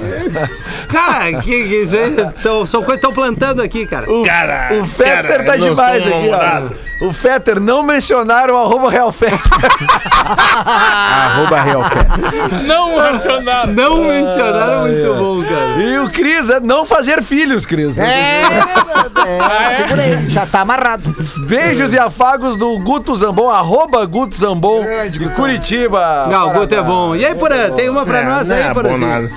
Cara, 0.89 1.33
que, 1.43 1.65
que 1.69 1.83
isso 1.83 1.97
aí? 1.97 2.17
Tão- 2.43 2.67
são 2.67 2.83
coisas 2.83 3.01
que 3.01 3.07
estão 3.07 3.13
plantando 3.13 3.63
aqui, 3.63 3.87
cara. 3.87 4.11
O, 4.11 4.25
Cara, 4.25 4.71
o 4.81 4.85
Fetter 4.87 5.27
cara, 5.29 5.45
tá 5.45 5.57
demais 5.57 6.03
aqui, 6.03 6.31
ó. 6.33 6.88
O 7.01 7.13
Fetter 7.13 7.61
não 7.61 7.83
mencionar 7.83 8.51
o 8.51 8.57
arroba 8.57 8.91
Real 8.91 9.13
Fetter. 9.13 9.39
Arroba 10.29 11.61
Real 11.61 11.83
Fé. 11.85 12.63
Não 12.67 12.99
racionado. 12.99 13.73
Não 13.73 14.05
mencionaram 14.05 14.81
muito 14.83 15.15
bom, 15.15 15.43
cara. 15.45 15.83
E 15.83 15.99
o 16.01 16.11
Cris 16.11 16.51
é 16.51 16.61
não 16.61 16.85
fazer 16.85 17.23
filhos, 17.23 17.65
Cris. 17.65 17.97
É, 17.97 18.43
é, 18.43 19.77
segura 19.77 20.03
aí, 20.03 20.31
já 20.31 20.45
tá 20.45 20.61
amarrado. 20.61 21.15
Beijos 21.47 21.93
e 21.93 21.99
afagos 21.99 22.57
do 22.57 22.79
Guto 22.81 23.17
Zambon, 23.17 23.49
arroba 23.49 24.05
Guto 24.05 24.37
Zambon 24.37 24.85
de. 25.11 25.29
Curitiba. 25.31 26.27
Não, 26.29 26.49
o 26.49 26.53
Guto 26.53 26.75
é 26.75 26.83
bom. 26.83 27.15
E 27.15 27.25
aí, 27.25 27.35
Porã, 27.35 27.71
tem 27.71 27.89
uma 27.89 28.05
pra 28.05 28.19
É, 28.19 28.25
nós 28.25 28.51
aí, 28.51 28.63
é 28.63 28.73
Porãzinho? 28.73 29.29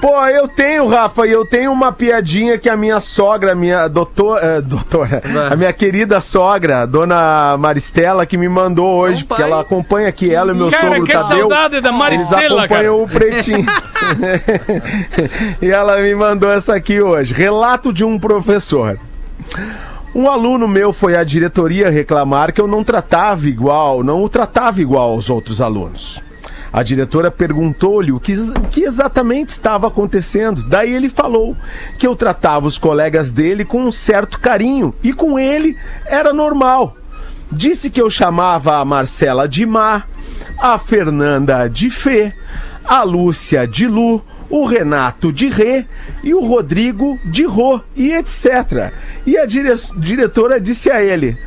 Pô, 0.00 0.24
eu 0.26 0.46
tenho, 0.46 0.86
Rafa, 0.86 1.26
e 1.26 1.32
eu 1.32 1.44
tenho 1.46 1.72
uma 1.72 1.90
piadinha 1.90 2.58
que 2.58 2.68
a 2.68 2.76
minha 2.76 3.00
sogra, 3.00 3.52
a 3.52 3.54
minha 3.54 3.88
doutora, 3.88 4.60
doutora, 4.62 5.22
a 5.50 5.56
minha 5.56 5.72
querida 5.72 6.20
sogra, 6.20 6.82
a 6.82 6.86
dona 6.86 7.56
Maristela, 7.58 8.24
que 8.26 8.36
me 8.36 8.48
mandou 8.48 8.86
hoje, 8.86 9.22
Então, 9.24 9.28
porque 9.28 9.42
pai. 9.42 9.50
ela 9.50 9.60
acompanha 9.62 10.08
aqui, 10.08 10.32
ela 10.32 10.52
e 10.52 10.54
meu 10.54 10.70
Cara, 10.70 10.88
sogro 10.88 11.04
que 11.04 11.12
Tadeu. 11.12 11.26
saudade 11.38 11.80
da 11.80 11.88
Eles 11.88 11.98
Maristela, 11.98 12.68
cara. 12.68 12.88
acompanham 12.88 13.02
o 13.02 13.08
Pretinho. 13.08 13.66
e 15.62 15.70
ela 15.70 15.96
me 16.00 16.14
mandou 16.14 16.52
essa 16.52 16.74
aqui 16.76 17.00
hoje. 17.00 17.32
Relato 17.34 17.92
de 17.92 18.04
um 18.04 18.18
professor. 18.18 18.98
Um 20.14 20.30
aluno 20.30 20.68
meu 20.68 20.92
foi 20.92 21.16
à 21.16 21.24
diretoria 21.24 21.90
reclamar 21.90 22.52
que 22.52 22.60
eu 22.60 22.68
não 22.68 22.84
tratava 22.84 23.46
igual, 23.48 24.04
não 24.04 24.22
o 24.22 24.28
tratava 24.28 24.80
igual 24.80 25.10
aos 25.12 25.28
outros 25.28 25.60
alunos. 25.60 26.22
A 26.76 26.82
diretora 26.82 27.30
perguntou-lhe 27.30 28.12
o 28.12 28.20
que, 28.20 28.34
o 28.34 28.68
que 28.70 28.82
exatamente 28.82 29.48
estava 29.48 29.86
acontecendo. 29.86 30.62
Daí 30.62 30.94
ele 30.94 31.08
falou 31.08 31.56
que 31.98 32.06
eu 32.06 32.14
tratava 32.14 32.66
os 32.66 32.76
colegas 32.76 33.32
dele 33.32 33.64
com 33.64 33.82
um 33.82 33.90
certo 33.90 34.38
carinho 34.38 34.94
e 35.02 35.10
com 35.10 35.38
ele 35.38 35.74
era 36.04 36.34
normal. 36.34 36.94
Disse 37.50 37.88
que 37.88 37.98
eu 37.98 38.10
chamava 38.10 38.76
a 38.76 38.84
Marcela 38.84 39.48
de 39.48 39.64
Má, 39.64 40.02
a 40.58 40.78
Fernanda 40.78 41.66
de 41.66 41.88
Fê, 41.88 42.34
a 42.84 43.02
Lúcia 43.02 43.66
de 43.66 43.86
Lu, 43.86 44.22
o 44.50 44.66
Renato 44.66 45.32
de 45.32 45.48
Rê 45.48 45.86
e 46.22 46.34
o 46.34 46.44
Rodrigo 46.44 47.18
de 47.24 47.44
Rô 47.44 47.80
e 47.96 48.12
etc. 48.12 48.92
E 49.24 49.38
a 49.38 49.46
dire- 49.46 49.72
diretora 49.96 50.60
disse 50.60 50.90
a 50.90 51.02
ele: 51.02 51.38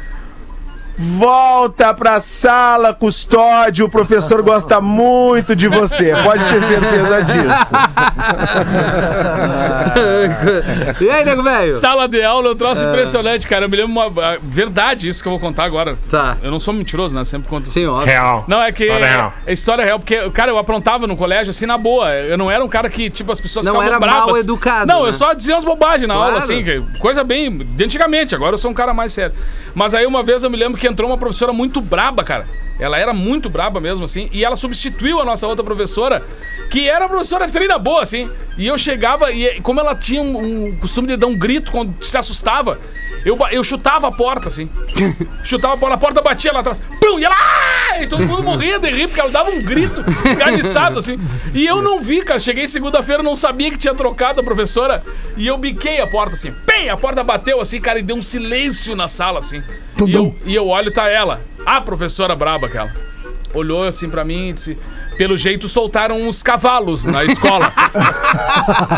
Volta 1.02 1.94
pra 1.94 2.20
sala, 2.20 2.94
custódio. 2.94 3.86
O 3.86 3.90
professor 3.90 4.42
gosta 4.42 4.82
muito 4.82 5.56
de 5.56 5.70
você. 5.70 6.14
Pode 6.24 6.44
ter 6.44 6.62
certeza 6.62 7.22
disso. 7.24 7.72
e 11.04 11.10
aí, 11.10 11.24
nego 11.24 11.42
velho? 11.42 11.74
Sala 11.76 12.06
de 12.08 12.22
aula, 12.22 12.50
eu 12.50 12.56
trouxe 12.56 12.84
impressionante, 12.84 13.48
cara. 13.48 13.64
Eu 13.66 13.70
me 13.70 13.78
lembro 13.78 13.92
uma. 13.94 14.06
a- 14.08 14.38
Verdade, 14.42 15.08
isso 15.08 15.22
que 15.24 15.28
eu 15.30 15.32
vou 15.32 15.40
contar 15.40 15.64
agora. 15.64 15.98
Tá. 16.10 16.36
Eu 16.44 16.52
não 16.52 16.60
sou 16.60 16.74
mentiroso, 16.74 17.16
né? 17.16 17.24
Sempre 17.24 17.48
conto. 17.48 17.70
Sim, 17.70 17.86
óbvio. 17.86 18.08
Real. 18.08 18.44
Não, 18.48 18.62
é 18.62 18.70
que 18.74 18.84
História 18.84 19.06
é, 19.06 19.10
real. 19.16 19.34
é 19.48 19.54
história 19.54 19.86
real, 19.86 20.00
porque, 20.00 20.30
cara, 20.32 20.52
eu 20.52 20.58
aprontava 20.58 21.08
no 21.08 21.16
colégio 21.16 21.52
assim 21.52 21.66
na 21.66 21.78
boa. 21.78 22.10
Eu 22.12 22.38
não 22.38 22.52
era 22.52 22.62
um 22.64 22.68
cara 22.68 22.90
que, 22.90 23.10
tipo, 23.10 23.32
as 23.32 23.40
pessoas 23.40 23.66
Não 23.66 23.74
ficavam 23.76 23.90
era 23.90 24.00
bravas. 24.00 24.26
mal 24.26 24.38
educado, 24.38 24.86
Não, 24.92 25.04
né? 25.04 25.10
eu 25.10 25.14
só 25.14 25.34
dizia 25.34 25.56
umas 25.56 25.64
bobagens 25.64 26.08
na 26.10 26.14
Claro. 26.16 26.30
aula, 26.32 26.40
assim, 26.44 26.64
coisa 27.00 27.24
bem. 27.24 27.58
De 27.58 27.84
antigamente, 27.86 28.36
agora 28.36 28.54
eu 28.56 28.58
sou 28.58 28.70
um 28.70 28.74
cara 28.74 28.94
mais 28.94 29.14
sério. 29.14 29.34
Mas 29.74 29.94
aí 29.94 30.06
uma 30.06 30.24
vez 30.24 30.44
eu 30.44 30.50
me 30.50 30.58
lembro 30.58 30.78
que 30.78 30.89
entrou 30.90 31.10
uma 31.10 31.18
professora 31.18 31.54
muito 31.54 31.80
braba, 31.80 32.24
cara. 32.24 32.48
Ela 32.80 32.98
era 32.98 33.14
muito 33.14 33.50
braba 33.50 33.82
mesmo, 33.82 34.06
assim, 34.06 34.30
e 34.32 34.46
ela 34.46 34.56
substituiu 34.56 35.20
a 35.20 35.26
nossa 35.26 35.46
outra 35.46 35.64
professora, 35.64 36.24
que 36.72 36.90
era 36.90 37.06
a 37.06 37.10
professora 37.10 37.48
treina 37.50 37.78
boa, 37.78 38.02
assim. 38.02 38.30
E 38.58 38.68
eu 38.68 38.78
chegava, 38.78 39.32
e 39.32 39.60
como 39.62 39.80
ela 39.80 39.96
tinha 39.96 40.22
um, 40.22 40.68
um 40.68 40.78
costume 40.78 41.08
de 41.08 41.18
dar 41.18 41.28
um 41.28 41.38
grito 41.38 41.72
quando 41.72 42.04
se 42.04 42.18
assustava, 42.18 42.80
eu, 43.26 43.38
eu 43.52 43.64
chutava 43.64 44.08
a 44.08 44.12
porta, 44.12 44.48
assim. 44.48 44.70
chutava 45.44 45.74
a 45.74 45.78
porta, 45.78 45.96
a 45.96 45.98
porta 45.98 46.22
batia 46.22 46.52
lá 46.52 46.60
atrás. 46.60 46.82
Pum! 47.02 47.20
E 47.20 47.26
ela. 47.26 47.36
"Ah!" 47.36 48.02
E 48.02 48.08
todo 48.08 48.26
mundo 48.26 48.44
morria 48.44 48.80
de 48.80 48.90
rir, 48.90 49.08
porque 49.08 49.20
ela 49.20 49.30
dava 49.30 49.50
um 49.52 49.62
grito 49.62 50.00
esganiçado, 50.26 51.00
assim. 51.00 51.20
E 51.54 51.66
eu 51.66 51.82
não 51.82 52.00
vi, 52.00 52.22
cara. 52.22 52.40
Cheguei 52.40 52.68
segunda-feira, 52.68 53.22
não 53.22 53.36
sabia 53.36 53.70
que 53.72 53.78
tinha 53.78 53.94
trocado 53.94 54.40
a 54.42 54.44
professora. 54.44 55.04
E 55.36 55.48
eu 55.48 55.58
biquei 55.58 56.00
a 56.00 56.08
porta, 56.08 56.34
assim. 56.34 56.54
Pem! 56.66 56.90
A 56.90 56.96
porta 56.98 57.24
bateu, 57.24 57.60
assim, 57.60 57.82
cara, 57.82 58.00
e 58.00 58.02
deu 58.04 58.16
um 58.16 58.22
silêncio 58.22 58.96
na 58.96 59.08
sala, 59.08 59.40
assim. 59.40 59.62
E 60.06 60.14
eu, 60.14 60.36
e 60.46 60.56
eu 60.56 60.68
olho, 60.68 60.92
tá 60.92 61.10
ela. 61.10 61.42
A 61.66 61.82
professora 61.82 62.36
braba, 62.36 62.68
aquela. 62.68 62.94
Olhou 63.54 63.84
assim 63.84 64.10
pra 64.10 64.24
mim 64.24 64.50
e 64.50 64.54
disse. 64.54 64.78
Pelo 65.20 65.36
jeito 65.36 65.68
soltaram 65.68 66.16
uns 66.22 66.42
cavalos 66.42 67.04
na 67.04 67.26
escola. 67.26 67.74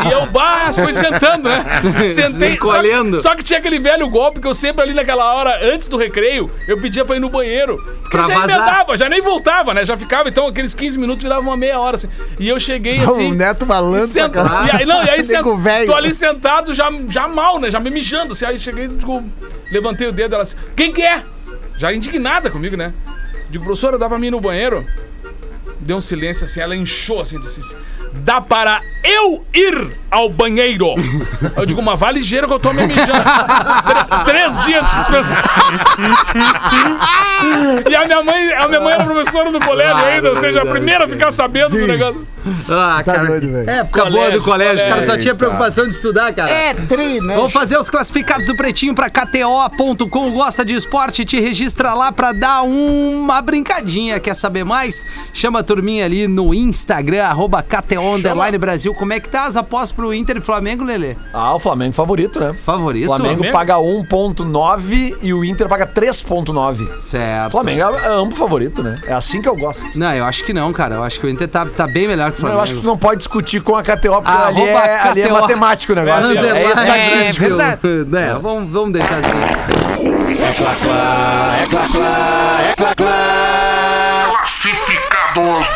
e 0.07 0.11
eu, 0.11 0.27
bah, 0.27 0.71
fui 0.71 0.93
sentando, 0.93 1.49
né? 1.49 1.65
Sentei. 2.13 2.59
Só, 2.61 3.29
só 3.29 3.35
que 3.35 3.43
tinha 3.43 3.57
aquele 3.57 3.79
velho 3.79 4.07
golpe 4.07 4.39
que 4.39 4.45
eu 4.45 4.53
sempre 4.53 4.83
ali 4.83 4.93
naquela 4.93 5.33
hora, 5.33 5.57
antes 5.73 5.87
do 5.87 5.97
recreio, 5.97 6.51
eu 6.67 6.79
pedia 6.79 7.03
pra 7.03 7.15
ir 7.15 7.19
no 7.19 7.27
banheiro. 7.27 7.75
Porque 8.01 8.09
Pra 8.17 8.21
já 8.27 8.35
vazar. 8.35 8.49
emendava, 8.55 8.95
já 8.97 9.09
nem 9.09 9.19
voltava, 9.19 9.73
né? 9.73 9.83
Já 9.83 9.97
ficava, 9.97 10.29
então 10.29 10.45
aqueles 10.45 10.75
15 10.75 10.99
minutos 10.99 11.23
viravam 11.23 11.45
uma 11.49 11.57
meia 11.57 11.79
hora, 11.79 11.95
assim. 11.95 12.07
E 12.39 12.47
eu 12.47 12.59
cheguei 12.59 12.99
assim. 12.99 13.31
O 13.31 13.33
Neto 13.33 13.65
malandro 13.65 14.05
e, 14.05 14.07
senta- 14.07 14.43
caralho. 14.43 14.67
e 14.67 14.75
aí, 14.77 14.85
não, 14.85 15.03
e 15.03 15.09
aí 15.09 15.23
senta- 15.25 15.43
tô 15.87 15.95
ali 15.95 16.13
sentado, 16.13 16.71
já, 16.71 16.87
já 17.09 17.27
mal, 17.27 17.59
né? 17.59 17.71
Já 17.71 17.79
me 17.79 17.89
mijando, 17.89 18.33
assim. 18.33 18.45
Aí 18.45 18.59
cheguei, 18.59 18.87
digo, 18.87 19.27
levantei 19.71 20.07
o 20.07 20.11
dedo, 20.11 20.35
ela 20.35 20.43
assim, 20.43 20.55
quem 20.75 20.93
que 20.93 21.01
é? 21.01 21.23
Já 21.79 21.91
indignada 21.91 22.51
comigo, 22.51 22.77
né? 22.77 22.93
Digo, 23.49 23.63
professora, 23.63 23.97
dá 23.97 24.07
pra 24.07 24.19
mim 24.19 24.27
ir 24.27 24.31
no 24.31 24.39
banheiro? 24.39 24.85
Deu 25.91 25.97
um 25.97 26.01
silêncio 26.01 26.45
assim, 26.45 26.61
ela 26.61 26.73
inchou 26.73 27.19
assim, 27.19 27.37
disse 27.37 27.59
assim, 27.59 27.75
dá 28.13 28.39
para 28.41 28.81
eu 29.03 29.43
ir 29.53 29.97
ao 30.11 30.29
banheiro. 30.29 30.87
Eu 31.55 31.65
digo, 31.65 31.81
mas 31.81 31.99
vai 31.99 32.13
ligeiro 32.13 32.47
que 32.47 32.53
eu 32.53 32.59
tô 32.59 32.71
me 32.73 32.85
mijando. 32.85 33.11
Três 34.25 34.63
dias 34.65 34.85
de 34.85 34.95
suspensão. 34.95 35.37
e 37.89 37.95
a 37.95 38.05
minha 38.05 38.21
mãe, 38.23 38.53
a 38.53 38.67
minha 38.67 38.79
mãe 38.81 38.93
era 38.93 39.03
professora 39.03 39.51
do 39.51 39.59
colégio 39.59 39.95
ainda, 40.05 40.29
ou 40.29 40.35
seja, 40.35 40.61
a 40.61 40.65
primeira 40.65 41.05
a 41.05 41.07
ficar 41.07 41.31
sabendo 41.31 41.71
do 41.71 41.87
negócio. 41.87 42.27
Ah, 42.69 43.01
Tá 43.05 43.13
cara. 43.13 43.27
doido, 43.27 43.51
velho. 43.51 43.69
Época 43.69 44.01
boa 44.01 44.11
Colégio, 44.11 44.39
do 44.39 44.43
colégio. 44.43 44.85
O 44.85 44.89
cara 44.89 45.01
só 45.01 45.05
colégio. 45.05 45.21
tinha 45.21 45.35
preocupação 45.35 45.87
de 45.87 45.93
estudar, 45.93 46.33
cara. 46.33 46.49
É 46.49 46.73
tri, 46.73 47.21
né? 47.21 47.35
Vamos 47.35 47.53
fazer 47.53 47.77
os 47.77 47.89
classificados 47.89 48.47
do 48.47 48.55
Pretinho 48.55 48.93
pra 48.95 49.09
KTO.com. 49.09 50.31
Gosta 50.31 50.65
de 50.65 50.73
esporte? 50.75 51.23
Te 51.23 51.39
registra 51.39 51.93
lá 51.93 52.11
pra 52.11 52.31
dar 52.31 52.63
uma 52.63 53.41
brincadinha. 53.41 54.19
Quer 54.19 54.33
saber 54.35 54.63
mais? 54.63 55.05
Chama 55.33 55.59
a 55.59 55.63
turminha 55.63 56.05
ali 56.05 56.27
no 56.27 56.53
Instagram, 56.53 57.23
arroba 57.25 57.61
KTO 57.63 58.00
Underline 58.15 58.57
Brasil. 58.57 58.93
Como 58.93 59.13
é 59.13 59.19
que 59.19 59.29
tá 59.29 59.45
as 59.45 59.55
apostas 59.55 59.91
pro 59.91 60.13
Inter 60.13 60.37
e 60.37 60.41
Flamengo, 60.41 60.83
Lelê? 60.83 61.15
Ah, 61.33 61.55
o 61.55 61.59
Flamengo 61.59 61.93
favorito, 61.93 62.39
né? 62.39 62.53
Favorito? 62.65 63.05
Flamengo 63.07 63.35
Flamengo? 63.35 63.53
paga 63.53 63.75
1.9 63.75 65.17
e 65.21 65.33
o 65.33 65.43
Inter 65.45 65.67
paga 65.67 65.85
3.9. 65.87 66.99
Certo. 66.99 67.51
Flamengo 67.51 67.81
é 67.81 68.07
ambos 68.07 68.37
favorito, 68.37 68.81
né? 68.83 68.95
É 69.05 69.13
assim 69.13 69.41
que 69.41 69.47
eu 69.49 69.55
gosto. 69.55 69.97
Não, 69.97 70.13
eu 70.13 70.25
acho 70.25 70.43
que 70.43 70.53
não, 70.53 70.71
cara. 70.73 70.95
Eu 70.95 71.03
acho 71.03 71.19
que 71.19 71.25
o 71.25 71.29
Inter 71.29 71.47
tá, 71.47 71.65
tá 71.65 71.87
bem 71.87 72.07
melhor 72.07 72.31
que 72.31 72.39
o 72.39 72.43
Não, 72.43 72.51
Flamengo. 72.51 72.57
eu 72.59 72.63
acho 72.63 72.73
que 72.75 72.81
tu 72.81 72.87
não 72.87 72.97
pode 72.97 73.17
discutir 73.19 73.61
com 73.61 73.75
a 73.75 73.83
KTO, 73.83 74.21
porque 74.21 74.27
ali 74.29 74.61
Arroba 74.61 74.85
é, 74.85 74.99
ali 75.09 75.21
é 75.21 75.25
KTO. 75.27 75.33
matemático 75.41 75.93
o 75.93 75.95
negócio. 75.95 76.29
Underline. 76.31 76.59
É 76.59 76.69
estatístico. 76.69 77.45
É 77.45 77.49
verdade. 77.49 77.79
É, 78.17 78.33
vamos, 78.39 78.71
vamos 78.71 78.93
deixar 78.93 79.15
assim. 79.19 79.31
Classificados 84.27 85.33
do 85.33 85.70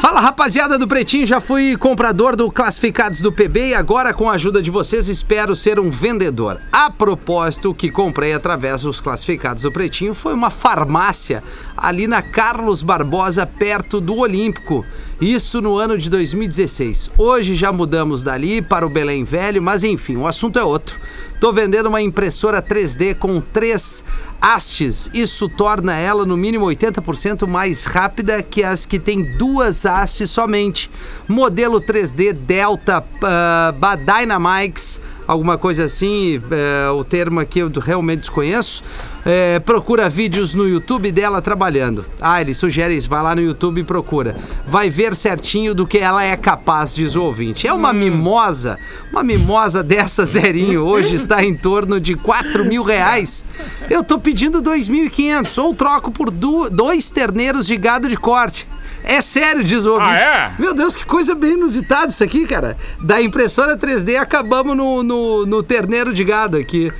Fala 0.00 0.20
rapaziada 0.20 0.78
do 0.78 0.88
Pretinho, 0.88 1.26
já 1.26 1.40
fui 1.40 1.76
comprador 1.76 2.36
do 2.36 2.50
Classificados 2.50 3.20
do 3.20 3.30
PB 3.30 3.68
e 3.68 3.74
agora 3.74 4.14
com 4.14 4.30
a 4.30 4.34
ajuda 4.34 4.62
de 4.62 4.70
vocês 4.70 5.08
espero 5.08 5.54
ser 5.54 5.78
um 5.78 5.90
vendedor. 5.90 6.60
A 6.72 6.90
propósito, 6.90 7.70
o 7.70 7.74
que 7.74 7.90
comprei 7.90 8.32
através 8.32 8.82
dos 8.82 9.00
Classificados 9.00 9.62
do 9.62 9.72
Pretinho 9.72 10.14
foi 10.14 10.32
uma 10.32 10.48
farmácia 10.48 11.42
ali 11.76 12.06
na 12.06 12.22
Carlos 12.22 12.82
Barbosa, 12.82 13.46
perto 13.46 14.00
do 14.00 14.16
Olímpico. 14.16 14.84
Isso 15.20 15.60
no 15.60 15.76
ano 15.76 15.96
de 15.96 16.10
2016. 16.10 17.10
Hoje 17.16 17.54
já 17.54 17.72
mudamos 17.72 18.24
dali 18.24 18.60
para 18.60 18.84
o 18.84 18.90
Belém 18.90 19.22
Velho, 19.22 19.62
mas 19.62 19.84
enfim, 19.84 20.16
o 20.16 20.26
assunto 20.26 20.58
é 20.58 20.64
outro. 20.64 20.98
Tô 21.40 21.52
vendendo 21.52 21.86
uma 21.86 22.02
impressora 22.02 22.60
3D 22.60 23.14
com 23.14 23.40
três 23.40 24.04
hastes. 24.40 25.08
Isso 25.14 25.48
torna 25.48 25.94
ela 25.94 26.26
no 26.26 26.36
mínimo 26.36 26.66
80% 26.66 27.46
mais 27.46 27.84
rápida 27.84 28.42
que 28.42 28.64
as 28.64 28.84
que 28.84 28.98
tem 28.98 29.22
duas 29.38 29.86
hastes 29.86 30.30
somente. 30.30 30.90
Modelo 31.28 31.80
3D 31.80 32.32
Delta 32.32 33.00
uh, 33.00 33.96
Dynamics, 33.96 35.00
alguma 35.26 35.56
coisa 35.58 35.84
assim, 35.84 36.40
eh, 36.50 36.90
o 36.90 37.04
termo 37.04 37.40
aqui 37.40 37.60
eu 37.60 37.70
realmente 37.80 38.20
desconheço. 38.20 38.82
é, 39.24 39.58
procura 39.58 40.08
vídeos 40.08 40.54
no 40.54 40.68
YouTube 40.68 41.10
dela 41.10 41.40
trabalhando. 41.40 42.04
Ah, 42.20 42.40
ele 42.40 42.52
sugere 42.52 42.94
isso, 42.94 43.08
vai 43.08 43.22
lá 43.22 43.34
no 43.34 43.40
YouTube 43.40 43.80
e 43.80 43.84
procura. 43.84 44.36
Vai 44.66 44.90
ver 44.90 45.16
certinho 45.16 45.74
do 45.74 45.86
que 45.86 45.98
ela 45.98 46.22
é 46.22 46.36
capaz, 46.36 46.92
diz 46.92 47.16
o 47.16 47.22
ouvinte. 47.22 47.66
É 47.66 47.72
uma 47.72 47.92
mimosa, 47.92 48.78
uma 49.10 49.22
mimosa 49.22 49.82
dessa 49.82 50.24
zerinho, 50.26 50.82
hoje 50.82 51.16
está 51.16 51.42
em 51.42 51.54
torno 51.54 51.98
de 51.98 52.14
4 52.14 52.64
mil 52.66 52.82
reais. 52.82 53.44
Eu 53.88 54.04
tô 54.04 54.18
pedindo 54.18 54.62
2.500, 54.62 55.62
ou 55.62 55.74
troco 55.74 56.10
por 56.10 56.30
dois 56.30 57.08
terneiros 57.10 57.66
de 57.66 57.76
gado 57.76 58.08
de 58.08 58.16
corte. 58.16 58.66
É 59.06 59.20
sério, 59.20 59.62
diz 59.62 59.84
o 59.84 59.92
ouvinte. 59.92 60.10
Ah, 60.10 60.54
é? 60.56 60.60
Meu 60.60 60.72
Deus, 60.72 60.96
que 60.96 61.04
coisa 61.04 61.34
bem 61.34 61.52
inusitada 61.52 62.06
isso 62.06 62.24
aqui, 62.24 62.46
cara. 62.46 62.74
Da 62.98 63.20
impressora 63.20 63.76
3D 63.76 64.16
acabamos 64.16 64.74
no, 64.74 65.02
no, 65.02 65.46
no 65.46 65.62
terneiro 65.62 66.12
de 66.12 66.24
gado 66.24 66.56
aqui. 66.56 66.90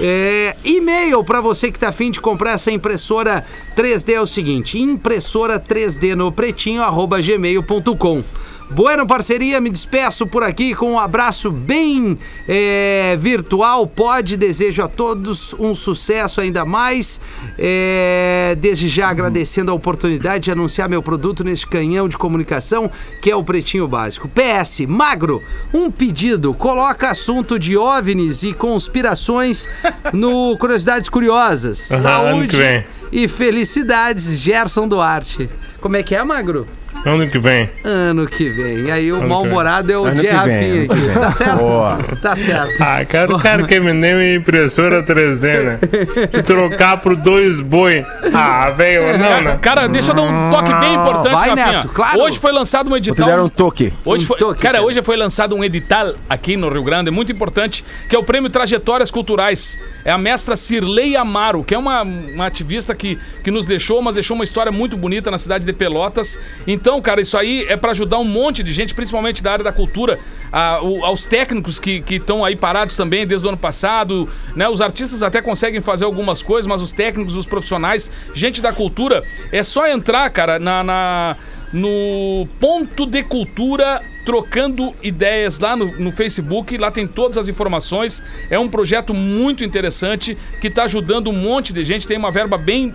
É, 0.00 0.56
e-mail 0.64 1.22
pra 1.22 1.42
você 1.42 1.70
que 1.70 1.78
tá 1.78 1.90
afim 1.90 2.10
de 2.10 2.18
comprar 2.18 2.52
essa 2.52 2.70
impressora 2.70 3.44
3D 3.76 4.14
é 4.14 4.20
o 4.20 4.26
seguinte: 4.26 4.78
impressora 4.78 5.60
3D 5.60 6.14
no 6.14 6.32
pretinho 6.32 6.82
arroba 6.82 7.20
gmail.com. 7.20 8.24
Bueno, 8.72 9.04
parceria, 9.04 9.60
me 9.60 9.68
despeço 9.68 10.28
por 10.28 10.44
aqui 10.44 10.76
com 10.76 10.92
um 10.92 10.98
abraço 10.98 11.50
bem 11.50 12.16
é, 12.46 13.16
virtual. 13.18 13.84
Pode, 13.84 14.36
desejo 14.36 14.80
a 14.84 14.86
todos 14.86 15.52
um 15.58 15.74
sucesso 15.74 16.40
ainda 16.40 16.64
mais. 16.64 17.20
É, 17.58 18.56
desde 18.60 18.88
já 18.88 19.08
agradecendo 19.08 19.72
a 19.72 19.74
oportunidade 19.74 20.44
de 20.44 20.52
anunciar 20.52 20.88
meu 20.88 21.02
produto 21.02 21.42
neste 21.42 21.66
canhão 21.66 22.08
de 22.08 22.16
comunicação, 22.16 22.88
que 23.20 23.28
é 23.28 23.34
o 23.34 23.42
Pretinho 23.42 23.88
Básico. 23.88 24.28
PS, 24.28 24.82
Magro, 24.86 25.42
um 25.74 25.90
pedido. 25.90 26.54
Coloca 26.54 27.10
assunto 27.10 27.58
de 27.58 27.76
OVNIs 27.76 28.44
e 28.44 28.52
conspirações 28.54 29.68
no 30.12 30.56
Curiosidades 30.56 31.08
Curiosas. 31.08 31.78
Saúde 31.78 32.86
e 33.10 33.26
felicidades, 33.26 34.38
Gerson 34.38 34.86
Duarte. 34.86 35.50
Como 35.80 35.96
é 35.96 36.04
que 36.04 36.14
é, 36.14 36.22
Magro? 36.22 36.68
Ano 37.04 37.26
que 37.30 37.38
vem. 37.38 37.70
Ano 37.82 38.26
que 38.26 38.50
vem. 38.50 38.90
Aí 38.90 39.10
o 39.10 39.26
mal-humorado 39.26 39.90
é 39.90 39.96
o 39.96 40.04
vem, 40.04 40.30
Rafinha 40.30 40.82
aqui. 40.84 41.14
Tá 41.14 41.30
certo? 41.30 41.58
Boa. 41.58 41.98
Tá 42.20 42.36
certo. 42.36 42.82
Ah, 42.82 43.04
cara, 43.06 43.34
o 43.34 43.38
cara 43.38 43.62
que 43.66 43.80
me 43.80 43.92
deu 43.98 44.36
impressora 44.36 45.02
3D, 45.02 45.62
né? 45.62 45.78
E 46.38 46.42
trocar 46.42 46.98
por 46.98 47.16
dois 47.16 47.58
boi. 47.60 48.04
Ah, 48.34 48.70
velho, 48.70 49.16
não, 49.18 49.40
né? 49.40 49.58
Cara, 49.62 49.86
deixa 49.88 50.10
eu 50.10 50.14
dar 50.14 50.22
um 50.22 50.50
toque 50.50 50.72
bem 50.74 50.94
importante, 50.94 51.32
Vai, 51.34 51.48
Rafinha. 51.50 51.72
Neto, 51.72 51.88
claro. 51.88 52.20
Hoje 52.20 52.38
foi 52.38 52.52
lançado 52.52 52.88
um 52.88 52.92
Te 52.92 53.10
edital. 53.10 53.26
deram 53.28 53.44
um 53.44 53.48
toque. 53.48 53.92
Hoje 54.04 54.24
Um 54.24 54.26
foi, 54.26 54.38
toque, 54.38 54.60
cara, 54.60 54.74
cara. 54.74 54.84
hoje 54.86 55.00
foi 55.02 55.16
lançado 55.16 55.56
um 55.56 55.64
edital 55.64 56.14
aqui 56.28 56.56
no 56.56 56.68
Rio 56.68 56.84
Grande, 56.84 57.10
muito 57.10 57.32
importante, 57.32 57.82
que 58.08 58.14
é 58.14 58.18
o 58.18 58.22
Prêmio 58.22 58.50
Trajetórias 58.50 59.10
Culturais. 59.10 59.78
É 60.04 60.10
a 60.12 60.18
mestra 60.18 60.54
Cirlei 60.54 61.16
Amaro, 61.16 61.64
que 61.64 61.74
é 61.74 61.78
uma, 61.78 62.02
uma 62.02 62.46
ativista 62.46 62.94
que, 62.94 63.18
que 63.42 63.50
nos 63.50 63.64
deixou, 63.64 64.02
mas 64.02 64.14
deixou 64.14 64.34
uma 64.34 64.44
história 64.44 64.70
muito 64.70 64.96
bonita 64.96 65.30
na 65.30 65.38
cidade 65.38 65.64
de 65.64 65.72
Pelotas. 65.72 66.38
Então, 66.66 66.89
cara, 67.02 67.20
isso 67.20 67.36
aí 67.36 67.66
é 67.68 67.76
pra 67.76 67.90
ajudar 67.90 68.18
um 68.18 68.24
monte 68.24 68.62
de 68.62 68.72
gente, 68.72 68.94
principalmente 68.94 69.42
da 69.42 69.52
área 69.52 69.62
da 69.64 69.70
cultura, 69.72 70.18
a- 70.50 70.80
o- 70.82 71.04
aos 71.04 71.26
técnicos 71.26 71.78
que 71.78 72.02
estão 72.08 72.42
aí 72.42 72.56
parados 72.56 72.96
também 72.96 73.26
desde 73.26 73.46
o 73.46 73.50
ano 73.50 73.58
passado, 73.58 74.26
né? 74.56 74.66
Os 74.66 74.80
artistas 74.80 75.22
até 75.22 75.42
conseguem 75.42 75.82
fazer 75.82 76.06
algumas 76.06 76.40
coisas, 76.40 76.66
mas 76.66 76.80
os 76.80 76.90
técnicos, 76.90 77.36
os 77.36 77.44
profissionais, 77.44 78.10
gente 78.34 78.62
da 78.62 78.72
cultura, 78.72 79.22
é 79.52 79.62
só 79.62 79.86
entrar, 79.86 80.30
cara, 80.30 80.58
na- 80.58 80.82
na 80.82 81.36
no 81.72 82.48
Ponto 82.58 83.06
de 83.06 83.22
Cultura 83.22 84.02
Trocando 84.24 84.92
Ideias 85.02 85.58
lá 85.60 85.76
no, 85.76 85.86
no 86.00 86.10
Facebook. 86.12 86.76
Lá 86.76 86.90
tem 86.90 87.06
todas 87.06 87.38
as 87.38 87.48
informações. 87.48 88.22
É 88.50 88.58
um 88.58 88.68
projeto 88.68 89.14
muito 89.14 89.64
interessante 89.64 90.36
que 90.60 90.66
está 90.66 90.84
ajudando 90.84 91.30
um 91.30 91.32
monte 91.32 91.72
de 91.72 91.84
gente. 91.84 92.06
Tem 92.08 92.18
uma 92.18 92.30
verba 92.32 92.58
bem 92.58 92.92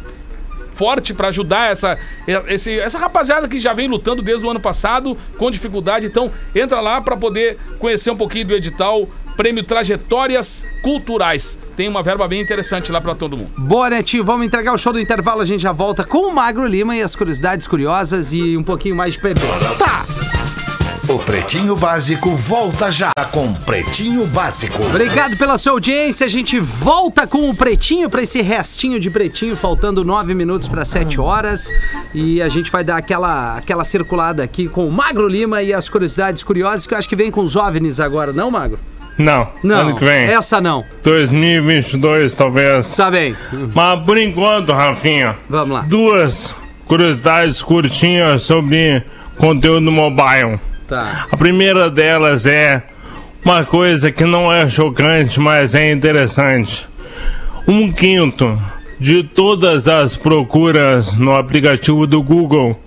forte 0.76 1.13
para 1.13 1.30
ajudar 1.30 1.71
essa, 1.71 1.97
esse- 2.47 2.80
essa 2.80 2.97
rapaziada 2.99 3.47
que 3.47 3.59
já 3.59 3.73
vem 3.73 3.88
lutando 3.88 4.21
desde 4.21 4.45
o 4.45 4.49
ano 4.49 4.59
passado 4.59 5.17
com 5.38 5.49
dificuldade. 5.49 6.07
Então, 6.07 6.32
entra 6.53 6.80
lá 6.82 7.01
para 7.01 7.17
poder 7.17 7.57
conhecer 7.80 8.11
um 8.11 8.17
pouquinho 8.17 8.47
do 8.47 8.53
edital 8.53 9.07
Prêmio 9.38 9.63
Trajetórias 9.63 10.65
Culturais. 10.82 11.59
Tem 11.76 11.89
uma 11.89 12.01
verba 12.01 12.26
bem 12.28 12.41
interessante 12.41 12.91
lá 12.91 13.01
para 13.01 13.13
todo 13.15 13.36
mundo. 13.36 13.51
Boa, 13.57 13.89
Netinho. 13.89 14.23
Vamos 14.23 14.45
entregar 14.45 14.73
o 14.73 14.78
show 14.78 14.93
do 14.93 14.99
intervalo. 14.99 15.41
A 15.41 15.45
gente 15.45 15.61
já 15.61 15.71
volta 15.73 16.03
com 16.05 16.19
o 16.30 16.34
Magro 16.34 16.65
Lima 16.65 16.95
e 16.95 17.01
as 17.01 17.15
curiosidades 17.15 17.67
curiosas 17.67 18.32
e 18.32 18.55
um 18.55 18.63
pouquinho 18.63 18.95
mais 18.95 19.13
de 19.13 19.19
PP. 19.19 19.41
Tá! 19.78 20.05
O 21.08 21.20
Pretinho 21.20 21.76
Básico 21.76 22.32
volta 22.36 22.91
já 22.91 23.12
com 23.32 23.53
Pretinho 23.53 24.26
Básico. 24.26 24.84
Obrigado 24.84 25.38
pela 25.38 25.58
sua 25.58 25.74
audiência. 25.74 26.26
A 26.26 26.30
gente 26.30 26.60
volta 26.60 27.28
com 27.28 27.47
o 27.49 27.56
Pretinho 27.56 28.10
para 28.10 28.24
esse 28.24 28.41
restinho 28.41 28.99
de 28.99 29.12
Pretinho, 29.12 29.56
faltando 29.56 30.03
nove 30.03 30.34
minutos 30.34 30.68
para 30.68 30.84
sete 30.84 31.20
horas. 31.20 31.70
E 32.14 32.41
a 32.41 32.47
gente 32.49 32.72
vai 32.72 32.84
dar 32.84 32.97
aquela, 32.97 33.56
aquela 33.58 33.84
circulada 33.84 34.43
aqui 34.43 34.68
com 34.68 34.88
o 34.88 34.91
Magro 34.91 35.28
Lima 35.28 35.62
e 35.62 35.74
as 35.74 35.88
curiosidades 35.88 36.41
curiosas, 36.43 36.88
que 36.88 36.93
eu 36.93 36.97
acho 36.97 37.08
que 37.10 37.16
vem 37.16 37.30
com 37.30 37.41
os 37.41 37.56
OVNIs 37.56 37.99
agora, 37.99 38.34
não, 38.34 38.49
Magro? 38.49 38.80
Não, 39.18 39.47
Não, 39.64 39.89
ano 39.89 39.95
que 39.97 40.03
vem. 40.03 40.26
essa 40.26 40.60
não. 40.60 40.84
2022, 41.03 42.34
talvez. 42.34 42.95
Tá 42.95 43.12
bem. 43.12 43.36
Mas 43.74 44.03
por 44.03 44.18
enquanto, 44.18 44.74
Rafinha, 44.74 45.38
Vamos 45.47 45.76
lá. 45.78 45.82
duas 45.88 46.53
curiosidades 46.86 47.62
curtinhas 47.62 48.41
sobre 48.41 49.03
conteúdo 49.38 49.89
mobile. 49.91 50.60
Tá. 50.88 51.27
A 51.31 51.38
primeira 51.38 51.89
delas 51.89 52.45
é 52.45 52.83
uma 53.43 53.63
coisa 53.65 54.11
que 54.11 54.23
não 54.23 54.51
é 54.51 54.69
chocante, 54.69 55.39
mas 55.39 55.73
é 55.73 55.91
interessante. 55.91 56.88
Um 57.67 57.91
quinto 57.91 58.59
de 58.99 59.23
todas 59.23 59.88
as 59.88 60.15
procuras 60.15 61.15
no 61.15 61.36
aplicativo 61.36 62.05
do 62.05 62.21
Google 62.21 62.79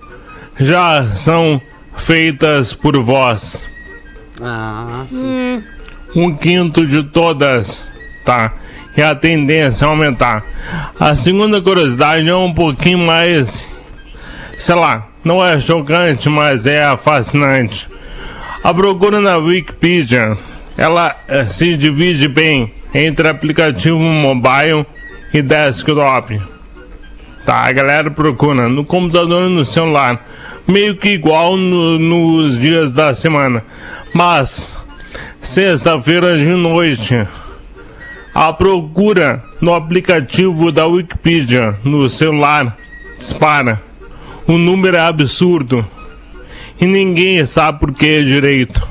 já 0.57 1.15
são 1.15 1.61
feitas 1.95 2.73
por 2.73 2.97
voz. 3.01 3.61
Ah, 4.41 5.03
sim. 5.07 5.63
Um 6.15 6.33
quinto 6.35 6.87
de 6.87 7.03
todas, 7.03 7.87
tá? 8.25 8.53
E 8.95 9.01
a 9.01 9.13
tendência 9.13 9.85
é 9.85 9.87
aumentar. 9.87 10.43
A 10.99 11.15
segunda 11.15 11.61
curiosidade 11.61 12.27
é 12.27 12.35
um 12.35 12.53
pouquinho 12.53 12.99
mais, 12.99 13.65
sei 14.57 14.75
lá, 14.75 15.08
não 15.23 15.45
é 15.45 15.59
chocante, 15.59 16.29
mas 16.29 16.65
é 16.67 16.95
fascinante. 16.97 17.87
A 18.63 18.73
procura 18.73 19.21
na 19.21 19.37
Wikipedia, 19.37 20.37
ela 20.77 21.15
eh, 21.27 21.45
se 21.45 21.75
divide 21.77 22.27
bem 22.27 22.73
entre 22.93 23.27
aplicativo 23.27 23.97
mobile 23.99 24.85
e 25.33 25.41
desktop. 25.41 26.41
Tá, 27.45 27.67
a 27.67 27.71
galera 27.71 28.11
procura 28.11 28.67
no 28.69 28.83
computador 28.83 29.49
e 29.49 29.53
no 29.53 29.63
celular, 29.65 30.25
meio 30.67 30.95
que 30.95 31.09
igual 31.09 31.55
no- 31.57 31.97
nos 31.97 32.59
dias 32.59 32.91
da 32.91 33.13
semana. 33.15 33.63
Mas 34.13 34.73
sexta-feira 35.41 36.37
de 36.37 36.45
noite, 36.45 37.25
a 38.35 38.51
procura 38.53 39.43
no 39.61 39.73
aplicativo 39.73 40.71
da 40.71 40.85
Wikipedia 40.85 41.75
no 41.83 42.09
celular 42.09 42.77
dispara. 43.17 43.81
O 44.49 44.57
número 44.57 44.97
é 44.97 44.99
absurdo 44.99 45.85
e 46.81 46.85
ninguém 46.85 47.45
sabe 47.45 47.79
por 47.79 47.93
que 47.93 48.23
direito. 48.23 48.81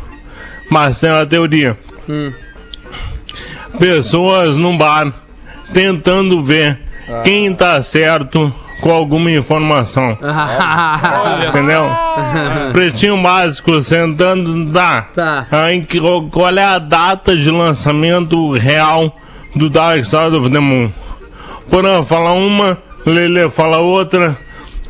Mas 0.70 1.00
tem 1.00 1.11
uma 1.11 1.26
teoria. 1.26 1.76
Pessoas 3.78 4.56
num 4.56 4.76
bar 4.76 5.12
tentando 5.72 6.40
ver 6.42 6.78
quem 7.24 7.52
tá 7.54 7.82
certo 7.82 8.52
com 8.80 8.92
alguma 8.92 9.30
informação. 9.30 10.16
Entendeu? 11.48 11.84
Pretinho 12.72 13.20
básico 13.22 13.80
sentando. 13.82 14.70
Tá. 14.72 15.09
Ah, 15.50 15.72
em 15.72 15.84
que- 15.84 16.00
qual 16.30 16.56
é 16.56 16.62
a 16.64 16.78
data 16.78 17.36
de 17.36 17.50
lançamento 17.50 18.52
real 18.52 19.14
do 19.56 19.68
Dark 19.68 20.04
Side 20.04 20.36
of 20.36 20.50
the 20.50 20.59
Moon? 20.61 20.90
Porã 21.70 22.02
fala 22.04 22.32
uma, 22.32 22.78
Lele 23.04 23.50
fala 23.50 23.78
outra, 23.78 24.38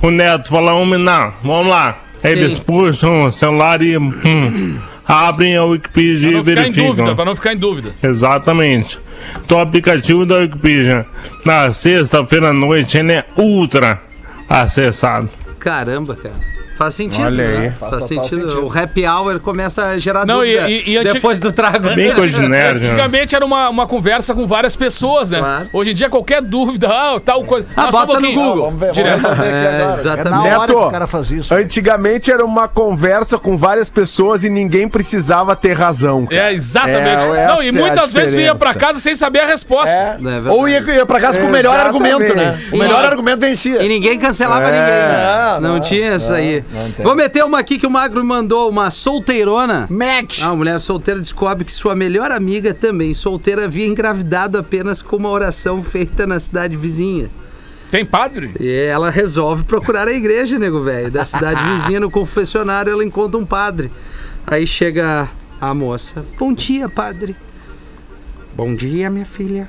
o 0.02 0.10
Neto 0.10 0.48
fala 0.48 0.74
uma 0.74 0.96
e 0.96 0.98
não. 0.98 1.32
Vamos 1.42 1.68
lá. 1.68 2.02
Eles 2.22 2.54
puxam 2.58 3.26
o 3.26 3.32
celular 3.32 3.80
e 3.80 3.96
hum, 3.96 4.78
abrem 5.06 5.56
a 5.56 5.64
Wikipedia 5.64 6.38
e 6.38 6.42
verificam. 6.42 6.86
dúvida, 6.88 7.14
pra 7.14 7.24
não 7.24 7.36
ficar 7.36 7.52
em 7.52 7.56
dúvida. 7.56 7.94
Exatamente. 8.02 8.98
Então, 9.44 9.58
o 9.58 9.60
aplicativo 9.60 10.26
da 10.26 10.38
Wikipedia, 10.38 11.06
na 11.44 11.72
sexta-feira 11.72 12.50
à 12.50 12.52
noite, 12.52 12.98
ele 12.98 13.12
é 13.12 13.24
ultra 13.36 14.00
acessado. 14.48 15.28
Caramba, 15.58 16.16
cara. 16.16 16.34
Faz 16.78 16.94
sentido. 16.94 17.24
Olha 17.26 17.44
aí. 17.44 17.58
né? 17.58 17.74
Faz 17.78 17.90
Faz, 17.92 18.04
sentido. 18.06 18.50
sentido. 18.50 18.66
O 18.66 18.78
happy 18.78 19.04
hour 19.06 19.40
começa 19.40 19.84
a 19.86 19.98
gerar 19.98 20.24
Não, 20.24 20.44
e- 20.44 20.52
dúvida 20.52 20.70
e- 20.70 20.90
e 20.92 20.96
antig- 20.98 21.12
depois 21.14 21.40
do 21.40 21.50
trago. 21.52 21.92
Bem 21.94 22.14
coisa 22.14 22.40
de 22.40 22.48
nerd, 22.48 22.80
né? 22.80 22.86
Antigamente 22.86 23.34
era 23.34 23.44
uma, 23.44 23.68
uma 23.68 23.86
conversa 23.86 24.32
com 24.34 24.46
várias 24.46 24.76
pessoas, 24.76 25.28
né? 25.28 25.38
Claro. 25.40 25.68
Hoje 25.72 25.90
em 25.90 25.94
dia, 25.94 26.08
qualquer 26.08 26.40
dúvida, 26.40 26.88
ah, 26.88 27.20
tal 27.24 27.42
coisa. 27.44 27.66
Ah, 27.76 27.90
só 27.90 28.04
um 28.04 28.06
bota 28.06 28.20
no. 28.20 28.32
Google. 28.32 28.64
Vamos 28.66 28.80
ver, 28.80 28.92
Direto. 28.92 29.20
vamos 29.20 29.38
ver 29.38 29.44
aqui 29.44 29.54
É, 29.54 29.58
agora. 29.68 29.82
É 29.82 29.86
na 29.88 29.94
exatamente. 29.94 30.28
hora 30.48 30.66
que 30.66 30.72
Neto, 30.74 30.86
o 30.86 30.90
cara 30.90 31.06
faz 31.08 31.30
isso. 31.32 31.54
Antigamente 31.54 32.30
era 32.30 32.44
uma 32.44 32.68
conversa 32.68 33.38
com 33.38 33.58
várias 33.58 33.88
pessoas 33.88 34.44
e 34.44 34.48
ninguém 34.48 34.88
precisava 34.88 35.56
ter 35.56 35.72
razão. 35.72 36.26
cara. 36.26 36.42
É, 36.50 36.52
exatamente. 36.54 37.24
É, 37.26 37.46
não, 37.48 37.62
e 37.62 37.68
é 37.68 37.72
muitas 37.72 38.12
vezes 38.12 38.34
tu 38.34 38.40
ia 38.40 38.54
pra 38.54 38.72
casa 38.74 39.00
sem 39.00 39.14
saber 39.16 39.40
a 39.40 39.46
resposta. 39.46 39.94
É. 39.94 40.16
Ou 40.48 40.68
ia, 40.68 40.78
ia 40.80 41.04
pra 41.06 41.18
casa 41.20 41.40
com 41.40 41.46
o 41.46 41.50
melhor 41.50 41.74
Exatamente. 41.74 42.14
argumento, 42.14 42.36
né? 42.36 42.58
O 42.72 42.76
melhor 42.76 43.02
E- 43.02 43.06
argumento 43.08 43.40
vencia. 43.40 43.82
E 43.82 43.88
ninguém 43.88 44.18
cancelava 44.18 44.68
É. 44.68 45.56
ninguém. 45.58 45.60
Não, 45.70 45.80
tinha 45.80 46.14
isso 46.14 46.32
aí. 46.32 46.62
Vou 47.02 47.14
meter 47.14 47.44
uma 47.44 47.58
aqui 47.58 47.78
que 47.78 47.86
o 47.86 47.90
Magro 47.90 48.20
me 48.20 48.28
mandou, 48.28 48.68
uma 48.68 48.90
solteirona. 48.90 49.86
Match. 49.90 50.40
Ah, 50.42 50.48
uma 50.48 50.56
mulher 50.56 50.80
solteira 50.80 51.20
descobre 51.20 51.64
que 51.64 51.72
sua 51.72 51.94
melhor 51.94 52.30
amiga, 52.30 52.74
também 52.74 53.14
solteira, 53.14 53.64
havia 53.64 53.86
engravidado 53.86 54.58
apenas 54.58 55.00
com 55.00 55.16
uma 55.16 55.30
oração 55.30 55.82
feita 55.82 56.26
na 56.26 56.38
cidade 56.38 56.76
vizinha. 56.76 57.30
Tem 57.90 58.04
padre? 58.04 58.52
E 58.60 58.70
ela 58.70 59.08
resolve 59.08 59.64
procurar 59.64 60.08
a 60.08 60.12
igreja, 60.12 60.58
nego 60.58 60.82
velho. 60.82 61.10
Da 61.10 61.24
cidade 61.24 61.60
vizinha, 61.72 62.00
no 62.00 62.10
confessionário, 62.10 62.92
ela 62.92 63.04
encontra 63.04 63.40
um 63.40 63.46
padre. 63.46 63.90
Aí 64.46 64.66
chega 64.66 65.28
a 65.60 65.74
moça. 65.74 66.24
Bom 66.38 66.52
dia, 66.52 66.88
padre. 66.88 67.34
Bom 68.58 68.74
dia, 68.74 69.08
minha 69.08 69.24
filha. 69.24 69.68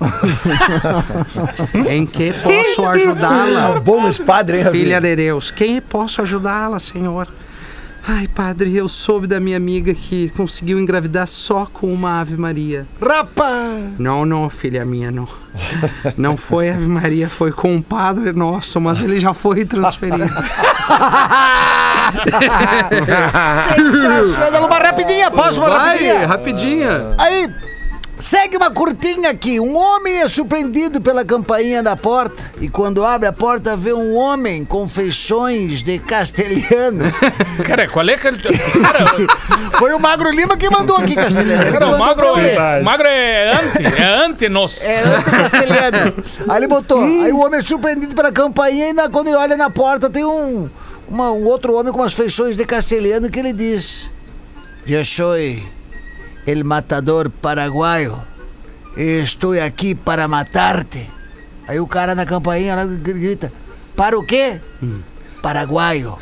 em 1.87 2.07
que 2.07 2.33
posso 2.33 2.83
ajudá-la? 2.87 3.79
Bom 3.79 4.11
padre, 4.25 4.61
hein? 4.61 4.71
Filha 4.71 4.99
de 4.99 5.15
Deus, 5.15 5.51
quem 5.51 5.79
posso 5.79 6.23
ajudá-la, 6.23 6.79
Senhor? 6.79 7.27
Ai, 8.07 8.27
padre, 8.27 8.75
eu 8.75 8.87
soube 8.87 9.27
da 9.27 9.39
minha 9.39 9.57
amiga 9.57 9.93
que 9.93 10.29
conseguiu 10.29 10.79
engravidar 10.79 11.27
só 11.27 11.67
com 11.71 11.93
uma 11.93 12.19
Ave 12.19 12.35
Maria. 12.35 12.87
Rapa. 12.99 13.77
Não, 13.99 14.25
não, 14.25 14.49
filha 14.49 14.83
minha, 14.83 15.11
não. 15.11 15.27
Não 16.17 16.35
foi 16.35 16.71
Ave 16.71 16.87
Maria, 16.87 17.29
foi 17.29 17.51
com 17.51 17.71
um 17.75 17.83
padre 17.83 18.33
nosso, 18.33 18.81
mas 18.81 19.03
ele 19.03 19.19
já 19.19 19.35
foi 19.35 19.65
transferido. 19.65 20.17
Sensacional. 23.75 24.65
Uma 24.65 24.79
rapidinha, 24.79 25.29
posso 25.29 25.59
uma 25.59 25.69
Vai, 25.69 25.89
rapidinha? 25.91 26.25
rapidinha. 26.27 27.13
Aí, 27.19 27.47
segue 28.19 28.57
uma 28.57 28.69
curtinha 28.71 29.29
aqui. 29.29 29.59
Um 29.59 29.75
homem 29.77 30.19
é 30.19 30.27
surpreendido 30.29 30.99
pela 31.01 31.23
campainha 31.23 31.81
da 31.81 31.95
porta 31.95 32.35
e 32.59 32.67
quando 32.69 33.05
abre 33.05 33.27
a 33.27 33.33
porta 33.33 33.75
vê 33.77 33.93
um 33.93 34.15
homem 34.15 34.65
com 34.65 34.87
feições 34.87 35.81
de 35.83 35.99
castelhano. 35.99 37.05
Cara, 37.65 37.87
qual 37.87 38.07
é 38.09 38.17
que 38.17 38.27
ele. 38.27 38.37
Cara, 38.81 39.05
Foi 39.77 39.93
o 39.93 39.99
Magro 39.99 40.29
Lima 40.31 40.57
que 40.57 40.69
mandou 40.69 40.97
aqui, 40.97 41.15
castelhano. 41.15 41.61
Ele 41.63 41.71
cara, 41.71 41.87
o 41.87 41.91
mandou 41.91 42.05
magro, 42.07 42.15
pra 42.21 42.27
eu 42.27 42.35
ler. 42.35 42.43
Verdade. 42.45 42.81
o 42.81 42.85
magro 42.85 43.07
é 43.07 43.51
ante, 43.51 44.01
é 44.01 44.03
ante 44.25 44.49
nós. 44.49 44.83
É 44.83 45.03
anti-castelhano. 45.03 46.13
Aí 46.49 46.57
ele 46.57 46.67
botou. 46.67 46.99
Aí 47.03 47.31
o 47.31 47.39
homem 47.39 47.59
é 47.59 47.63
surpreendido 47.63 48.15
pela 48.15 48.31
campainha 48.31 48.89
e 48.89 48.93
na- 48.93 49.09
quando 49.09 49.27
ele 49.27 49.37
olha 49.37 49.55
na 49.55 49.69
porta 49.69 50.09
tem 50.09 50.25
um, 50.25 50.69
uma- 51.07 51.31
um 51.31 51.45
outro 51.45 51.73
homem 51.75 51.91
com 51.93 51.99
umas 51.99 52.13
feições 52.13 52.55
de 52.55 52.65
castelhano 52.65 53.29
que 53.29 53.39
ele 53.39 53.53
diz: 53.53 54.09
Eu 54.87 55.03
sou 55.05 55.33
el 56.45 56.63
matador 56.63 57.29
paraguaio 57.29 58.21
estou 58.97 59.53
aqui 59.61 59.95
para 59.95 60.27
matar-te. 60.27 61.09
Aí 61.67 61.79
o 61.79 61.87
cara 61.87 62.15
na 62.15 62.25
campainha 62.25 62.75
lá 62.75 62.85
grita: 62.85 63.51
Para 63.95 64.17
o 64.17 64.23
quê? 64.23 64.59
Paraguaio. 65.41 66.17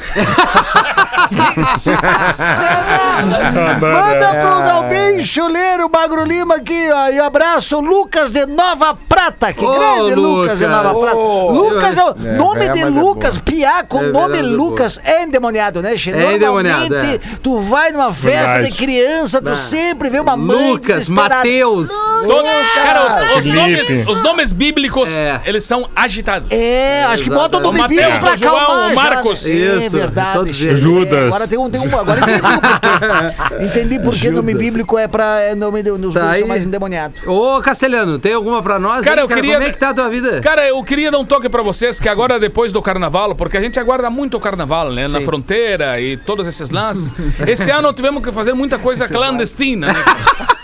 Manda 3.79 4.29
pro 4.33 4.63
Gaudêncio 4.63 5.47
ler 5.47 5.79
o 5.81 5.89
Magro 5.89 6.23
Lima 6.23 6.55
aqui, 6.55 6.89
ó. 6.91 7.09
E 7.09 7.19
abraço, 7.19 7.79
Lucas 7.79 8.31
de 8.31 8.45
Nova 8.45 8.95
Prata. 9.07 9.51
Que 9.53 9.65
Ô, 9.65 9.71
grande 9.73 10.15
Lucas, 10.15 10.17
Lucas. 10.17 10.59
de 10.59 10.67
Nova 10.67 10.95
Prata. 10.99 11.15
Ô. 11.17 11.51
Lucas 11.51 11.97
é 11.97 12.03
o 12.03 12.09
É, 12.09 12.31
nome 12.37 12.65
é, 12.65 12.69
de 12.69 12.79
é 12.81 12.85
Lucas, 12.85 13.37
boa. 13.37 13.43
piá 13.45 13.83
com 13.83 13.99
É 14.03 14.11
nome 14.11 14.33
verdade, 14.35 14.55
Lucas 14.55 14.99
é 15.03 15.23
endemoniado, 15.23 15.81
né, 15.81 15.97
Che? 15.97 16.11
É 16.11 16.33
endemoniado, 16.33 16.89
Normalmente, 16.89 17.21
tu 17.41 17.59
vai 17.59 17.91
numa 17.91 18.13
festa 18.13 18.53
Verdade. 18.53 18.69
de 18.71 18.77
criança, 18.77 19.41
tu 19.41 19.49
Ah. 19.51 19.55
sempre 19.57 20.09
vê 20.09 20.19
uma 20.19 20.37
mãe 20.37 20.71
Lucas. 20.71 21.09
Mateus. 21.09 21.89
Todo- 22.23 22.43
cara, 22.75 23.07
os, 23.07 23.37
os 23.39 23.45
nomes, 23.53 24.07
os 24.07 24.21
nomes 24.21 24.53
bíblicos, 24.53 25.09
É. 25.17 25.41
eles 25.45 25.63
são 25.63 25.87
agitados. 25.95 26.47
É, 26.51 27.03
acho 27.09 27.23
que 27.23 27.29
bota 27.29 27.57
o 27.57 27.59
nome 27.59 27.81
bíblico 27.87 28.19
pra 28.19 28.33
acalmar. 28.33 28.93
Marcos. 29.15 29.45
É 29.45 29.49
Isso, 29.49 29.89
verdade. 29.97 30.37
todos 30.37 30.61
eles. 30.61 30.79
Judas. 30.79 31.11
É, 31.13 31.27
agora 31.27 31.47
tem 31.47 31.57
um, 31.59 31.69
tem 31.69 31.81
um, 31.81 31.99
agora 31.99 32.19
entendi 32.21 32.39
porquê. 32.41 33.65
Entendi 33.65 33.99
porque 33.99 34.31
nome 34.31 34.53
bíblico 34.53 34.97
é 34.97 35.07
pra 35.07 35.41
é 35.41 35.55
nome 35.55 35.81
de, 35.83 35.91
nos 35.91 36.13
Tá 36.13 36.31
aí. 36.31 36.43
mais 36.45 36.65
endemoniados. 36.65 37.21
Ô, 37.25 37.59
Castelhano, 37.61 38.17
tem 38.19 38.33
alguma 38.33 38.61
pra 38.61 38.79
nós? 38.79 39.03
Cara, 39.03 39.21
aí, 39.21 39.23
eu 39.23 39.27
queria- 39.27 39.53
Como 39.55 39.67
é 39.67 39.71
que 39.71 39.77
tá 39.77 39.89
a 39.89 39.93
tua 39.93 40.09
vida? 40.09 40.41
Cara, 40.41 40.67
eu 40.67 40.83
queria 40.83 41.11
dar 41.11 41.17
um 41.19 41.25
toque 41.25 41.49
pra 41.49 41.61
vocês 41.63 41.99
que 41.99 42.09
agora, 42.09 42.39
depois 42.39 42.71
do 42.71 42.81
carnaval, 42.81 43.35
porque 43.35 43.57
a 43.57 43.61
gente 43.61 43.79
aguarda 43.79 44.09
muito 44.09 44.37
o 44.37 44.39
carnaval, 44.39 44.91
né? 44.91 45.07
Na 45.07 45.19
Sim. 45.19 45.25
fronteira 45.25 45.99
e 45.99 46.17
todos 46.17 46.47
esses 46.47 46.69
lances. 46.69 47.13
Esse 47.47 47.69
ano 47.71 47.91
tivemos 47.93 48.23
que 48.23 48.31
fazer 48.31 48.53
muita 48.53 48.77
coisa 48.77 49.07
clandestina, 49.07 49.87
né? 49.87 49.93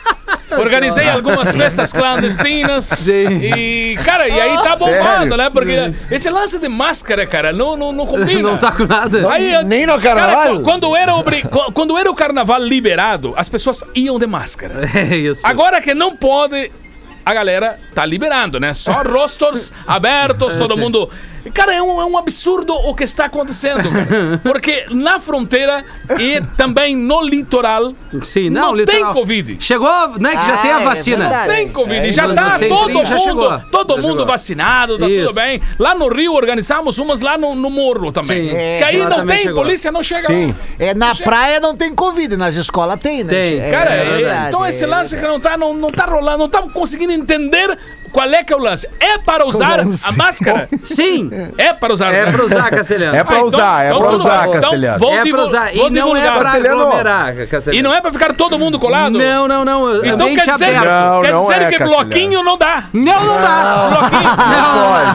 Organizei 0.59 1.07
algumas 1.09 1.55
festas 1.55 1.91
clandestinas. 1.91 2.85
Sim. 2.99 3.39
E, 3.41 3.97
cara, 4.03 4.27
e 4.27 4.39
aí 4.39 4.55
tá 4.57 4.75
bombando, 4.75 5.03
sério? 5.03 5.37
né? 5.37 5.49
Porque 5.49 5.93
esse 6.11 6.29
lance 6.29 6.57
de 6.59 6.67
máscara, 6.69 7.25
cara, 7.25 7.51
não, 7.53 7.75
não, 7.77 7.91
não 7.91 8.05
combina. 8.07 8.41
Não 8.41 8.57
tá 8.57 8.71
com 8.71 8.85
nada. 8.85 9.31
Aí, 9.31 9.63
Nem 9.63 9.85
no 9.85 9.99
Cara, 10.01 10.21
carnaval? 10.21 10.57
qu- 10.57 10.63
quando 10.63 10.95
era, 10.95 11.15
obri- 11.15 11.43
quando 11.73 11.97
era 11.97 12.09
o 12.09 12.15
carnaval 12.15 12.61
liberado, 12.61 13.33
as 13.37 13.49
pessoas 13.49 13.83
iam 13.95 14.17
de 14.19 14.27
máscara. 14.27 14.75
É 14.93 15.15
isso. 15.17 15.45
Agora 15.45 15.81
que 15.81 15.93
não 15.93 16.15
pode, 16.15 16.71
a 17.25 17.33
galera 17.33 17.79
tá 17.93 18.05
liberando, 18.05 18.59
né? 18.59 18.73
Só 18.73 19.01
rostos 19.03 19.73
abertos, 19.87 20.55
todo 20.55 20.77
mundo. 20.77 21.09
Cara, 21.53 21.73
é 21.73 21.81
um, 21.81 21.99
é 22.01 22.05
um 22.05 22.17
absurdo 22.17 22.73
o 22.73 22.93
que 22.95 23.03
está 23.03 23.25
acontecendo, 23.25 23.89
cara. 23.91 24.39
Porque 24.43 24.85
na 24.91 25.19
fronteira 25.19 25.83
e 26.19 26.39
também 26.55 26.95
no 26.95 27.21
litoral 27.21 27.93
Sim, 28.21 28.49
não, 28.49 28.67
não 28.67 28.75
literal. 28.75 29.13
tem 29.13 29.21
Covid. 29.21 29.57
Chegou, 29.59 29.89
né? 30.19 30.37
Que 30.37 30.45
já 30.45 30.53
Ah, 30.53 30.57
tem 30.57 30.71
a 30.71 30.79
é 30.81 30.83
vacina. 30.83 31.17
verdade. 31.27 31.53
Tem 31.53 31.69
Covid, 31.69 32.07
É, 32.07 32.11
já 32.11 32.25
em 32.27 32.35
tá 32.35 32.57
2030 32.57 32.75
todo 32.75 33.05
já 33.05 33.15
mundo, 33.15 33.23
chegou. 33.23 33.59
todo 33.71 33.95
Já 33.95 34.01
mundo 34.01 34.11
chegou. 34.11 34.25
vacinado, 34.25 34.97
tá 34.97 35.07
Isso. 35.07 35.27
tudo 35.27 35.35
bem. 35.35 35.61
Lá 35.77 35.93
no 35.95 36.07
Rio 36.07 36.33
organizamos 36.33 36.97
umas 36.97 37.19
lá 37.19 37.37
no, 37.37 37.53
no 37.55 37.69
morro 37.69 38.11
também. 38.11 38.49
Sim. 38.49 38.55
que 38.55 38.83
aí 38.83 38.97
Lá 38.99 39.09
não 39.09 39.17
também 39.17 39.37
tem, 39.37 39.45
chegou. 39.47 39.63
polícia 39.63 39.91
não 39.91 40.03
chega 40.03 40.27
Sim. 40.27 40.47
lá. 40.47 40.55
É, 40.79 40.93
na 40.93 41.13
praia 41.15 41.59
não 41.59 41.75
tem 41.75 41.93
Covid, 41.93 42.37
nas 42.37 42.55
escolas 42.55 42.99
tem, 43.01 43.23
né? 43.23 43.33
Tem. 43.33 43.59
É, 43.59 43.71
Cara, 43.71 43.93
é 43.93 43.99
é- 43.99 44.11
verdade, 44.17 44.47
então 44.47 44.65
esse 44.65 44.83
é 44.83 44.87
lance 44.87 45.15
que 45.15 45.21
não 45.21 45.39
tá, 45.39 45.57
não, 45.57 45.73
não 45.73 45.91
tá 45.91 46.05
rolando, 46.05 46.37
não 46.37 46.49
tá 46.49 46.61
conseguindo 46.61 47.11
entender 47.11 47.77
qual 48.13 48.29
é 48.29 48.43
que 48.43 48.53
é 48.53 48.55
o 48.55 48.59
lance. 48.59 48.87
É 48.99 49.17
para 49.17 49.45
usar 49.45 49.79
a 49.81 50.11
máscara? 50.13 50.69
Sim, 50.83 51.29
É 51.57 51.73
para 51.73 51.91
usar. 51.93 52.13
é 52.13 52.25
né? 52.25 52.31
pra 52.31 52.45
usar, 52.45 52.69
Castelhano. 52.69 53.17
É 53.17 53.23
pra 53.23 53.33
Ah, 53.35 53.37
então- 53.39 53.47
usar, 53.47 53.83
é 53.85 53.89
então 53.89 53.99
pra 54.01 54.09
tudo 54.11 54.19
usar. 54.21 54.39
Então, 54.47 54.61
Castelhano. 54.61 54.95
É 54.95 55.09
pra 55.15 55.23
divul- 55.23 55.41
usar. 55.45 55.75
E 55.75 55.89
não 55.89 56.15
é 56.15 56.21
Castelhano. 56.27 56.81
aglomerar, 56.81 57.35
Castelhano. 57.47 57.79
E 57.79 57.81
não 57.81 57.93
é 57.93 57.99
pra 58.01 58.11
ficar 58.11 58.33
todo 58.33 58.57
mundo 58.59 58.79
colado? 58.79 59.17
Não, 59.17 59.47
não, 59.47 59.65
não. 59.65 60.05
Então 60.05 60.27
quer 60.35 60.45
dizer, 60.51 60.65
quer 60.67 61.31
não 61.33 61.41
dizer 61.41 61.61
é, 61.61 61.65
que 61.71 61.79
bloquinho 61.83 62.43
não 62.43 62.57
dá. 62.57 62.83
Não, 62.93 63.03
não 63.23 63.41
dá. 63.41 63.89
Bloquinho. 63.89 64.35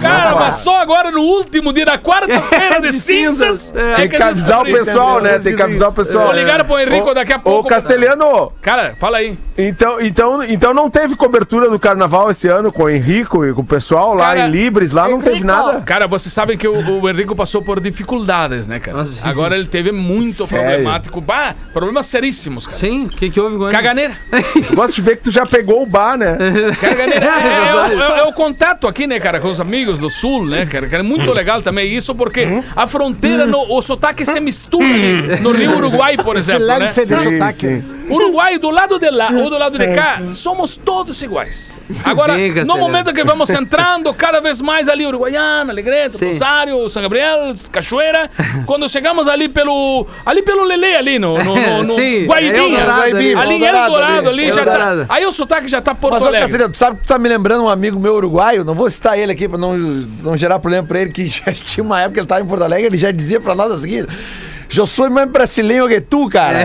Cara, 0.02 0.34
mas 0.34 0.54
só 0.56 0.80
agora 0.80 1.10
no 1.10 1.20
último 1.20 1.72
dia 1.72 1.86
da 1.86 1.98
quarta-feira 1.98 2.80
de, 2.80 2.88
De 2.88 2.98
cinzas. 2.98 3.72
É. 3.76 3.94
Tem 3.96 4.08
que 4.08 4.16
avisar 4.22 4.62
o 4.62 4.64
pessoal, 4.64 5.20
né? 5.20 5.38
Tem 5.38 5.54
que 5.54 5.62
avisar 5.62 5.90
o 5.90 5.92
pessoal. 5.92 6.26
Vou 6.26 6.34
ligar 6.34 6.64
pro 6.64 6.78
Henrico 6.78 7.10
Ô, 7.10 7.14
daqui 7.14 7.32
a 7.32 7.38
pouco. 7.38 7.66
Ô, 7.66 7.70
Castelhano, 7.70 8.52
Cara, 8.62 8.94
fala 8.98 9.18
aí. 9.18 9.38
então, 9.56 10.00
então, 10.00 10.42
então 10.42 10.74
não 10.74 10.88
teve 10.90 11.14
cobertura 11.16 11.68
do 11.68 11.78
carnaval 11.78 12.30
esse 12.30 12.48
ano 12.48 12.72
com 12.72 12.87
o 12.88 12.90
Henrico 12.90 13.44
e 13.44 13.52
com 13.52 13.60
o 13.60 13.64
pessoal 13.64 14.14
lá 14.14 14.34
Cara, 14.34 14.40
em 14.48 14.50
Libres, 14.50 14.90
lá 14.90 15.08
não 15.08 15.20
teve 15.20 15.44
nada. 15.44 15.80
Cara, 15.82 16.06
vocês 16.06 16.32
sabem 16.32 16.56
que 16.56 16.66
o, 16.66 17.00
o 17.00 17.08
Henrico 17.08 17.34
passou 17.36 17.62
por 17.62 17.80
dificuldades, 17.80 18.66
né, 18.66 18.78
cara? 18.78 19.02
Ah. 19.02 19.28
Agora 19.28 19.56
ele 19.56 19.66
teve 19.66 19.92
muito 19.92 20.46
Sério? 20.46 20.64
problemático. 20.66 21.20
Bah, 21.20 21.54
problemas 21.72 22.06
seríssimos, 22.06 22.66
cara. 22.66 22.78
Sim, 22.78 23.04
o 23.06 23.08
que, 23.08 23.30
que 23.30 23.40
houve 23.40 23.56
com 23.56 23.64
ele? 23.64 23.72
Caganeira. 23.72 24.14
Gosto 24.74 24.94
de 24.96 25.02
ver 25.02 25.16
que 25.16 25.24
tu 25.24 25.30
já 25.30 25.44
pegou 25.46 25.82
o 25.82 25.86
bar, 25.86 26.16
né? 26.16 26.36
Caganeira. 26.80 27.26
É, 27.26 27.68
é 27.68 27.74
o- 27.74 28.02
é 28.02 28.08
o- 28.10 28.16
é 28.18 28.22
o 28.24 28.32
contato 28.32 28.86
aqui, 28.86 29.06
né, 29.06 29.18
cara, 29.20 29.40
com 29.40 29.48
os 29.48 29.60
amigos 29.60 29.98
do 29.98 30.10
sul, 30.10 30.44
né, 30.46 30.66
cara? 30.66 30.86
Que 30.88 30.96
é 30.96 31.02
muito 31.02 31.32
legal 31.32 31.62
também 31.62 31.92
isso, 31.94 32.14
porque 32.14 32.46
a 32.74 32.86
fronteira, 32.86 33.46
no, 33.46 33.60
o 33.72 33.82
sotaque 33.82 34.24
se 34.26 34.40
mistura 34.40 34.84
ali. 34.86 35.40
No 35.40 35.52
Rio 35.52 35.76
Uruguai, 35.76 36.16
por 36.16 36.36
exemplo, 36.36 36.66
né? 36.66 36.78
de 36.80 36.88
Sim, 36.90 37.06
sotaque. 37.06 37.52
sim. 37.58 37.84
Uruguai, 38.10 38.58
do 38.58 38.70
lado 38.70 38.98
de 38.98 39.10
lá 39.10 39.30
ou 39.32 39.50
do 39.50 39.58
lado 39.58 39.78
de 39.78 39.86
cá, 39.88 40.20
somos 40.32 40.76
todos 40.76 41.20
iguais. 41.22 41.78
Agora, 42.04 42.34
bem, 42.34 42.52
no 42.64 42.77
Castelhano. 42.78 42.92
momento 42.92 43.14
que 43.14 43.24
vamos 43.24 43.50
entrando 43.50 44.12
cada 44.14 44.40
vez 44.40 44.60
mais 44.60 44.88
ali, 44.88 45.06
Uruguaiana, 45.06 45.72
Alegrete. 45.72 46.24
Rosário, 46.24 46.88
São 46.88 47.02
Gabriel, 47.02 47.54
Cachoeira, 47.70 48.30
quando 48.66 48.88
chegamos 48.88 49.28
ali 49.28 49.48
pelo. 49.48 50.06
ali 50.24 50.42
pelo 50.42 50.64
Lele, 50.64 50.94
ali 50.96 51.18
no, 51.18 51.36
no, 51.42 51.54
no, 51.54 51.82
no 51.84 51.94
Sim, 51.96 52.26
Guaibinha, 52.26 52.56
Eldorado 52.56 53.02
ali. 53.02 53.26
em 53.26 53.30
Eldorado 53.32 53.86
Eldorado 53.92 54.28
ali, 54.30 54.46
já 54.48 54.54
tá. 54.54 54.60
Eldorado. 54.60 55.06
Aí 55.08 55.26
o 55.26 55.32
sotaque 55.32 55.68
já 55.68 55.80
tá 55.80 55.94
Porto 55.94 56.14
Mas, 56.14 56.22
Alegre. 56.22 56.40
Castelhano, 56.40 56.72
tu 56.72 56.78
sabe 56.78 56.96
que 56.96 57.02
tu 57.02 57.08
tá 57.08 57.18
me 57.18 57.28
lembrando 57.28 57.64
um 57.64 57.68
amigo 57.68 57.98
meu 57.98 58.14
uruguaio, 58.14 58.64
não 58.64 58.74
vou 58.74 58.88
citar 58.90 59.18
ele 59.18 59.32
aqui 59.32 59.48
pra 59.48 59.58
não, 59.58 59.76
não 59.76 60.36
gerar 60.36 60.58
problema 60.58 60.86
pra 60.86 61.00
ele, 61.00 61.10
que 61.10 61.26
já 61.28 61.52
tinha 61.52 61.84
uma 61.84 62.00
época 62.00 62.14
que 62.14 62.20
ele 62.20 62.26
tava 62.26 62.40
em 62.40 62.46
Porto 62.46 62.62
Alegre, 62.62 62.86
ele 62.86 62.98
já 62.98 63.10
dizia 63.10 63.40
pra 63.40 63.54
nós 63.54 63.72
o 63.72 63.78
seguinte: 63.78 64.08
Eu 64.76 64.86
sou 64.86 65.08
mais 65.10 65.28
brasileiro 65.28 65.88
que 65.88 66.00
tu, 66.00 66.28
cara. 66.28 66.58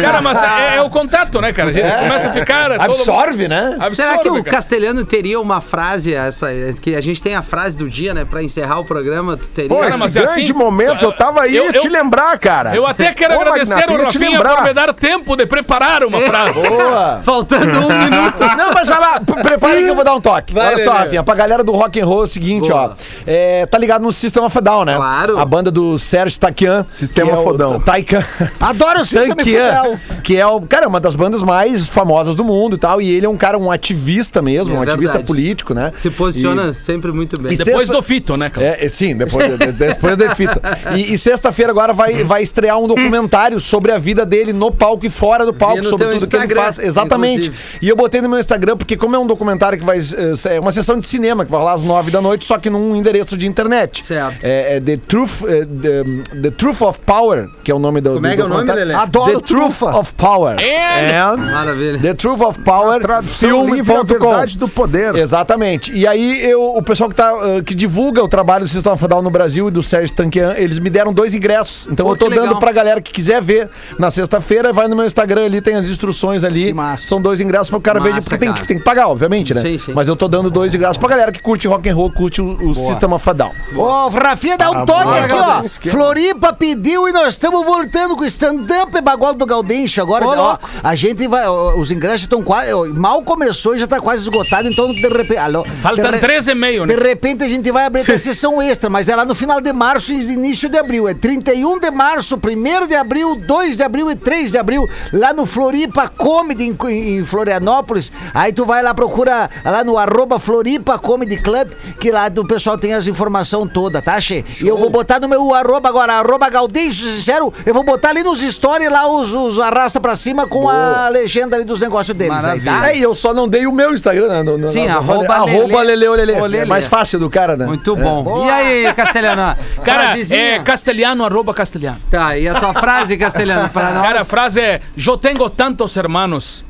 Cara, 0.00 0.20
mas 0.22 0.40
é, 0.42 0.76
é 0.76 0.82
o 0.82 0.88
contato, 0.88 1.40
né, 1.40 1.52
cara? 1.52 1.70
A 1.70 1.72
gente 1.72 1.90
começa 1.90 2.28
a 2.28 2.32
ficar. 2.32 2.70
todo- 2.78 2.80
Absorve, 2.92 3.48
né? 3.48 3.76
Absorve, 3.78 3.96
Será 3.96 4.18
que 4.18 4.28
o 4.28 4.34
cara. 4.42 4.50
Castelhano 4.56 5.04
teria 5.04 5.40
uma 5.40 5.60
frase, 5.60 6.14
essa, 6.14 6.48
que 6.80 6.94
a 6.94 7.00
gente 7.00 7.22
tem 7.22 7.34
a 7.34 7.42
frase 7.42 7.76
do 7.76 7.88
dia, 7.88 8.14
né? 8.14 8.24
Pra 8.28 8.42
encerrar 8.42 8.78
o 8.78 8.84
programa, 8.84 9.36
tu 9.36 9.48
teria? 9.48 9.68
Pô, 9.68 9.76
Cara, 9.80 9.90
esse 9.94 10.18
é 10.18 10.22
grande 10.22 10.42
assim, 10.42 10.52
momento, 10.52 11.02
eu 11.04 11.12
tava 11.12 11.42
aí 11.42 11.56
eu- 11.56 11.66
ia 11.66 11.72
te 11.72 11.86
eu- 11.86 11.92
lembrar, 11.92 12.38
cara. 12.38 12.74
Eu 12.74 12.86
até 12.86 13.12
quero 13.12 13.34
Ô, 13.36 13.40
agradecer 13.40 13.74
Magnata, 13.74 13.92
o 13.92 14.04
Rafinha 14.04 14.40
por 14.42 14.62
me 14.62 14.72
dar 14.74 14.92
tempo 14.94 15.36
de 15.36 15.46
preparar 15.46 16.04
uma 16.04 16.20
frase. 16.20 16.62
Boa. 16.62 17.20
Faltando 17.24 17.78
um 17.80 17.88
minuto. 17.98 18.40
Não, 18.56 18.72
mas 18.72 18.88
vai 18.88 19.00
lá, 19.00 19.20
prepara 19.20 19.76
que 19.82 19.88
eu 19.88 19.94
vou 19.94 20.04
dar 20.04 20.14
um 20.14 20.20
toque. 20.20 20.54
Vai, 20.54 20.74
Olha 20.74 20.84
só. 20.84 20.92
Rafinha, 20.92 21.22
pra 21.22 21.34
galera 21.34 21.64
do 21.64 21.72
rock 21.72 22.00
and 22.00 22.06
roll 22.06 22.20
é 22.20 22.24
o 22.24 22.26
seguinte, 22.26 22.68
Boa. 22.70 22.96
ó. 22.96 23.02
É, 23.26 23.66
tá 23.66 23.76
ligado 23.78 24.02
no 24.02 24.12
System 24.12 24.42
of 24.44 24.56
a 24.56 24.60
Down, 24.60 24.84
né? 24.84 24.94
Claro. 24.96 25.38
A 25.38 25.44
banda 25.44 25.70
do 25.70 25.98
Sérgio 25.98 26.38
Takian. 26.38 26.86
Sistema 26.92 27.30
que 27.32 27.36
é 27.38 27.42
Fodão. 27.42 27.80
Taikan. 27.80 28.24
Adoro 28.60 29.00
o 29.00 29.04
System 29.04 29.22
of 29.22 29.32
a 29.32 29.36
Tankian, 29.36 29.72
Down. 29.82 29.98
que 30.22 30.36
é 30.36 30.46
o, 30.46 30.60
cara, 30.60 30.86
uma 30.86 31.00
das 31.00 31.14
bandas 31.14 31.42
mais 31.42 31.88
famosas 31.88 32.34
do 32.36 32.44
mundo 32.44 32.76
e 32.76 32.78
tal. 32.78 33.00
E 33.00 33.10
ele 33.10 33.26
é 33.26 33.28
um 33.28 33.36
cara, 33.36 33.58
um 33.58 33.70
ativista 33.70 34.40
mesmo, 34.42 34.74
É 34.74 34.78
um 34.78 34.82
ativista 34.82 35.02
verdade. 35.18 35.26
político, 35.26 35.74
né? 35.74 35.90
Se 35.94 36.10
posiciona 36.10 36.72
sempre 36.72 37.10
muito 37.12 37.40
bem. 37.40 37.52
E 37.52 37.56
Depois 37.56 37.88
sexta- 37.88 37.94
do 37.94 38.02
fito, 38.02 38.36
né, 38.36 38.50
cara? 38.50 38.66
É, 38.66 38.86
é, 38.86 38.88
sim, 38.88 39.16
depois, 39.16 39.48
de- 39.50 39.56
de- 39.66 39.72
depois 39.72 40.16
da 40.16 40.34
fita. 40.34 40.60
E, 40.94 41.14
e 41.14 41.18
sexta-feira 41.18 41.72
agora 41.72 41.92
vai, 41.92 42.22
vai 42.24 42.42
estrear 42.42 42.78
um 42.78 42.86
documentário 42.86 43.58
sobre 43.58 43.90
a 43.92 43.98
vida 43.98 44.24
dele 44.26 44.52
no 44.52 44.70
palco 44.70 45.06
e 45.06 45.10
fora 45.10 45.44
do 45.46 45.52
palco, 45.54 45.82
sobre 45.82 46.06
tudo 46.06 46.28
que 46.28 46.36
ele 46.36 46.44
Instagram, 46.44 46.62
faz. 46.62 46.78
Exatamente. 46.78 47.48
inclusive. 47.48 47.78
E 47.80 47.88
eu 47.88 47.96
botei 47.96 48.20
no 48.20 48.28
meu 48.28 48.38
Instagram, 48.38 48.76
porque 48.76 48.96
como 48.96 49.16
é 49.16 49.18
um 49.18 49.26
documentário 49.26 49.78
que 49.78 49.84
vai. 49.84 49.98
eh, 49.98 50.54
É 50.56 50.60
uma 50.60 50.72
sessão 50.72 50.98
de 50.98 51.06
cinema 51.06 51.44
que 51.44 51.50
vai 51.50 51.58
rolar 51.60 51.72
às 51.74 51.84
nove 51.84 52.10
da 52.10 52.20
noite, 52.20 52.44
só 52.44 52.58
que 52.58 52.68
num 52.68 52.94
endereço 52.94 53.36
de 53.36 53.46
internet. 53.46 54.04
Certo. 54.04 54.44
É, 54.44 54.76
é 54.76 54.80
The 54.80 54.96
Truth. 54.98 55.42
eh, 55.48 55.64
the, 55.64 56.38
the 56.42 56.50
Truth 56.50 56.81
of 56.84 57.00
Power, 57.00 57.48
que 57.62 57.70
é 57.70 57.74
o 57.74 57.78
nome 57.78 58.00
do. 58.00 58.14
Como 58.14 58.26
é 58.26 58.34
que 58.34 58.42
é 58.42 58.44
o 58.44 58.48
nome. 58.48 58.70
Lelê? 58.72 58.94
Adoro 58.94 59.40
The 59.40 59.46
Truth 59.46 59.78
trufa. 59.78 59.98
of 59.98 60.12
Power. 60.14 60.56
And 60.58 61.36
Maravilha. 61.36 61.98
The 62.00 62.14
Truth 62.14 62.40
of 62.40 62.58
Power, 62.60 63.00
filme.com. 63.24 64.04
verdade 64.04 64.58
do 64.58 64.68
poder. 64.68 65.14
Exatamente. 65.14 65.92
E 65.92 66.06
aí 66.06 66.44
eu, 66.44 66.76
o 66.76 66.82
pessoal 66.82 67.08
que, 67.08 67.16
tá, 67.16 67.30
ah, 67.30 67.62
que 67.62 67.74
divulga 67.74 68.22
o 68.22 68.28
trabalho 68.28 68.64
do 68.64 68.70
Sistema 68.70 68.96
Federal 68.96 69.22
no 69.22 69.30
Brasil 69.30 69.68
e 69.68 69.70
do 69.70 69.82
Sérgio 69.82 70.14
Tanquian, 70.14 70.54
eles 70.56 70.78
me 70.78 70.90
deram 70.90 71.12
dois 71.12 71.34
ingressos. 71.34 71.88
Então 71.90 72.06
Pô, 72.06 72.12
eu 72.12 72.16
tô 72.16 72.28
dando 72.28 72.42
legal. 72.42 72.58
pra 72.58 72.72
galera 72.72 73.00
que 73.00 73.12
quiser 73.12 73.40
ver 73.40 73.68
na 73.98 74.10
sexta-feira, 74.10 74.72
vai 74.72 74.88
no 74.88 74.96
meu 74.96 75.06
Instagram 75.06 75.44
ali, 75.44 75.60
tem 75.60 75.76
as 75.76 75.86
instruções 75.86 76.44
ali. 76.44 76.66
Que 76.66 76.74
massa. 76.74 77.06
São 77.06 77.20
dois 77.20 77.40
ingressos 77.40 77.70
pro 77.70 77.80
cara 77.80 78.00
ver, 78.00 78.14
porque 78.14 78.38
tem, 78.38 78.52
tem 78.52 78.78
que 78.78 78.84
pagar, 78.84 79.08
obviamente, 79.08 79.54
né? 79.54 79.60
Sim, 79.60 79.78
sim. 79.78 79.92
Mas 79.92 80.08
eu 80.08 80.16
tô 80.16 80.28
dando 80.28 80.50
dois 80.50 80.74
ingressos 80.74 80.98
pra 80.98 81.08
galera 81.08 81.32
que 81.32 81.40
curte 81.40 81.66
rock 81.66 81.88
and 81.88 81.94
roll, 81.94 82.10
curte 82.10 82.40
o, 82.40 82.70
o 82.70 82.74
Sistema 82.74 83.18
Federal. 83.18 83.52
Ô, 83.74 84.08
Rafinha, 84.08 84.56
dá 84.56 84.70
um 84.70 84.86
toque 84.86 85.04
boa. 85.04 85.18
aqui, 85.18 85.88
ó. 85.88 85.90
Floripa 85.90 86.52
pediu 86.52 86.71
e 87.08 87.12
nós 87.12 87.28
estamos 87.34 87.64
voltando 87.64 88.16
com 88.16 88.22
o 88.22 88.26
stand-up 88.26 89.00
bagulho 89.00 89.34
do 89.34 89.46
Gaudêncio. 89.46 90.02
Agora, 90.02 90.26
Ô, 90.26 90.30
ó, 90.30 90.58
a 90.82 90.94
gente 90.94 91.26
vai. 91.28 91.46
ó, 91.46 91.74
os 91.76 91.90
ingressos 91.90 92.22
estão 92.22 92.42
quase. 92.42 92.72
ó, 92.72 92.86
Mal 92.86 93.22
começou 93.22 93.76
e 93.76 93.78
já 93.78 93.86
tá 93.86 94.00
quase 94.00 94.22
esgotado, 94.22 94.68
então 94.68 94.92
de 94.92 95.00
repente. 95.08 95.36
Alô, 95.36 95.64
Faltam 95.82 96.18
três 96.18 96.46
e 96.46 96.54
meio, 96.54 96.86
né? 96.86 96.94
De 96.94 97.02
repente 97.02 97.44
a 97.44 97.48
gente 97.48 97.70
vai 97.70 97.84
abrir 97.86 98.10
a 98.10 98.18
sessão 98.18 98.60
extra, 98.60 98.88
mas 98.88 99.08
é 99.08 99.16
lá 99.16 99.24
no 99.24 99.34
final 99.34 99.60
de 99.60 99.72
março 99.72 100.12
e 100.12 100.22
início 100.22 100.68
de 100.68 100.78
abril. 100.78 101.08
É 101.08 101.14
31 101.14 101.78
de 101.78 101.90
março, 101.90 102.36
1 102.36 102.86
de 102.86 102.94
abril, 102.94 103.34
2 103.36 103.76
de 103.76 103.82
abril 103.82 104.10
e 104.10 104.16
3 104.16 104.50
de 104.50 104.58
abril, 104.58 104.88
lá 105.12 105.32
no 105.32 105.46
Floripa 105.46 106.08
Comedy 106.08 106.64
em, 106.64 107.18
em 107.18 107.24
Florianópolis. 107.24 108.10
Aí 108.32 108.52
tu 108.52 108.64
vai 108.64 108.82
lá, 108.82 108.94
procura 108.94 109.50
lá 109.64 109.84
no 109.84 109.98
arroba 109.98 110.38
Floripa 110.38 110.98
Comedy 110.98 111.36
Club, 111.36 111.68
que 112.00 112.10
lá 112.10 112.30
o 112.36 112.46
pessoal 112.46 112.78
tem 112.78 112.94
as 112.94 113.06
informações 113.06 113.70
todas, 113.72 114.02
tá, 114.02 114.20
Che? 114.20 114.44
E 114.60 114.66
eu 114.68 114.78
vou 114.78 114.90
botar 114.90 115.20
no 115.20 115.28
meu 115.28 115.54
arroba 115.54 115.88
agora, 115.88 116.14
arroba 116.14 116.46
Gaudêncio 116.62 117.06
Sincero, 117.08 117.52
eu 117.66 117.74
vou 117.74 117.82
botar 117.82 118.10
ali 118.10 118.22
nos 118.22 118.40
stories 118.40 118.90
lá 118.90 119.06
os, 119.08 119.34
os 119.34 119.58
arrasta 119.58 120.00
pra 120.00 120.14
cima 120.14 120.46
com 120.46 120.68
a 120.68 121.08
legenda 121.08 121.56
ali 121.56 121.64
dos 121.64 121.80
negócios 121.80 122.16
deles 122.16 122.32
aí, 122.44 122.60
tá? 122.60 122.70
Maravilha. 122.70 122.92
É, 122.92 122.98
e 122.98 123.02
eu 123.02 123.14
só 123.14 123.34
não 123.34 123.48
dei 123.48 123.66
o 123.66 123.72
meu 123.72 123.92
Instagram, 123.92 124.28
né? 124.28 124.42
No, 124.42 124.56
no, 124.56 124.68
Sim, 124.68 124.86
nossa- 124.86 124.98
arroba 124.98 125.34
arroba 125.34 125.82
Lele. 125.82 126.56
É 126.58 126.64
mais 126.64 126.86
fácil 126.86 127.18
do 127.18 127.28
cara, 127.28 127.56
né? 127.56 127.66
Muito 127.66 127.96
bom. 127.96 128.46
E 128.46 128.50
aí, 128.50 128.94
Castelhano? 128.94 129.56
Cara, 129.84 130.02
Frasezinha? 130.04 130.40
é 130.40 130.58
castelhano, 130.62 131.24
arroba 131.24 131.52
castelhano. 131.52 132.00
Tá, 132.10 132.36
e 132.38 132.48
a 132.48 132.54
tua 132.54 132.72
frase, 132.74 133.16
Castelhano, 133.16 133.68
para 133.70 133.90
nós? 133.94 134.02
Cara, 134.06 134.20
a 134.20 134.24
frase 134.24 134.60
é: 134.60 134.80
Eu 134.96 135.16
tenho 135.18 135.48
tantos 135.50 135.96
hermanos 135.96 136.64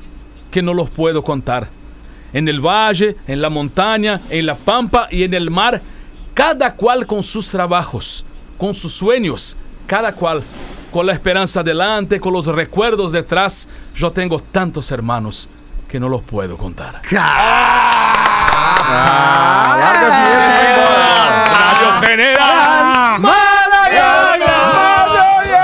que 0.51 0.63
não 0.63 0.73
los 0.73 0.89
puedo 0.89 1.23
contar. 1.23 1.69
En 2.33 2.49
el 2.49 2.61
valle, 2.61 3.17
en 3.29 3.43
la 3.43 3.51
montaña, 3.51 4.23
en 4.31 4.47
la 4.47 4.55
pampa 4.55 5.07
y 5.11 5.23
en 5.25 5.35
el 5.35 5.51
mar, 5.51 5.83
cada 6.33 6.73
cual 6.73 7.07
con 7.07 7.23
sus 7.23 7.49
trabajos, 7.49 8.25
con 8.57 8.73
sus 8.73 8.95
sueños, 8.95 9.55
cada 9.87 10.13
cual 10.13 10.43
con 10.91 11.07
la 11.07 11.13
esperanza 11.13 11.61
adelante, 11.61 12.21
con 12.21 12.33
los 12.33 12.47
recuerdos 12.47 13.13
detrás. 13.13 13.69
Yo 13.95 14.11
tengo 14.13 14.39
tantos 14.41 14.91
hermanos 14.91 15.49
que 15.89 15.99
no 16.01 16.09
los 16.09 16.23
puedo 16.23 16.57
contar. 16.57 17.01
Larga 19.79 20.07
a 20.07 20.11
vinheta 20.11 20.49
vai 20.53 20.67
embora. 20.73 21.33
Radio 21.55 22.07
General. 22.07 23.21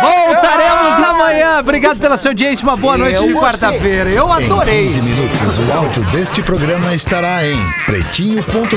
Voltaremos 0.01 1.09
amanhã. 1.09 1.59
Obrigado 1.61 1.99
pela 1.99 2.17
sua 2.17 2.31
audiência. 2.31 2.65
Uma 2.67 2.77
boa 2.77 2.97
noite 2.97 3.27
de 3.27 3.35
quarta-feira. 3.35 4.11
Eu 4.11 4.29
Em 4.29 4.45
adorei. 4.45 4.85
15 4.87 5.03
minutos, 5.03 5.59
o 5.59 5.73
áudio 5.73 6.03
deste 6.05 6.43
programa 6.43 6.95
estará 6.95 7.45
em 7.47 7.59
pretinho.com.br 7.87 8.67